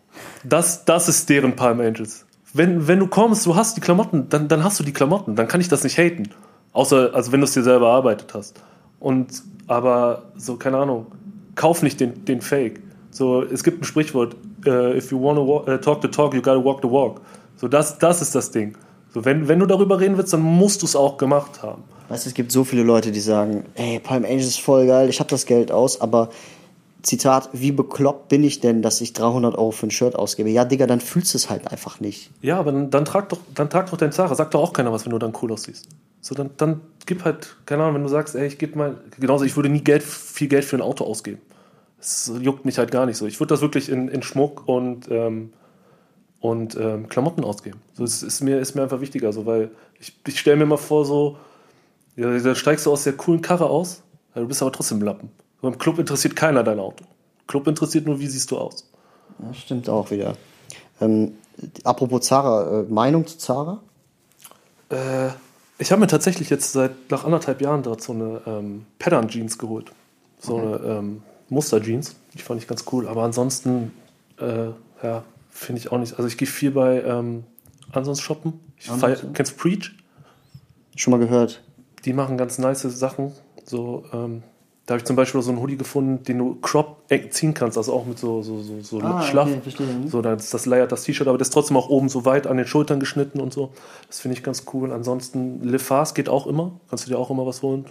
Das, 0.43 0.86
das 0.86 1.10
ist 1.10 1.29
deren 1.29 1.55
Palm 1.55 1.79
Angels. 1.79 2.25
Wenn, 2.53 2.88
wenn 2.88 2.99
du 2.99 3.07
kommst, 3.07 3.45
du 3.45 3.55
hast 3.55 3.75
die 3.75 3.81
Klamotten, 3.81 4.29
dann, 4.29 4.47
dann 4.47 4.63
hast 4.63 4.79
du 4.79 4.83
die 4.83 4.93
Klamotten, 4.93 5.36
dann 5.36 5.47
kann 5.47 5.60
ich 5.60 5.67
das 5.67 5.83
nicht 5.83 5.97
haten. 5.97 6.29
Außer, 6.71 7.12
also 7.13 7.31
wenn 7.31 7.41
du 7.41 7.45
es 7.45 7.53
dir 7.53 7.63
selber 7.63 7.88
erarbeitet 7.88 8.33
hast. 8.33 8.62
Und 8.99 9.43
aber 9.67 10.23
so, 10.38 10.56
keine 10.56 10.77
Ahnung, 10.77 11.08
kauf 11.56 11.84
nicht 11.84 11.99
den, 11.99 12.25
den 12.25 12.41
Fake. 12.41 12.82
So, 13.12 13.43
es 13.43 13.63
gibt 13.63 13.82
ein 13.82 13.84
Sprichwort, 13.84 14.36
uh, 14.65 14.93
if 14.93 15.12
you 15.12 15.21
want 15.21 15.38
to 15.38 15.45
walk, 15.45 15.67
uh, 15.67 15.77
talk 15.77 16.01
the 16.01 16.08
talk, 16.08 16.34
you 16.34 16.41
gotta 16.41 16.63
walk 16.63 16.82
the 16.82 16.89
walk. 16.89 17.21
So, 17.56 17.67
das, 17.67 17.97
das 17.97 18.21
ist 18.21 18.36
das 18.36 18.51
Ding. 18.51 18.77
So, 19.13 19.25
wenn, 19.25 19.47
wenn 19.47 19.60
du 19.60 19.65
darüber 19.65 19.99
reden 19.99 20.17
willst, 20.17 20.34
dann 20.34 20.41
musst 20.41 20.82
du 20.82 20.86
es 20.86 20.95
auch 20.95 21.17
gemacht 21.17 21.63
haben. 21.63 21.84
Weißt 22.10 22.25
du, 22.25 22.30
es 22.30 22.34
gibt 22.34 22.51
so 22.51 22.63
viele 22.63 22.84
Leute, 22.84 23.12
die 23.12 23.19
sagen, 23.19 23.65
ey, 23.75 23.99
Palm 23.99 24.23
Angels 24.23 24.47
ist 24.47 24.62
voll 24.62 24.88
geil, 24.88 25.10
ich 25.10 25.19
habe 25.19 25.30
das 25.30 25.45
Geld 25.45 25.71
aus, 25.71 25.99
aber 25.99 26.30
Zitat, 27.03 27.49
wie 27.53 27.71
bekloppt 27.71 28.27
bin 28.27 28.43
ich 28.43 28.60
denn, 28.60 28.81
dass 28.81 29.01
ich 29.01 29.13
300 29.13 29.55
Euro 29.57 29.71
für 29.71 29.88
ein 29.88 29.91
Shirt 29.91 30.15
ausgebe? 30.15 30.49
Ja, 30.49 30.65
Digga, 30.65 30.88
dann 30.88 30.99
fühlst 30.99 31.33
du 31.33 31.38
es 31.38 31.49
halt 31.49 31.71
einfach 31.71 31.99
nicht. 31.99 32.31
Ja, 32.41 32.60
aber 32.60 32.71
dann, 32.71 32.89
dann, 32.89 33.05
trag 33.05 33.29
doch, 33.29 33.39
dann 33.53 33.69
trag 33.69 33.89
doch 33.89 33.97
dein 33.97 34.12
Zara. 34.12 34.33
Sag 34.36 34.51
doch 34.51 34.62
auch 34.62 34.73
keiner 34.73 34.91
was, 34.91 35.05
wenn 35.05 35.12
du 35.12 35.19
dann 35.19 35.33
cool 35.41 35.51
aussiehst. 35.51 35.88
So, 36.21 36.36
dann, 36.36 36.49
dann 36.57 36.81
gib 37.05 37.23
halt, 37.23 37.55
keine 37.65 37.83
Ahnung, 37.83 37.95
wenn 37.95 38.03
du 38.03 38.10
sagst, 38.10 38.36
ey, 38.36 38.47
ich 38.47 38.57
gebe 38.57 38.77
mal, 38.77 38.97
genauso, 39.19 39.45
ich 39.45 39.55
würde 39.55 39.69
nie 39.69 39.81
Geld, 39.81 40.03
viel 40.03 40.47
Geld 40.47 40.65
für 40.65 40.75
ein 40.75 40.81
Auto 40.81 41.05
ausgeben. 41.05 41.39
Das 41.97 42.31
juckt 42.41 42.65
mich 42.65 42.77
halt 42.77 42.91
gar 42.91 43.05
nicht 43.05 43.17
so. 43.17 43.25
Ich 43.25 43.39
würde 43.39 43.53
das 43.53 43.62
wirklich 43.62 43.89
in, 43.89 44.07
in 44.07 44.21
Schmuck 44.23 44.67
und, 44.67 45.07
ähm, 45.10 45.53
und 46.39 46.75
ähm, 46.75 47.10
Klamotten 47.10 47.43
ausgeben. 47.43 47.79
So, 47.93 48.03
das 48.03 48.23
ist 48.23 48.41
mir, 48.41 48.60
ist 48.60 48.75
mir 48.75 48.83
einfach 48.83 49.01
wichtiger, 49.01 49.31
so, 49.31 49.45
weil 49.45 49.71
ich, 49.99 50.13
ich 50.27 50.39
stelle 50.39 50.57
mir 50.57 50.65
mal 50.65 50.77
vor, 50.77 51.05
so, 51.05 51.38
ja, 52.15 52.38
dann 52.38 52.55
steigst 52.55 52.86
du 52.86 52.91
aus 52.91 53.03
der 53.03 53.13
coolen 53.13 53.41
Karre 53.41 53.69
aus, 53.69 54.03
du 54.36 54.47
bist 54.47 54.62
aber 54.62 54.71
trotzdem 54.71 55.01
Lappen. 55.01 55.29
So, 55.61 55.67
Im 55.67 55.77
Club 55.77 55.99
interessiert 55.99 56.35
keiner 56.35 56.63
dein 56.63 56.79
Auto. 56.79 57.05
Club 57.47 57.67
interessiert 57.67 58.05
nur, 58.05 58.19
wie 58.19 58.27
siehst 58.27 58.51
du 58.51 58.57
aus. 58.57 58.89
Ja, 59.39 59.53
stimmt 59.53 59.89
auch 59.89 60.11
wieder. 60.11 60.35
Ähm, 61.01 61.33
apropos 61.83 62.21
Zara, 62.21 62.81
äh, 62.81 62.83
Meinung 62.83 63.25
zu 63.25 63.37
Zara? 63.37 63.81
Äh, 64.89 65.29
ich 65.79 65.91
habe 65.91 66.01
mir 66.01 66.07
tatsächlich 66.07 66.49
jetzt 66.49 66.73
seit 66.73 67.09
nach 67.09 67.23
anderthalb 67.23 67.61
Jahren 67.61 67.83
dort 67.83 68.01
so 68.01 68.13
eine 68.13 68.41
ähm, 68.45 68.85
Pattern 68.99 69.27
Jeans 69.27 69.57
geholt. 69.57 69.91
So 70.39 70.55
okay. 70.55 70.65
eine 70.65 70.97
ähm, 70.97 71.23
Muster 71.49 71.81
Jeans. 71.81 72.15
Die 72.33 72.39
fand 72.39 72.61
ich 72.61 72.67
ganz 72.67 72.85
cool. 72.91 73.07
Aber 73.07 73.23
ansonsten, 73.23 73.91
äh, 74.39 74.69
ja, 75.03 75.23
finde 75.49 75.79
ich 75.79 75.91
auch 75.91 75.99
nicht. 75.99 76.13
Also 76.17 76.27
ich 76.27 76.37
gehe 76.37 76.47
viel 76.47 76.71
bei 76.71 77.01
ähm, 77.03 77.43
Ansons 77.91 78.21
shoppen. 78.21 78.59
Ich 78.77 78.87
feier, 78.87 79.17
kennst 79.33 79.57
Preach? 79.57 79.91
Schon 80.95 81.11
mal 81.11 81.19
gehört. 81.19 81.61
Die 82.05 82.13
machen 82.13 82.37
ganz 82.37 82.57
nice 82.57 82.81
Sachen. 82.81 83.33
So, 83.63 84.05
ähm, 84.13 84.43
Da 84.88 84.93
habe 84.93 85.00
ich 85.00 85.06
zum 85.06 85.17
Beispiel 85.17 85.41
so 85.41 85.52
einen 85.52 85.60
Hoodie 85.60 85.76
gefunden, 85.76 86.23
den 86.23 86.38
du 86.38 86.56
Crop 86.62 87.04
ziehen 87.32 87.54
kannst, 87.54 87.78
also 87.78 87.91
auch 87.91 88.06
mit 88.06 88.17
so, 88.17 88.41
so, 88.41 88.62
so, 88.62 88.80
so 88.80 89.02
ah, 89.02 89.21
Schlaff. 89.21 89.50
Okay, 89.50 89.60
verstehe. 89.62 89.86
So, 90.08 90.21
das, 90.21 90.50
das 90.50 90.65
leiert 90.65 90.93
das 90.93 91.04
T-Shirt, 91.04 91.28
aber 91.28 91.38
das 91.38 91.50
ist 91.50 91.54
trotzdem 91.54 91.76
auch 91.76 91.89
oben 91.89 92.08
so 92.08 92.23
weit 92.23 92.47
an 92.47 92.56
den 92.56 92.65
Schultern 92.65 93.02
geschnitten 93.02 93.41
und 93.41 93.52
so. 93.52 93.73
Das 94.08 94.21
finde 94.21 94.38
ich 94.38 94.43
ganz 94.43 94.63
cool. 94.73 94.93
Ansonsten, 94.93 95.78
Fast 95.78 96.15
geht 96.15 96.30
auch 96.30 96.47
immer. 96.47 96.80
Kannst 96.89 97.06
du 97.06 97.10
dir 97.10 97.19
auch 97.19 97.30
immer 97.30 97.45
was 97.45 97.62
holen. 97.63 97.84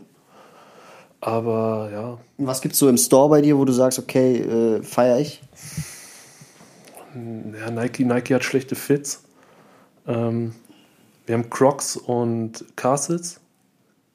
Aber 1.21 1.91
ja. 1.93 2.19
Was 2.39 2.63
gibt 2.63 2.73
es 2.73 2.79
so 2.79 2.89
im 2.89 2.97
Store 2.97 3.29
bei 3.29 3.43
dir, 3.43 3.59
wo 3.59 3.67
du 3.67 3.75
sagst, 3.75 3.99
okay, 3.99 4.39
äh, 4.39 4.83
feiere 4.83 5.19
ich? 5.19 5.43
Ja, 7.15 7.71
Nike, 7.71 8.07
Nike 8.07 8.35
hat 8.35 8.43
schlechte 8.43 8.75
Fits. 8.75 9.23
Ähm, 10.07 10.55
wir 11.27 11.35
haben 11.35 11.51
Crocs 11.51 11.99
und 11.99 12.65
Castles. 12.75 13.39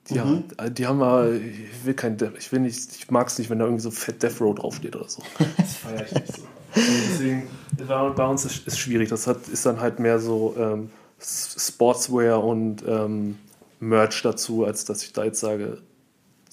Die, 0.10 0.16
mhm. 0.16 0.20
haben, 0.20 0.44
äh, 0.58 0.72
die 0.72 0.88
haben 0.88 0.98
mal, 0.98 1.36
ich 1.36 1.86
will 1.86 1.94
kein, 1.94 2.18
ich 2.38 2.52
will 2.52 2.60
nicht, 2.60 2.96
ich 2.96 3.12
mag 3.12 3.28
es 3.28 3.38
nicht, 3.38 3.50
wenn 3.50 3.60
da 3.60 3.66
irgendwie 3.66 3.84
so 3.84 3.92
Fett 3.92 4.24
Death 4.24 4.42
Row 4.42 4.56
draufsteht 4.56 4.96
oder 4.96 5.08
so. 5.08 5.22
Das 5.58 5.76
feiere 5.78 6.06
ich 6.06 6.14
nicht 6.14 6.36
so. 6.36 6.42
deswegen, 6.76 7.48
bei 7.88 8.26
uns 8.26 8.46
ist 8.46 8.68
es 8.68 8.78
schwierig. 8.78 9.10
Das 9.10 9.28
hat, 9.28 9.48
ist 9.48 9.66
dann 9.66 9.80
halt 9.80 10.00
mehr 10.00 10.20
so 10.20 10.56
ähm, 10.58 10.90
Sportswear 11.20 12.44
und 12.44 12.84
ähm, 12.88 13.38
Merch 13.80 14.22
dazu, 14.22 14.66
als 14.66 14.86
dass 14.86 15.04
ich 15.04 15.14
da 15.14 15.24
jetzt 15.24 15.40
sage, 15.40 15.80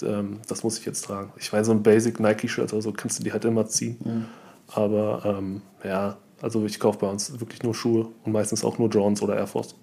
ähm, 0.03 0.41
das 0.47 0.63
muss 0.63 0.79
ich 0.79 0.87
jetzt 0.87 1.05
tragen. 1.05 1.33
Ich 1.39 1.53
meine, 1.53 1.65
so 1.65 1.73
ein 1.73 1.83
Basic 1.83 2.21
Nike-Shirt 2.21 2.73
oder 2.73 2.83
so 2.83 2.93
kannst 2.93 3.19
du 3.19 3.25
die 3.25 3.33
halt 3.33 3.45
immer 3.45 3.67
ziehen. 3.67 3.97
Mhm. 4.05 4.25
Aber 4.69 5.23
ähm, 5.25 5.63
ja, 5.85 6.19
also 6.43 6.65
ich 6.67 6.79
kaufe 6.79 6.99
bei 6.99 7.09
uns 7.09 7.41
wirklich 7.41 7.63
nur 7.63 7.75
Schuhe 7.75 8.09
und 8.25 8.33
meistens 8.33 8.65
auch 8.65 8.79
nur 8.79 8.89
Jones 8.89 9.23
oder 9.23 9.37
Air 9.37 9.47
Force. 9.47 9.75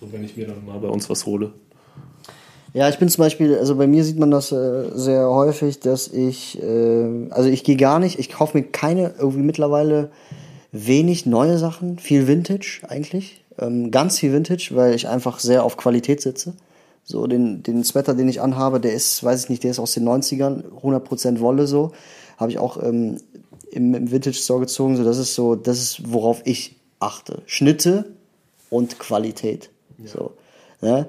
So, 0.00 0.12
wenn 0.12 0.22
ich 0.22 0.36
mir 0.36 0.46
dann 0.46 0.64
mal 0.64 0.78
bei 0.78 0.88
uns 0.88 1.08
was 1.10 1.26
hole. 1.26 1.52
Ja, 2.74 2.88
ich 2.88 2.98
bin 2.98 3.08
zum 3.08 3.22
Beispiel, 3.22 3.56
also 3.56 3.76
bei 3.76 3.86
mir 3.86 4.04
sieht 4.04 4.18
man 4.18 4.30
das 4.30 4.52
äh, 4.52 4.84
sehr 4.94 5.28
häufig, 5.30 5.80
dass 5.80 6.08
ich, 6.08 6.62
äh, 6.62 7.28
also 7.30 7.48
ich 7.48 7.64
gehe 7.64 7.76
gar 7.76 7.98
nicht, 7.98 8.18
ich 8.18 8.30
kaufe 8.30 8.56
mir 8.56 8.64
keine, 8.64 9.14
irgendwie 9.18 9.42
mittlerweile 9.42 10.10
wenig 10.70 11.24
neue 11.24 11.58
Sachen, 11.58 11.98
viel 11.98 12.26
Vintage 12.26 12.80
eigentlich, 12.86 13.42
ähm, 13.58 13.90
ganz 13.90 14.18
viel 14.18 14.32
Vintage, 14.32 14.70
weil 14.72 14.94
ich 14.94 15.08
einfach 15.08 15.40
sehr 15.40 15.64
auf 15.64 15.76
Qualität 15.76 16.20
sitze. 16.20 16.54
So, 17.04 17.26
den, 17.26 17.62
den 17.62 17.84
Sweater, 17.84 18.12
den 18.12 18.28
ich 18.28 18.42
anhabe, 18.42 18.80
der 18.80 18.92
ist, 18.92 19.24
weiß 19.24 19.44
ich 19.44 19.48
nicht, 19.48 19.64
der 19.64 19.70
ist 19.70 19.78
aus 19.78 19.94
den 19.94 20.06
90ern, 20.06 20.64
100% 20.82 21.40
Wolle 21.40 21.66
so. 21.66 21.92
Habe 22.36 22.50
ich 22.50 22.58
auch 22.58 22.82
ähm, 22.82 23.16
im, 23.70 23.94
im 23.94 24.10
Vintage 24.10 24.36
Store 24.36 24.60
gezogen. 24.60 24.98
So, 24.98 25.04
das 25.04 25.16
ist 25.16 25.34
so, 25.34 25.54
das 25.54 25.78
ist, 25.78 26.12
worauf 26.12 26.42
ich 26.44 26.76
achte. 27.00 27.40
Schnitte 27.46 28.04
und 28.68 28.98
Qualität. 28.98 29.70
Ja. 29.96 30.10
So, 30.10 30.32
ja? 30.82 31.06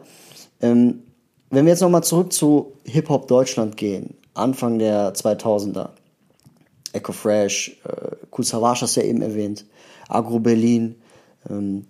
Ähm, 0.61 1.01
wenn 1.49 1.65
wir 1.65 1.71
jetzt 1.71 1.81
nochmal 1.81 2.03
zurück 2.03 2.31
zu 2.31 2.73
Hip-Hop 2.85 3.27
Deutschland 3.27 3.77
gehen, 3.77 4.15
Anfang 4.33 4.79
der 4.79 5.13
2000er, 5.13 5.89
Echo 6.93 7.11
Fresh, 7.11 7.77
äh, 7.85 8.15
Cool 8.35 8.45
Savage 8.45 8.81
hast 8.81 8.95
du 8.95 9.01
ja 9.01 9.07
eben 9.07 9.21
erwähnt, 9.21 9.65
Agro 10.07 10.39
Berlin, 10.39 10.95
ähm, 11.49 11.85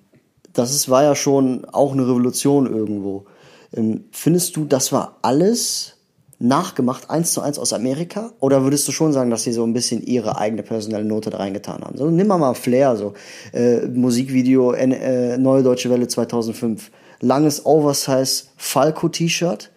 das 0.53 0.73
ist, 0.73 0.89
war 0.89 1.03
ja 1.03 1.15
schon 1.15 1.65
auch 1.65 1.93
eine 1.93 2.03
Revolution 2.03 2.65
irgendwo. 2.65 3.25
Ähm, 3.73 4.05
findest 4.11 4.55
du, 4.55 4.65
das 4.65 4.91
war 4.91 5.17
alles 5.21 5.95
nachgemacht, 6.39 7.09
eins 7.09 7.33
zu 7.33 7.41
eins 7.41 7.59
aus 7.59 7.73
Amerika? 7.73 8.31
Oder 8.39 8.63
würdest 8.63 8.87
du 8.87 8.91
schon 8.91 9.13
sagen, 9.13 9.29
dass 9.29 9.43
sie 9.43 9.51
so 9.51 9.63
ein 9.63 9.73
bisschen 9.73 10.01
ihre 10.01 10.37
eigene 10.37 10.63
personelle 10.63 11.05
Note 11.05 11.29
da 11.29 11.37
reingetan 11.37 11.83
haben? 11.83 11.97
So, 11.97 12.09
nimm 12.09 12.27
mal 12.27 12.37
mal 12.37 12.55
Flair, 12.55 12.95
so 12.95 13.13
äh, 13.53 13.85
Musikvideo, 13.87 14.71
äh, 14.73 15.37
Neue 15.37 15.63
Deutsche 15.63 15.89
Welle 15.89 16.07
2005 16.07 16.91
langes 17.21 17.65
Oversize 17.65 18.45
Falco-T-Shirt, 18.57 19.69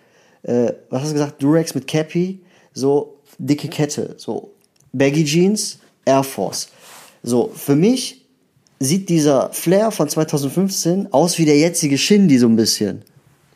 äh, 0.42 0.72
was 0.90 1.02
hast 1.02 1.10
du 1.10 1.14
gesagt, 1.14 1.42
Durex 1.42 1.74
mit 1.74 1.86
Cappy, 1.86 2.40
so 2.72 3.18
dicke 3.38 3.68
Kette, 3.68 4.14
so 4.16 4.52
Baggy 4.92 5.24
Jeans, 5.24 5.78
Air 6.04 6.22
Force. 6.22 6.68
So, 7.22 7.50
für 7.54 7.76
mich 7.76 8.26
sieht 8.80 9.08
dieser 9.08 9.52
Flair 9.52 9.90
von 9.90 10.08
2015 10.08 11.12
aus 11.12 11.38
wie 11.38 11.44
der 11.44 11.58
jetzige 11.58 11.96
Shindy 11.96 12.38
so 12.38 12.48
ein 12.48 12.56
bisschen. 12.56 13.02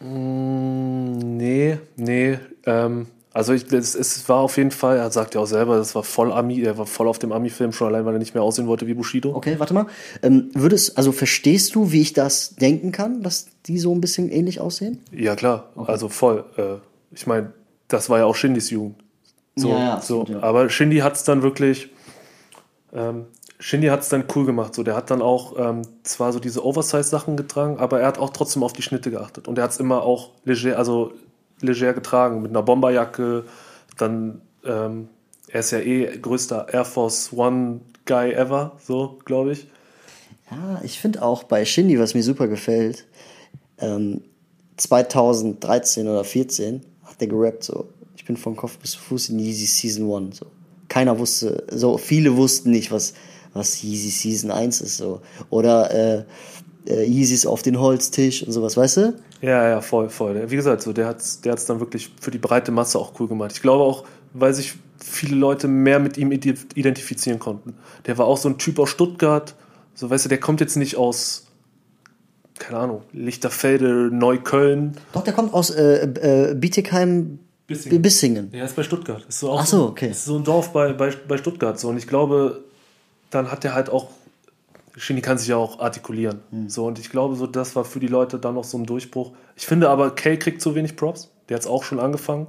Mm, 0.01 1.37
nee, 1.37 1.79
nee, 1.97 2.39
ähm, 2.65 3.07
also 3.37 3.53
ich, 3.53 3.71
es, 3.71 3.95
es, 3.95 4.27
war 4.31 4.39
auf 4.39 4.57
jeden 4.57 4.71
Fall, 4.71 4.97
er 4.97 5.11
sagt 5.11 5.35
ja 5.35 5.43
auch 5.43 5.47
selber, 5.47 5.77
das 5.77 5.95
war 5.95 6.03
voll 6.03 6.33
Ami, 6.33 6.63
er 6.63 6.79
war 6.79 6.87
voll 6.87 7.07
auf 7.07 7.19
dem 7.19 7.33
Ami-Film, 7.33 7.71
schon 7.71 7.89
allein, 7.89 8.07
weil 8.07 8.15
er 8.15 8.19
nicht 8.19 8.33
mehr 8.33 8.43
aussehen 8.43 8.67
wollte 8.67 8.87
wie 8.87 8.95
Bushido. 8.95 9.37
Okay, 9.37 9.57
warte 9.59 9.75
mal. 9.75 9.85
Ähm, 10.23 10.49
würdest, 10.55 10.97
also 10.97 11.13
verstehst 11.13 11.75
du, 11.75 11.93
wie 11.93 12.01
ich 12.01 12.15
das 12.15 12.57
denken 12.57 12.93
kann, 12.93 13.23
dass 13.23 13.49
die 13.67 13.79
so 13.79 13.95
ein 13.95 14.01
bisschen 14.01 14.31
ähnlich 14.31 14.59
aussehen? 14.59 15.01
Ja, 15.13 15.37
klar, 15.37 15.69
okay. 15.75 15.93
also 15.93 16.09
voll. 16.09 16.47
Äh, 16.57 16.77
ich 17.15 17.27
meine, 17.27 17.53
das 17.89 18.09
war 18.09 18.21
ja 18.21 18.25
auch 18.25 18.35
Shindys 18.35 18.71
Jugend. 18.71 18.97
So, 19.55 19.69
ja, 19.69 19.79
ja, 19.81 20.01
so. 20.01 20.25
Ja. 20.27 20.43
Aber 20.43 20.71
Shindy 20.71 21.01
hat 21.01 21.17
es 21.17 21.25
dann 21.25 21.43
wirklich, 21.43 21.91
ähm, 22.95 23.27
Shindy 23.59 23.89
hat 23.89 24.01
es 24.01 24.09
dann 24.09 24.25
cool 24.35 24.47
gemacht. 24.47 24.75
So, 24.75 24.83
der 24.83 24.97
hat 24.97 25.11
dann 25.11 25.21
auch 25.21 25.59
ähm, 25.59 25.83
zwar 26.05 26.33
so 26.33 26.41
diese 26.41 26.65
Oversize-Sachen 26.65 27.37
getragen, 27.37 27.77
aber 27.81 28.01
er 28.01 28.07
hat 28.07 28.17
auch 28.17 28.31
trotzdem 28.31 28.63
auf 28.63 28.73
die 28.73 28.83
Schnitte 28.83 29.11
geachtet. 29.11 29.47
Und 29.47 29.59
er 29.59 29.65
hat 29.65 29.73
es 29.73 29.79
immer 29.79 30.05
auch 30.05 30.31
leger, 30.47 30.79
also 30.79 31.13
leger 31.61 31.95
getragen, 31.95 32.43
mit 32.43 32.51
einer 32.51 32.63
Bomberjacke. 32.63 33.45
Dann, 33.97 34.41
ähm, 34.65 35.09
er 35.49 35.61
ist 35.61 35.71
ja 35.71 35.79
eh 35.79 36.19
größter 36.19 36.73
Air 36.73 36.85
Force 36.85 37.33
One 37.33 37.81
Guy 38.05 38.33
ever, 38.33 38.77
so, 38.85 39.19
glaube 39.25 39.53
ich. 39.53 39.69
Ja, 40.51 40.81
ich 40.85 41.01
finde 41.01 41.23
auch 41.23 41.45
bei 41.45 41.65
Shindy, 41.65 41.99
was 41.99 42.15
mir 42.15 42.23
super 42.23 42.47
gefällt, 42.47 43.07
ähm, 43.79 44.23
2013 44.77 46.09
oder 46.09 46.25
14 46.25 46.83
hat 47.05 47.21
der 47.21 47.29
gerappt 47.29 47.65
so, 47.65 47.89
ich 48.17 48.25
bin 48.25 48.37
von 48.37 48.57
Kopf 48.57 48.79
bis 48.79 48.95
Fuß 48.95 49.31
in 49.31 49.39
Yeezy 49.39 49.67
Season 49.67 50.13
1, 50.13 50.39
so. 50.39 50.47
Keiner 50.89 51.19
wusste, 51.19 51.65
so, 51.71 51.99
viele 51.99 52.37
wussten 52.37 52.71
nicht, 52.71 52.93
was, 52.93 53.15
was 53.53 53.83
Yeezy 53.83 54.11
Season 54.11 54.51
1 54.51 54.81
ist, 54.83 54.99
so. 54.99 55.21
Oder, 55.51 55.91
äh, 55.93 56.25
äh, 56.87 57.05
Yeezys 57.05 57.47
auf 57.47 57.63
den 57.63 57.79
Holztisch 57.79 58.43
und 58.43 58.53
sowas, 58.53 58.77
weißt 58.77 58.97
du? 58.99 59.15
Ja, 59.43 59.69
ja, 59.69 59.81
voll, 59.81 60.09
voll. 60.09 60.51
Wie 60.51 60.57
gesagt, 60.57 60.83
so, 60.83 60.93
der 60.93 61.07
hat 61.07 61.21
es 61.21 61.41
der 61.41 61.53
hat's 61.53 61.67
dann 61.67 61.81
wirklich 61.81 62.11
für 62.21 62.31
die 62.31 62.39
breite 62.39 62.73
Masse 62.73 62.99
auch 62.99 63.13
cool 63.21 63.29
gemacht. 63.29 63.53
Ich 63.55 63.63
glaube 63.63 63.85
auch, 63.85 64.05
weil 64.33 64.55
sich 64.55 64.75
viele 65.03 65.37
Leute 65.37 65.69
mehr 65.69 65.99
mit 65.99 66.17
ihm 66.17 66.33
identifizieren 66.33 67.39
konnten. 67.39 67.75
Der 68.07 68.19
war 68.19 68.27
auch 68.27 68.39
so 68.39 68.49
ein 68.49 68.59
Typ 68.59 68.79
aus 68.79 68.91
Stuttgart. 68.91 69.55
So, 69.95 70.11
weißt 70.11 70.27
du, 70.27 70.29
der 70.29 70.39
kommt 70.39 70.61
jetzt 70.61 70.77
nicht 70.77 70.97
aus, 70.97 71.47
keine 72.59 72.79
Ahnung, 72.79 73.03
Lichterfelde, 73.13 74.11
Neukölln. 74.13 74.97
Doch, 75.13 75.25
der 75.25 75.33
kommt 75.33 75.55
aus 75.55 75.71
äh, 75.71 76.05
äh, 76.05 76.55
Bietigheim, 76.55 77.39
Bissingen. 77.67 78.03
Bissingen. 78.03 78.51
Ja, 78.53 78.65
ist 78.65 78.77
bei 78.77 78.85
Stuttgart. 78.85 79.25
Ist 79.29 79.41
so 79.41 79.51
auch 79.51 79.61
Ach 79.61 79.67
so, 79.67 79.87
okay. 79.87 80.11
Ist 80.11 80.25
so 80.25 80.37
ein 80.37 80.45
Dorf 80.45 80.73
bei, 80.73 80.93
bei, 80.93 81.13
bei 81.27 81.37
Stuttgart. 81.37 81.79
So. 81.81 81.89
Und 81.89 81.97
ich 81.97 82.07
glaube, 82.07 82.63
dann 83.31 83.51
hat 83.51 83.65
er 83.65 83.75
halt 83.75 83.91
auch 83.91 84.11
Shindy 84.97 85.23
kann 85.23 85.39
sich 85.39 85.49
ja 85.49 85.57
auch 85.57 85.79
artikulieren. 85.79 86.41
Mhm. 86.51 86.69
So, 86.69 86.87
und 86.87 86.99
ich 86.99 87.11
glaube, 87.11 87.37
so, 87.37 87.47
das 87.47 87.77
war 87.77 87.85
für 87.85 88.01
die 88.01 88.07
Leute 88.07 88.39
dann 88.39 88.55
noch 88.55 88.65
so 88.65 88.79
ein 88.79 88.87
Durchbruch. 88.87 89.33
Ich 89.55 89.67
finde 89.67 89.91
aber, 89.91 90.15
Kay 90.15 90.39
kriegt 90.39 90.63
zu 90.63 90.75
wenig 90.75 90.97
Props. 90.97 91.31
Der 91.49 91.57
hat 91.57 91.63
es 91.63 91.69
auch 91.69 91.85
schon 91.85 92.01
angefangen 92.01 92.49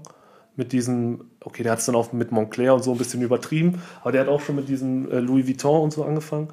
mit 0.55 0.71
diesem, 0.71 1.25
okay, 1.41 1.63
der 1.63 1.71
hat 1.73 1.79
es 1.79 1.85
dann 1.85 1.95
auch 1.95 2.11
mit 2.13 2.31
Montclair 2.31 2.73
und 2.73 2.83
so 2.83 2.91
ein 2.91 2.97
bisschen 2.97 3.21
übertrieben, 3.21 3.81
aber 4.01 4.11
der 4.11 4.21
hat 4.21 4.27
auch 4.27 4.41
schon 4.41 4.55
mit 4.55 4.67
diesem 4.67 5.09
äh, 5.11 5.19
Louis 5.19 5.47
Vuitton 5.47 5.83
und 5.83 5.93
so 5.93 6.03
angefangen. 6.03 6.49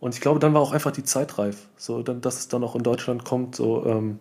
Und 0.00 0.14
ich 0.14 0.20
glaube, 0.20 0.38
dann 0.38 0.54
war 0.54 0.60
auch 0.60 0.72
einfach 0.72 0.92
die 0.92 1.02
Zeit 1.02 1.38
reif. 1.38 1.66
So, 1.76 2.02
dann, 2.02 2.20
dass 2.20 2.38
es 2.38 2.48
dann 2.48 2.62
auch 2.62 2.76
in 2.76 2.84
Deutschland 2.84 3.24
kommt, 3.24 3.56
so 3.56 3.84
ähm, 3.84 4.20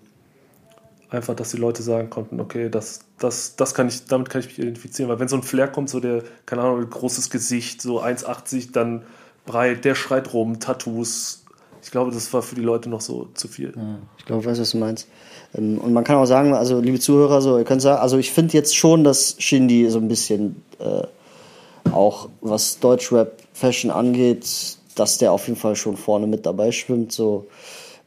einfach, 1.10 1.36
dass 1.36 1.52
die 1.52 1.58
Leute 1.58 1.84
sagen 1.84 2.10
konnten, 2.10 2.40
okay, 2.40 2.70
das, 2.70 3.02
das, 3.20 3.56
das 3.56 3.76
kann 3.76 3.88
ich, 3.88 4.06
damit 4.06 4.30
kann 4.30 4.42
ich 4.42 4.48
mich 4.48 4.60
identifizieren. 4.60 5.10
Weil 5.10 5.20
wenn 5.20 5.28
so 5.28 5.36
ein 5.36 5.44
Flair 5.44 5.68
kommt, 5.68 5.90
so 5.90 6.00
der, 6.00 6.24
keine 6.48 6.64
Ahnung, 6.64 6.90
großes 6.90 7.30
Gesicht, 7.30 7.80
so 7.82 8.02
1,80, 8.02 8.72
dann 8.72 9.04
breit, 9.48 9.84
der 9.84 9.96
schreit 9.96 10.34
rum, 10.34 10.60
Tattoos. 10.60 11.44
Ich 11.82 11.90
glaube, 11.90 12.12
das 12.12 12.32
war 12.34 12.44
für 12.44 12.56
die 12.56 12.62
Leute 12.62 12.90
noch 12.90 13.02
so 13.02 13.30
zu 13.34 13.48
viel. 13.48 13.74
Ja, 13.76 13.98
ich 14.20 14.26
glaube, 14.26 14.42
ich 14.42 14.48
weiß, 14.48 14.60
was 14.60 14.72
du 14.72 14.78
meinst. 14.78 15.08
Ähm, 15.58 15.80
und 15.80 15.94
man 15.94 16.04
kann 16.04 16.18
auch 16.18 16.26
sagen, 16.26 16.54
also 16.54 16.80
liebe 16.80 17.00
Zuhörer, 17.00 17.42
so, 17.42 17.58
ihr 17.58 17.64
könnt 17.64 17.82
sagen, 17.82 18.02
also 18.02 18.18
ich 18.18 18.32
finde 18.32 18.54
jetzt 18.54 18.76
schon, 18.76 19.04
dass 19.04 19.36
Shindy 19.40 19.90
so 19.90 19.98
ein 19.98 20.08
bisschen 20.08 20.62
äh, 20.80 21.04
auch 21.92 22.30
was 22.42 22.80
Deutschrap 22.80 23.42
Fashion 23.54 23.90
angeht, 23.90 24.78
dass 24.96 25.18
der 25.18 25.32
auf 25.32 25.48
jeden 25.48 25.60
Fall 25.60 25.76
schon 25.76 25.98
vorne 25.98 26.28
mit 26.28 26.46
dabei 26.46 26.72
schwimmt. 26.72 27.12
So, 27.12 27.48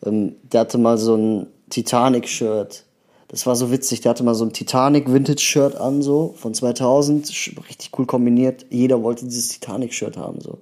ähm, 0.04 0.36
der 0.52 0.60
hatte 0.60 0.78
mal 0.78 0.98
so 0.98 1.16
ein 1.16 1.46
Titanic-Shirt. 1.70 2.84
Das 3.28 3.46
war 3.46 3.54
so 3.54 3.70
witzig. 3.70 4.00
Der 4.00 4.10
hatte 4.10 4.24
mal 4.24 4.34
so 4.34 4.44
ein 4.44 4.52
Titanic 4.52 5.10
Vintage 5.10 5.40
Shirt 5.40 5.76
an, 5.76 6.02
so 6.02 6.34
von 6.36 6.52
2000, 6.52 7.28
richtig 7.68 7.90
cool 7.96 8.06
kombiniert. 8.06 8.66
Jeder 8.70 9.02
wollte 9.02 9.24
dieses 9.24 9.48
Titanic 9.48 9.94
Shirt 9.94 10.16
haben, 10.16 10.40
so 10.40 10.58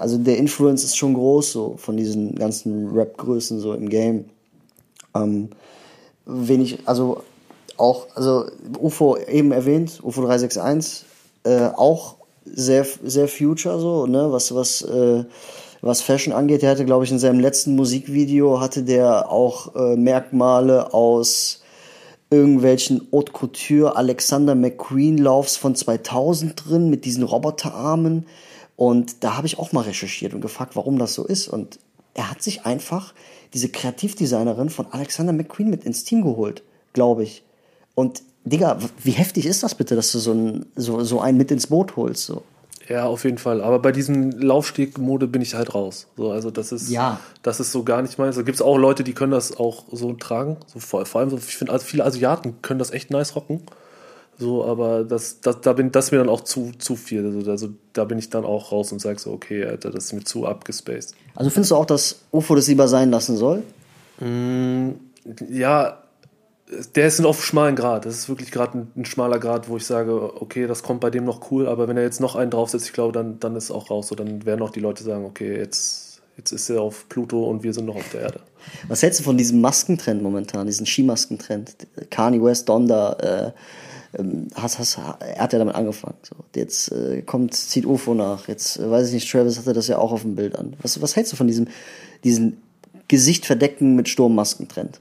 also 0.00 0.18
der 0.18 0.38
Influence 0.38 0.84
ist 0.84 0.96
schon 0.96 1.14
groß, 1.14 1.52
so 1.52 1.74
von 1.76 1.96
diesen 1.96 2.34
ganzen 2.34 2.90
Rap-Größen 2.90 3.60
so 3.60 3.74
im 3.74 3.88
Game. 3.88 4.26
Ähm, 5.14 5.50
wenig, 6.26 6.80
also 6.86 7.22
auch, 7.76 8.06
also 8.14 8.46
UFO 8.78 9.16
eben 9.16 9.52
erwähnt, 9.52 10.00
UFO 10.02 10.22
361, 10.22 11.04
äh, 11.44 11.68
auch 11.76 12.16
sehr, 12.44 12.86
sehr 13.04 13.28
Future 13.28 13.78
so, 13.78 14.06
ne, 14.06 14.30
was, 14.32 14.54
was, 14.54 14.82
äh, 14.82 15.24
was 15.80 16.00
Fashion 16.00 16.32
angeht. 16.32 16.62
Der 16.62 16.70
hatte, 16.70 16.84
glaube 16.84 17.04
ich, 17.04 17.10
in 17.10 17.18
seinem 17.18 17.40
letzten 17.40 17.76
Musikvideo 17.76 18.60
hatte 18.60 18.82
der 18.82 19.30
auch 19.30 19.74
äh, 19.74 19.96
Merkmale 19.96 20.92
aus 20.92 21.62
irgendwelchen 22.30 23.08
Haute 23.12 23.32
Couture 23.32 23.96
Alexander 23.96 24.54
McQueen 24.54 25.18
Laufs 25.18 25.56
von 25.56 25.74
2000 25.74 26.62
drin 26.68 26.90
mit 26.90 27.04
diesen 27.04 27.22
Roboterarmen. 27.22 28.26
Und 28.78 29.24
da 29.24 29.36
habe 29.36 29.48
ich 29.48 29.58
auch 29.58 29.72
mal 29.72 29.80
recherchiert 29.80 30.34
und 30.34 30.40
gefragt, 30.40 30.76
warum 30.76 31.00
das 31.00 31.12
so 31.12 31.24
ist. 31.24 31.48
Und 31.48 31.80
er 32.14 32.30
hat 32.30 32.42
sich 32.42 32.64
einfach 32.64 33.12
diese 33.52 33.70
Kreativdesignerin 33.70 34.70
von 34.70 34.86
Alexander 34.92 35.32
McQueen 35.32 35.68
mit 35.68 35.82
ins 35.82 36.04
Team 36.04 36.22
geholt, 36.22 36.62
glaube 36.92 37.24
ich. 37.24 37.42
Und 37.96 38.22
Digga, 38.44 38.78
wie 39.02 39.10
heftig 39.10 39.46
ist 39.46 39.64
das 39.64 39.74
bitte, 39.74 39.96
dass 39.96 40.12
du 40.12 40.20
so, 40.20 40.30
ein, 40.32 40.66
so, 40.76 41.02
so 41.02 41.20
einen 41.20 41.36
mit 41.38 41.50
ins 41.50 41.66
Boot 41.66 41.96
holst? 41.96 42.24
So? 42.26 42.42
Ja, 42.88 43.06
auf 43.06 43.24
jeden 43.24 43.38
Fall. 43.38 43.62
Aber 43.62 43.80
bei 43.80 43.90
diesem 43.90 44.30
Laufsteg-Mode 44.30 45.26
bin 45.26 45.42
ich 45.42 45.54
halt 45.54 45.74
raus. 45.74 46.06
So, 46.16 46.30
also 46.30 46.52
das 46.52 46.70
ist, 46.70 46.88
Ja. 46.88 47.18
das 47.42 47.58
ist 47.58 47.72
so 47.72 47.82
gar 47.82 48.00
nicht 48.00 48.16
meins. 48.16 48.36
Da 48.36 48.42
gibt 48.42 48.54
es 48.54 48.62
auch 48.62 48.78
Leute, 48.78 49.02
die 49.02 49.12
können 49.12 49.32
das 49.32 49.56
auch 49.56 49.86
so 49.90 50.12
tragen. 50.12 50.56
So, 50.72 50.78
vor, 50.78 51.04
vor 51.04 51.20
allem, 51.20 51.30
so, 51.30 51.36
ich 51.36 51.56
finde, 51.56 51.72
also 51.72 51.84
viele 51.84 52.04
Asiaten 52.04 52.62
können 52.62 52.78
das 52.78 52.92
echt 52.92 53.10
nice 53.10 53.34
rocken. 53.34 53.60
So, 54.38 54.64
aber 54.64 55.02
das, 55.02 55.40
das, 55.40 55.60
da 55.60 55.72
bin, 55.72 55.90
das 55.90 56.06
ist 56.06 56.12
mir 56.12 56.18
dann 56.18 56.28
auch 56.28 56.42
zu, 56.42 56.70
zu 56.78 56.94
viel. 56.94 57.26
Also, 57.26 57.50
also 57.50 57.68
da 57.92 58.04
bin 58.04 58.18
ich 58.18 58.30
dann 58.30 58.44
auch 58.44 58.70
raus 58.70 58.92
und 58.92 59.00
sage 59.00 59.18
so, 59.18 59.32
okay, 59.32 59.64
Alter, 59.64 59.90
das 59.90 60.06
ist 60.06 60.12
mir 60.12 60.22
zu 60.22 60.46
abgespaced. 60.46 61.14
Also 61.34 61.50
findest 61.50 61.72
du 61.72 61.76
auch, 61.76 61.86
dass 61.86 62.20
UFO 62.30 62.54
das 62.54 62.68
lieber 62.68 62.86
sein 62.86 63.10
lassen 63.10 63.36
soll? 63.36 63.64
Ja, 65.50 65.98
der 66.94 67.06
ist 67.06 67.24
auf 67.24 67.44
schmalen 67.44 67.74
Grad. 67.74 68.06
Das 68.06 68.14
ist 68.14 68.28
wirklich 68.28 68.52
gerade 68.52 68.78
ein, 68.78 68.92
ein 68.96 69.04
schmaler 69.04 69.40
Grad, 69.40 69.68
wo 69.68 69.76
ich 69.76 69.86
sage, 69.86 70.40
okay, 70.40 70.68
das 70.68 70.84
kommt 70.84 71.00
bei 71.00 71.10
dem 71.10 71.24
noch 71.24 71.50
cool, 71.50 71.66
aber 71.66 71.88
wenn 71.88 71.96
er 71.96 72.04
jetzt 72.04 72.20
noch 72.20 72.36
einen 72.36 72.52
draufsetzt, 72.52 72.86
ich 72.86 72.92
glaube, 72.92 73.12
dann, 73.12 73.40
dann 73.40 73.56
ist 73.56 73.72
auch 73.72 73.90
raus. 73.90 74.08
So, 74.08 74.14
dann 74.14 74.46
werden 74.46 74.62
auch 74.62 74.70
die 74.70 74.80
Leute 74.80 75.02
sagen, 75.02 75.24
okay, 75.24 75.56
jetzt, 75.56 76.20
jetzt 76.36 76.52
ist 76.52 76.70
er 76.70 76.82
auf 76.82 77.08
Pluto 77.08 77.44
und 77.44 77.64
wir 77.64 77.72
sind 77.72 77.86
noch 77.86 77.96
auf 77.96 78.08
der 78.12 78.20
Erde. 78.20 78.40
Was 78.86 79.02
hältst 79.02 79.18
du 79.18 79.24
von 79.24 79.36
diesem 79.36 79.60
Maskentrend 79.60 80.22
momentan, 80.22 80.66
diesen 80.66 80.86
Skimaskentrend? 80.86 81.74
Kanye 82.10 82.42
West, 82.42 82.68
Donda, 82.68 83.12
äh, 83.14 83.52
ähm, 84.16 84.48
hast, 84.54 84.78
hast, 84.78 84.98
er 84.98 85.38
hat 85.38 85.52
ja 85.52 85.58
damit 85.58 85.74
angefangen. 85.74 86.16
So. 86.22 86.36
Jetzt 86.54 86.92
äh, 86.92 87.22
kommt, 87.22 87.54
zieht 87.54 87.84
UFO 87.84 88.14
nach. 88.14 88.48
Jetzt 88.48 88.78
äh, 88.78 88.90
weiß 88.90 89.08
ich 89.08 89.14
nicht, 89.14 89.30
Travis 89.30 89.58
hatte 89.58 89.72
das 89.72 89.88
ja 89.88 89.98
auch 89.98 90.12
auf 90.12 90.22
dem 90.22 90.36
Bild 90.36 90.56
an. 90.56 90.74
Was, 90.82 91.00
was 91.02 91.16
hältst 91.16 91.32
du 91.32 91.36
von 91.36 91.46
diesem, 91.46 91.68
diesen 92.24 92.62
Gesicht 93.08 93.46
verdecken 93.46 93.96
mit 93.96 94.08
Sturmmaskentrend? 94.08 95.00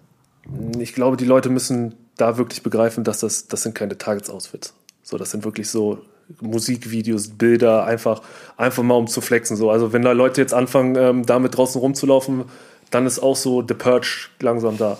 Ich 0.79 0.93
glaube, 0.93 1.17
die 1.17 1.25
Leute 1.25 1.49
müssen 1.49 1.95
da 2.17 2.37
wirklich 2.37 2.63
begreifen, 2.63 3.03
dass 3.03 3.19
das, 3.19 3.47
das 3.47 3.63
sind 3.63 3.75
keine 3.75 3.97
Targets-Outfits. 3.97 4.73
So, 5.03 5.17
das 5.17 5.31
sind 5.31 5.45
wirklich 5.45 5.69
so 5.69 5.99
Musikvideos, 6.41 7.29
Bilder, 7.29 7.85
einfach, 7.85 8.21
einfach 8.57 8.83
mal 8.83 8.95
um 8.95 9.07
zu 9.07 9.21
flexen. 9.21 9.55
So. 9.55 9.69
Also 9.71 9.93
wenn 9.93 10.01
da 10.01 10.11
Leute 10.11 10.41
jetzt 10.41 10.53
anfangen, 10.53 10.95
ähm, 10.95 11.25
damit 11.25 11.55
draußen 11.57 11.79
rumzulaufen, 11.79 12.45
dann 12.91 13.05
ist 13.05 13.19
auch 13.19 13.35
so 13.35 13.63
The 13.65 13.73
Purge 13.73 14.29
langsam 14.39 14.77
da. 14.77 14.97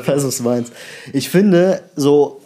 Ich 0.00 0.08
weiß, 0.08 0.24
was 0.24 0.38
du 0.38 0.42
meinst. 0.42 0.72
Ich 1.12 1.28
finde, 1.28 1.82
so 1.96 2.40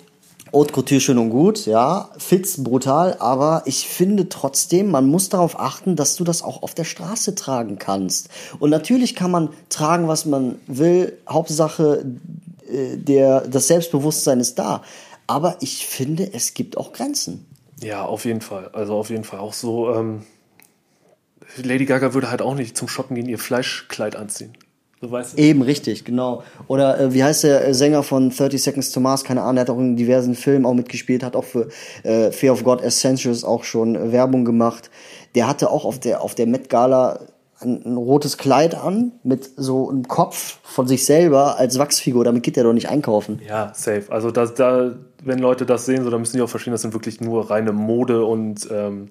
Haute 0.55 0.72
Couture 0.72 1.00
schön 1.00 1.18
und 1.18 1.30
gut, 1.30 1.66
ja, 1.66 2.11
Fits 2.16 2.62
brutal, 2.62 3.16
aber 3.18 3.62
ich 3.66 3.88
finde 3.88 4.28
trotzdem, 4.28 4.88
man 4.88 5.05
muss 5.05 5.28
darauf 5.28 5.59
achten, 5.59 5.96
dass 5.96 6.14
du 6.14 6.22
das 6.22 6.42
auch 6.42 6.62
auf 6.62 6.74
der 6.74 6.84
Straße 6.84 7.34
tragen 7.34 7.80
kannst. 7.80 8.28
Und 8.61 8.70
natürlich 8.70 9.16
kann 9.16 9.32
man 9.32 9.48
tragen, 9.68 10.07
was 10.07 10.26
man 10.26 10.61
will. 10.68 11.18
Hauptsache, 11.28 12.07
äh, 12.70 12.96
der, 12.96 13.40
das 13.40 13.66
Selbstbewusstsein 13.66 14.38
ist 14.38 14.61
da. 14.61 14.82
Aber 15.26 15.57
ich 15.61 15.86
finde, 15.86 16.32
es 16.32 16.55
gibt 16.55 16.76
auch 16.76 16.92
Grenzen. 16.92 17.46
Ja, 17.82 18.05
auf 18.05 18.24
jeden 18.24 18.40
Fall. 18.40 18.68
Also 18.74 18.94
auf 18.94 19.11
jeden 19.11 19.24
Fall 19.24 19.40
auch 19.40 19.55
so. 19.55 19.92
Ähm, 19.92 20.22
Lady 21.57 21.84
Gaga 21.84 22.14
würde 22.14 22.30
halt 22.30 22.42
auch 22.42 22.55
nicht 22.55 22.76
zum 22.76 22.86
Shoppen 22.86 23.16
gehen, 23.16 23.28
ihr 23.28 23.40
Fleischkleid 23.40 24.14
anziehen. 24.14 24.57
So 25.05 25.11
weißt 25.11 25.34
du? 25.34 25.42
Eben 25.42 25.61
richtig, 25.61 26.07
genau. 26.07 26.44
Oder 26.66 26.98
äh, 26.98 27.12
wie 27.12 27.22
heißt 27.22 27.44
der 27.44 27.68
äh, 27.68 27.74
Sänger 27.74 28.02
von 28.02 28.30
30 28.30 28.62
Seconds 28.62 28.90
to 28.90 29.00
Mars? 29.00 29.22
Keine 29.22 29.42
Ahnung, 29.42 29.57
der 29.57 29.62
hat 29.62 29.70
auch 29.70 29.78
in 29.78 29.96
diversen 29.96 30.34
Filmen 30.34 30.64
auch 30.64 30.72
mitgespielt, 30.72 31.22
hat 31.22 31.36
auch 31.36 31.44
für 31.44 31.68
äh, 32.05 32.30
Fear 32.30 32.55
of 32.55 32.64
God 32.64 32.80
Essentials 32.80 33.44
auch 33.44 33.64
schon 33.64 33.96
äh, 33.96 34.12
Werbung 34.12 34.46
gemacht. 34.46 34.90
Der 35.34 35.46
hatte 35.46 35.70
auch 35.70 35.84
auf 35.84 36.00
der 36.00 36.22
auf 36.22 36.34
der 36.34 36.46
Met 36.46 36.70
Gala 36.70 37.20
ein, 37.61 37.84
ein 37.84 37.96
rotes 37.98 38.38
Kleid 38.38 38.74
an 38.74 39.12
mit 39.24 39.50
so 39.59 39.90
einem 39.90 40.09
Kopf 40.09 40.59
von 40.62 40.88
sich 40.88 41.05
selber 41.05 41.59
als 41.59 41.78
Wachsfigur. 41.78 42.24
Damit 42.24 42.42
geht 42.42 42.57
er 42.57 42.64
doch 42.64 42.72
nicht 42.72 42.88
einkaufen. 42.88 43.42
Ja, 43.46 43.72
safe. 43.74 44.05
Also 44.09 44.30
da, 44.30 44.46
da, 44.46 44.94
wenn 45.22 45.38
Leute 45.38 45.66
das 45.66 45.84
sehen, 45.84 46.02
so, 46.02 46.09
dann 46.09 46.20
müssen 46.20 46.38
die 46.38 46.42
auch 46.42 46.48
verstehen, 46.48 46.72
das 46.72 46.80
sind 46.80 46.94
wirklich 46.94 47.20
nur 47.20 47.50
reine 47.50 47.72
Mode 47.72 48.24
und 48.24 48.66
ähm, 48.72 49.11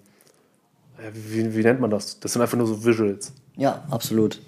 wie, 1.13 1.55
wie 1.55 1.61
nennt 1.61 1.81
man 1.81 1.91
das? 1.91 2.19
Das 2.19 2.33
sind 2.33 2.41
einfach 2.41 2.57
nur 2.57 2.65
so 2.65 2.83
Visuals. 2.83 3.31
Ja, 3.57 3.83
absolut. 3.91 4.41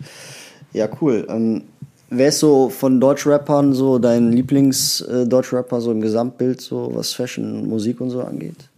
Ja, 0.76 0.90
cool. 1.00 1.26
Ähm, 1.30 1.64
wer 2.10 2.28
ist 2.28 2.40
so 2.40 2.70
von 2.70 3.00
Deutschrappern 3.00 3.74
so 3.74 3.98
dein 3.98 4.34
Lieblings-Deutschrapper 4.34 5.80
so 5.80 5.90
im 5.90 6.02
Gesamtbild, 6.02 6.60
so 6.60 6.92
was 6.94 7.14
Fashion, 7.14 7.66
Musik 7.70 8.02
und 8.02 8.10
so 8.10 8.22
angeht? 8.22 8.70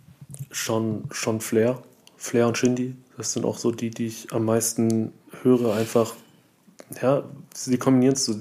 Schon, 0.51 1.05
schon 1.09 1.41
Flair. 1.41 1.79
Flair 2.15 2.47
und 2.47 2.55
Shindy. 2.55 2.93
Das 3.17 3.33
sind 3.33 3.45
auch 3.45 3.57
so 3.57 3.71
die, 3.71 3.89
die 3.89 4.05
ich 4.05 4.31
am 4.31 4.45
meisten 4.45 5.11
höre. 5.41 5.73
Einfach, 5.73 6.13
ja, 7.01 7.23
sie 7.55 7.79
kombinieren 7.79 8.13
es 8.13 8.25
so. 8.25 8.35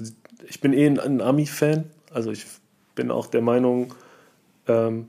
Ich 0.47 0.61
bin 0.61 0.73
eh 0.73 0.85
ein, 0.85 0.99
ein 0.99 1.21
Ami-Fan. 1.21 1.85
Also 2.13 2.29
ich 2.29 2.45
bin 2.93 3.09
auch 3.09 3.25
der 3.25 3.41
Meinung, 3.41 3.95
ähm, 4.67 5.07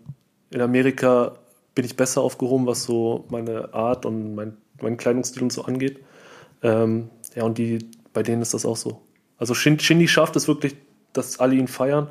in 0.50 0.62
Amerika 0.62 1.32
bin 1.74 1.84
ich 1.84 1.96
besser 1.96 2.22
aufgehoben, 2.22 2.66
was 2.66 2.84
so 2.84 3.26
meine 3.28 3.74
Art 3.74 4.06
und 4.06 4.34
mein, 4.34 4.56
mein 4.80 4.96
Kleidungsstil 4.96 5.42
und 5.42 5.52
so 5.52 5.64
angeht. 5.64 6.00
Ähm, 6.62 7.10
ja, 7.34 7.44
und 7.44 7.58
die, 7.58 7.78
bei 8.12 8.22
denen 8.22 8.42
ist 8.42 8.54
das 8.54 8.64
auch 8.66 8.76
so. 8.76 9.00
Also 9.38 9.54
Shin- 9.54 9.78
Shindy 9.78 10.08
schafft 10.08 10.36
es 10.36 10.48
wirklich, 10.48 10.74
dass 11.12 11.38
alle 11.40 11.54
ihn 11.54 11.68
feiern. 11.68 12.08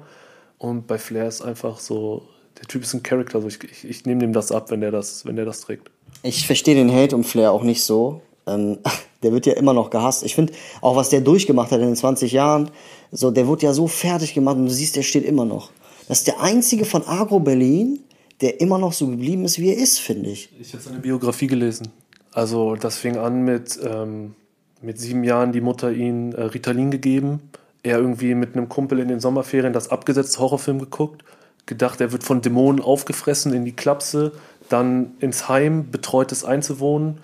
Und 0.58 0.88
bei 0.88 0.98
Flair 0.98 1.28
ist 1.28 1.42
einfach 1.42 1.80
so, 1.80 2.24
der 2.60 2.68
Typ 2.68 2.84
ist 2.84 2.94
ein 2.94 3.04
Charakter. 3.04 3.36
Also 3.36 3.48
ich, 3.48 3.64
ich, 3.64 3.84
ich 3.88 4.06
nehme 4.06 4.22
dem 4.22 4.34
das 4.34 4.52
ab, 4.52 4.72
wenn 4.72 4.82
der 4.82 4.92
das, 4.92 5.26
wenn 5.26 5.36
der 5.36 5.46
das 5.46 5.62
trägt. 5.62 5.92
Ich 6.24 6.48
verstehe 6.48 6.76
den 6.76 6.92
Hate 6.92 7.16
um 7.16 7.24
Flair 7.24 7.52
auch 7.52 7.64
nicht 7.64 7.84
so. 7.84 8.22
Ähm, 8.48 8.80
der 9.24 9.32
wird 9.34 9.46
ja 9.46 9.54
immer 9.54 9.74
noch 9.74 9.90
gehasst. 9.90 10.24
Ich 10.24 10.36
finde, 10.36 10.54
auch 10.82 10.96
was 10.96 11.10
der 11.10 11.22
durchgemacht 11.22 11.72
hat 11.72 11.80
in 11.80 11.88
den 11.88 11.96
20 11.96 12.32
Jahren, 12.32 12.72
so, 13.12 13.30
der 13.32 13.48
wurde 13.48 13.66
ja 13.66 13.74
so 13.74 13.88
fertig 13.88 14.34
gemacht 14.34 14.58
und 14.58 14.66
du 14.66 14.72
siehst, 14.72 14.96
der 14.96 15.04
steht 15.04 15.26
immer 15.26 15.46
noch. 15.46 15.72
Das 16.08 16.20
ist 16.20 16.28
der 16.28 16.42
einzige 16.42 16.86
von 16.86 17.06
Agro 17.06 17.40
Berlin, 17.40 18.00
der 18.42 18.62
immer 18.62 18.78
noch 18.78 18.94
so 18.94 19.08
geblieben 19.08 19.46
ist, 19.46 19.60
wie 19.60 19.70
er 19.70 19.78
ist, 19.78 20.00
finde 20.00 20.30
ich. 20.30 20.50
Ich 20.60 20.74
habe 20.74 20.82
seine 20.84 21.00
Biografie 21.00 21.48
gelesen. 21.48 21.90
Also 22.32 22.76
das 22.76 22.98
fing 22.98 23.18
an 23.18 23.42
mit, 23.44 23.80
ähm, 23.84 24.36
mit 24.82 25.00
sieben 25.00 25.24
Jahren 25.24 25.52
die 25.52 25.62
Mutter 25.62 25.92
ihm 25.92 26.34
äh, 26.34 26.42
Ritalin 26.44 26.92
gegeben. 26.92 27.52
Er 27.84 27.98
irgendwie 28.00 28.36
mit 28.36 28.56
einem 28.56 28.70
Kumpel 28.70 29.00
in 29.00 29.08
den 29.08 29.20
Sommerferien 29.20 29.74
das 29.74 29.90
abgesetzte 29.90 30.40
Horrorfilm 30.40 30.80
geguckt. 30.80 31.24
Gedacht, 31.66 32.00
er 32.02 32.12
wird 32.12 32.24
von 32.24 32.42
Dämonen 32.42 32.82
aufgefressen 32.82 33.54
in 33.54 33.66
die 33.66 33.76
Klapse. 33.76 34.32
Dann 34.70 35.12
ins 35.20 35.48
Heim, 35.50 35.90
betreutes 35.92 36.44
Einzelwohnen. 36.44 37.20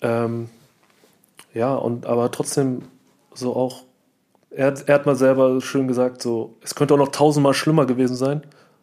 Ähm, 0.00 0.48
ja, 1.54 1.74
und 1.74 2.06
aber 2.06 2.30
trotzdem 2.30 2.82
so 3.34 3.54
auch, 3.54 3.82
er, 4.50 4.68
hat- 4.68 4.88
er 4.88 4.94
hat 4.96 5.06
mal 5.06 5.16
selber 5.16 5.60
schön 5.60 5.88
gesagt, 5.88 6.22
so, 6.22 6.54
es 6.62 6.74
könnte 6.74 6.94
auch 6.94 6.98
noch 6.98 7.08
tausendmal 7.08 7.54
schlimmer 7.54 7.86
gewesen 7.86 8.16
sein. 8.16 8.42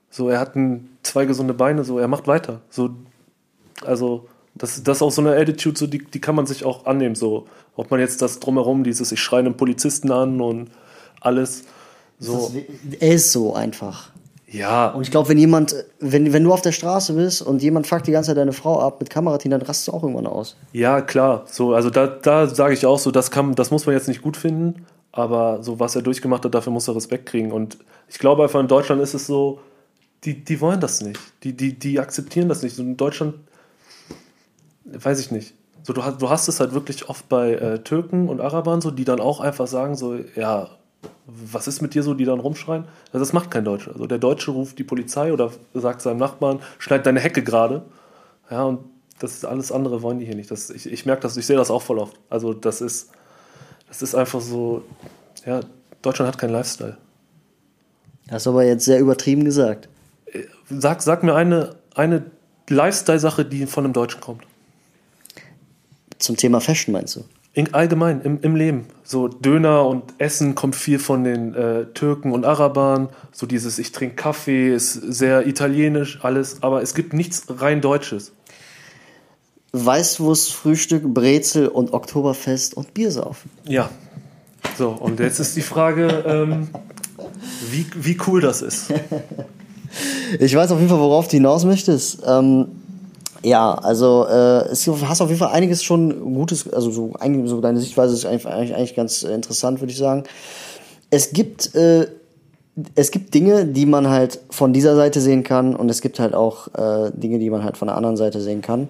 So, 0.10 0.30
er 0.30 0.39
hat 0.39 0.55
ein, 0.55 0.89
zwei 1.03 1.26
gesunde 1.26 1.53
Beine, 1.53 1.84
so, 1.84 1.99
er 1.99 2.07
macht 2.07 2.28
weiter. 2.28 2.62
So, 2.70 2.91
also, 3.86 4.28
das, 4.55 4.82
das 4.84 4.97
ist 4.97 5.01
auch 5.01 5.12
so 5.12 5.22
eine 5.22 5.36
Attitude, 5.36 5.78
so, 5.78 5.88
die, 5.88 5.99
die 5.99 6.22
kann 6.22 6.36
man 6.36 6.45
sich 6.45 6.66
auch 6.66 6.86
annehmen. 6.86 7.16
So, 7.16 7.47
ob 7.80 7.91
man 7.91 7.99
jetzt 8.01 8.21
das 8.21 8.39
drumherum, 8.39 8.84
dieses, 8.84 9.11
ich 9.11 9.21
schreie 9.21 9.39
einen 9.39 9.55
Polizisten 9.55 10.11
an 10.11 10.41
und 10.41 10.69
alles. 11.21 11.63
So, 12.19 12.51
Er 12.99 13.13
ist 13.13 13.32
so 13.32 13.53
einfach. 13.55 14.09
ja, 14.47 14.89
Und 14.89 15.03
ich 15.03 15.11
glaube, 15.11 15.30
wenn 15.30 15.38
jemand, 15.38 15.73
wenn, 16.01 16.34
wenn 16.34 16.43
du 16.43 16.51
auf 16.51 16.61
der 16.61 16.73
Straße 16.73 17.13
bist 17.13 17.41
und 17.41 17.61
jemand 17.63 17.88
fuckt 17.88 18.07
die 18.07 18.11
ganze 18.11 18.32
Zeit 18.32 18.38
deine 18.38 18.51
Frau 18.51 18.82
ab 18.82 18.99
mit 18.99 19.09
Kamerateam, 19.09 19.51
dann 19.51 19.61
rastest 19.61 19.88
du 19.88 19.93
auch 19.93 20.03
irgendwann 20.03 20.27
aus. 20.27 20.57
Ja, 20.73 20.99
klar. 21.01 21.45
So, 21.49 21.73
also 21.73 21.89
da, 21.89 22.07
da 22.07 22.47
sage 22.47 22.73
ich 22.73 22.86
auch 22.86 22.99
so, 22.99 23.11
das 23.11 23.32
kann, 23.32 23.55
das 23.55 23.71
muss 23.71 23.86
man 23.86 23.95
jetzt 23.95 24.09
nicht 24.09 24.21
gut 24.21 24.36
finden, 24.36 24.86
aber 25.13 25.63
so 25.63 25.80
was 25.80 25.95
er 25.95 26.01
durchgemacht 26.01 26.43
hat, 26.43 26.53
dafür 26.53 26.73
muss 26.73 26.89
er 26.89 26.95
Respekt 26.97 27.27
kriegen. 27.27 27.53
Und 27.53 27.77
ich 28.09 28.19
glaube 28.19 28.43
einfach 28.43 28.59
in 28.59 28.67
Deutschland 28.67 29.01
ist 29.01 29.13
es 29.13 29.25
so, 29.25 29.61
die, 30.25 30.43
die 30.43 30.59
wollen 30.59 30.82
das 30.82 30.99
nicht. 30.99 31.19
Die, 31.43 31.55
die, 31.55 31.80
die 31.80 31.97
akzeptieren 31.97 32.49
das 32.49 32.61
nicht. 32.61 32.75
So 32.75 32.84
in 32.84 32.97
Deutschland, 32.97 33.36
weiß 34.84 35.21
ich 35.21 35.32
nicht. 35.32 35.53
So, 35.84 35.93
du, 35.93 36.03
hast, 36.03 36.21
du 36.21 36.30
hast 36.30 36.47
es 36.47 36.59
halt 36.59 36.73
wirklich 36.73 37.09
oft 37.09 37.27
bei 37.30 37.53
äh, 37.53 37.80
Türken 37.80 38.30
und 38.30 38.41
Arabern 38.41 38.82
so, 38.82 38.91
die 38.91 39.05
dann 39.05 39.19
auch 39.19 39.39
einfach 39.39 39.67
sagen 39.67 39.95
so, 39.95 40.15
ja, 40.36 40.69
was 41.25 41.67
ist 41.67 41.82
mit 41.82 41.93
dir 41.93 42.03
so, 42.03 42.13
die 42.13 42.25
dann 42.25 42.39
rumschreien? 42.39 42.86
Also 43.07 43.19
das 43.19 43.34
macht 43.34 43.51
kein 43.51 43.63
Deutscher. 43.63 43.93
Also 43.93 44.07
der 44.07 44.17
Deutsche 44.17 44.51
ruft 44.51 44.77
die 44.80 44.84
Polizei 44.84 45.32
oder 45.32 45.51
sagt 45.73 46.01
seinem 46.01 46.17
Nachbarn, 46.17 46.59
schneid 46.77 47.05
deine 47.05 47.19
Hecke 47.19 47.43
gerade. 47.43 47.84
Ja, 48.49 48.63
und 48.63 48.80
das 49.19 49.34
ist 49.34 49.45
alles 49.45 49.71
andere 49.71 50.01
wollen 50.01 50.19
die 50.19 50.25
hier 50.25 50.36
nicht. 50.36 50.49
Das, 50.49 50.69
ich, 50.69 50.91
ich 50.91 51.05
merke 51.05 51.21
das, 51.21 51.38
ich 51.38 51.45
sehe 51.45 51.57
das 51.57 51.69
auch 51.69 51.82
voll 51.82 51.99
oft. 51.99 52.17
Also 52.30 52.53
das 52.53 52.82
ist, 52.82 53.11
das 53.88 54.01
ist 54.01 54.15
einfach 54.15 54.41
so, 54.41 54.84
ja, 55.45 55.59
Deutschland 56.01 56.32
hat 56.32 56.39
keinen 56.39 56.53
Lifestyle. 56.53 56.97
Das 58.27 58.43
ist 58.43 58.47
aber 58.47 58.63
jetzt 58.63 58.86
sehr 58.86 58.99
übertrieben 58.99 59.43
gesagt. 59.43 59.89
Sag, 60.69 61.01
sag 61.01 61.23
mir 61.23 61.36
eine, 61.36 61.75
eine 61.95 62.25
Lifestyle-Sache, 62.69 63.45
die 63.45 63.65
von 63.65 63.86
einem 63.86 63.93
Deutschen 63.93 64.21
kommt. 64.21 64.43
Zum 66.20 66.38
Thema 66.38 66.59
Fashion 66.59 66.93
meinst 66.93 67.15
du? 67.15 67.24
In, 67.53 67.74
allgemein 67.74 68.22
im, 68.22 68.39
im 68.41 68.55
Leben. 68.55 68.86
So 69.03 69.28
Döner 69.28 69.86
und 69.86 70.03
Essen 70.20 70.53
kommt 70.53 70.76
viel 70.76 70.99
von 70.99 71.24
den 71.24 71.55
äh, 71.55 71.86
Türken 71.93 72.32
und 72.32 72.45
Arabern. 72.45 73.09
So 73.32 73.47
dieses 73.47 73.80
Ich 73.80 73.91
trinke 73.91 74.15
Kaffee 74.15 74.74
ist 74.74 74.93
sehr 74.93 75.47
italienisch, 75.47 76.20
alles. 76.22 76.61
Aber 76.61 76.84
es 76.84 76.93
gibt 76.93 77.13
nichts 77.13 77.45
rein 77.49 77.82
Deutsches. 77.82 78.34
Weißwurst, 79.72 80.53
Frühstück, 80.53 81.03
Brezel 81.13 81.67
und 81.67 81.93
Oktoberfest 81.93 82.76
und 82.76 82.93
Biersaufen. 82.93 83.49
Ja. 83.65 83.89
So, 84.78 84.89
und 84.89 85.20
jetzt 85.20 85.39
ist 85.39 85.55
die 85.55 85.61
Frage, 85.61 86.24
ähm, 86.28 86.67
wie, 87.72 87.86
wie 87.95 88.17
cool 88.28 88.41
das 88.41 88.61
ist. 88.61 88.93
Ich 90.39 90.55
weiß 90.55 90.72
auf 90.72 90.78
jeden 90.78 90.89
Fall, 90.89 90.99
worauf 90.99 91.28
du 91.28 91.38
hinaus 91.38 91.65
möchtest. 91.65 92.22
Ähm, 92.24 92.67
ja, 93.43 93.73
also 93.73 94.25
äh, 94.27 94.67
es 94.69 94.87
hast 94.87 95.21
auf 95.21 95.29
jeden 95.29 95.39
Fall 95.39 95.53
einiges 95.53 95.83
schon 95.83 96.33
Gutes, 96.33 96.71
also 96.71 96.91
so, 96.91 97.13
so 97.45 97.61
deine 97.61 97.79
Sichtweise 97.79 98.13
ist 98.13 98.25
eigentlich, 98.25 98.47
eigentlich, 98.47 98.75
eigentlich 98.75 98.95
ganz 98.95 99.23
interessant, 99.23 99.79
würde 99.79 99.91
ich 99.91 99.97
sagen. 99.97 100.23
Es 101.09 101.31
gibt 101.31 101.73
äh, 101.75 102.07
es 102.95 103.11
gibt 103.11 103.33
Dinge, 103.33 103.65
die 103.65 103.85
man 103.85 104.09
halt 104.09 104.39
von 104.49 104.73
dieser 104.73 104.95
Seite 104.95 105.21
sehen 105.21 105.43
kann 105.43 105.75
und 105.75 105.89
es 105.89 106.01
gibt 106.01 106.19
halt 106.19 106.33
auch 106.33 106.67
äh, 106.75 107.11
Dinge, 107.13 107.39
die 107.39 107.49
man 107.49 107.63
halt 107.63 107.77
von 107.77 107.87
der 107.87 107.97
anderen 107.97 108.17
Seite 108.17 108.41
sehen 108.41 108.61
kann. 108.61 108.89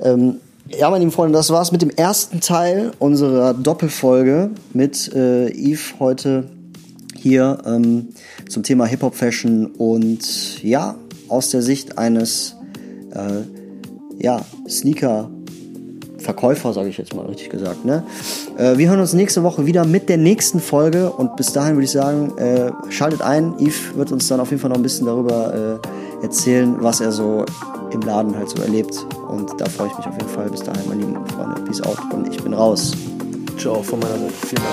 Ähm, 0.00 0.36
ja, 0.68 0.88
meine 0.88 1.00
lieben 1.00 1.12
Freunde, 1.12 1.36
das 1.36 1.50
war's 1.50 1.72
mit 1.72 1.82
dem 1.82 1.90
ersten 1.90 2.40
Teil 2.40 2.92
unserer 2.98 3.52
Doppelfolge 3.54 4.50
mit 4.72 5.12
äh, 5.12 5.48
Yves 5.48 5.94
heute 5.98 6.48
hier 7.16 7.58
ähm, 7.66 8.08
zum 8.48 8.62
Thema 8.62 8.86
Hip-Hop-Fashion 8.86 9.66
und 9.66 10.62
ja, 10.62 10.94
aus 11.28 11.50
der 11.50 11.62
Sicht 11.62 11.98
eines 11.98 12.56
äh, 13.12 13.61
ja, 14.22 14.40
Sneaker 14.68 15.28
Verkäufer, 16.18 16.72
sage 16.72 16.88
ich 16.88 16.98
jetzt 16.98 17.14
mal 17.14 17.26
richtig 17.26 17.50
gesagt. 17.50 17.84
Ne? 17.84 18.04
Äh, 18.56 18.78
wir 18.78 18.88
hören 18.88 19.00
uns 19.00 19.12
nächste 19.12 19.42
Woche 19.42 19.66
wieder 19.66 19.84
mit 19.84 20.08
der 20.08 20.18
nächsten 20.18 20.60
Folge 20.60 21.10
und 21.10 21.34
bis 21.34 21.52
dahin 21.52 21.74
würde 21.74 21.84
ich 21.84 21.90
sagen, 21.90 22.38
äh, 22.38 22.70
schaltet 22.90 23.22
ein. 23.22 23.54
Yves 23.58 23.96
wird 23.96 24.12
uns 24.12 24.28
dann 24.28 24.38
auf 24.38 24.50
jeden 24.50 24.60
Fall 24.60 24.70
noch 24.70 24.76
ein 24.76 24.84
bisschen 24.84 25.06
darüber 25.06 25.80
äh, 26.22 26.22
erzählen, 26.22 26.76
was 26.78 27.00
er 27.00 27.10
so 27.10 27.44
im 27.90 28.02
Laden 28.02 28.36
halt 28.36 28.48
so 28.48 28.62
erlebt. 28.62 29.04
Und 29.28 29.60
da 29.60 29.68
freue 29.68 29.88
ich 29.88 29.98
mich 29.98 30.06
auf 30.06 30.14
jeden 30.14 30.28
Fall. 30.28 30.48
Bis 30.48 30.62
dahin, 30.62 30.88
meine 30.88 31.00
lieben 31.00 31.26
Freunde. 31.26 31.60
Peace 31.62 31.82
out 31.82 31.98
und 32.12 32.32
ich 32.32 32.40
bin 32.40 32.54
raus. 32.54 32.92
Ciao 33.58 33.82
von 33.82 33.98
meiner 33.98 34.18
Seite. 34.18 34.32
Vielen 34.46 34.62
Dank. 34.62 34.72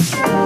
Thank 0.00 0.37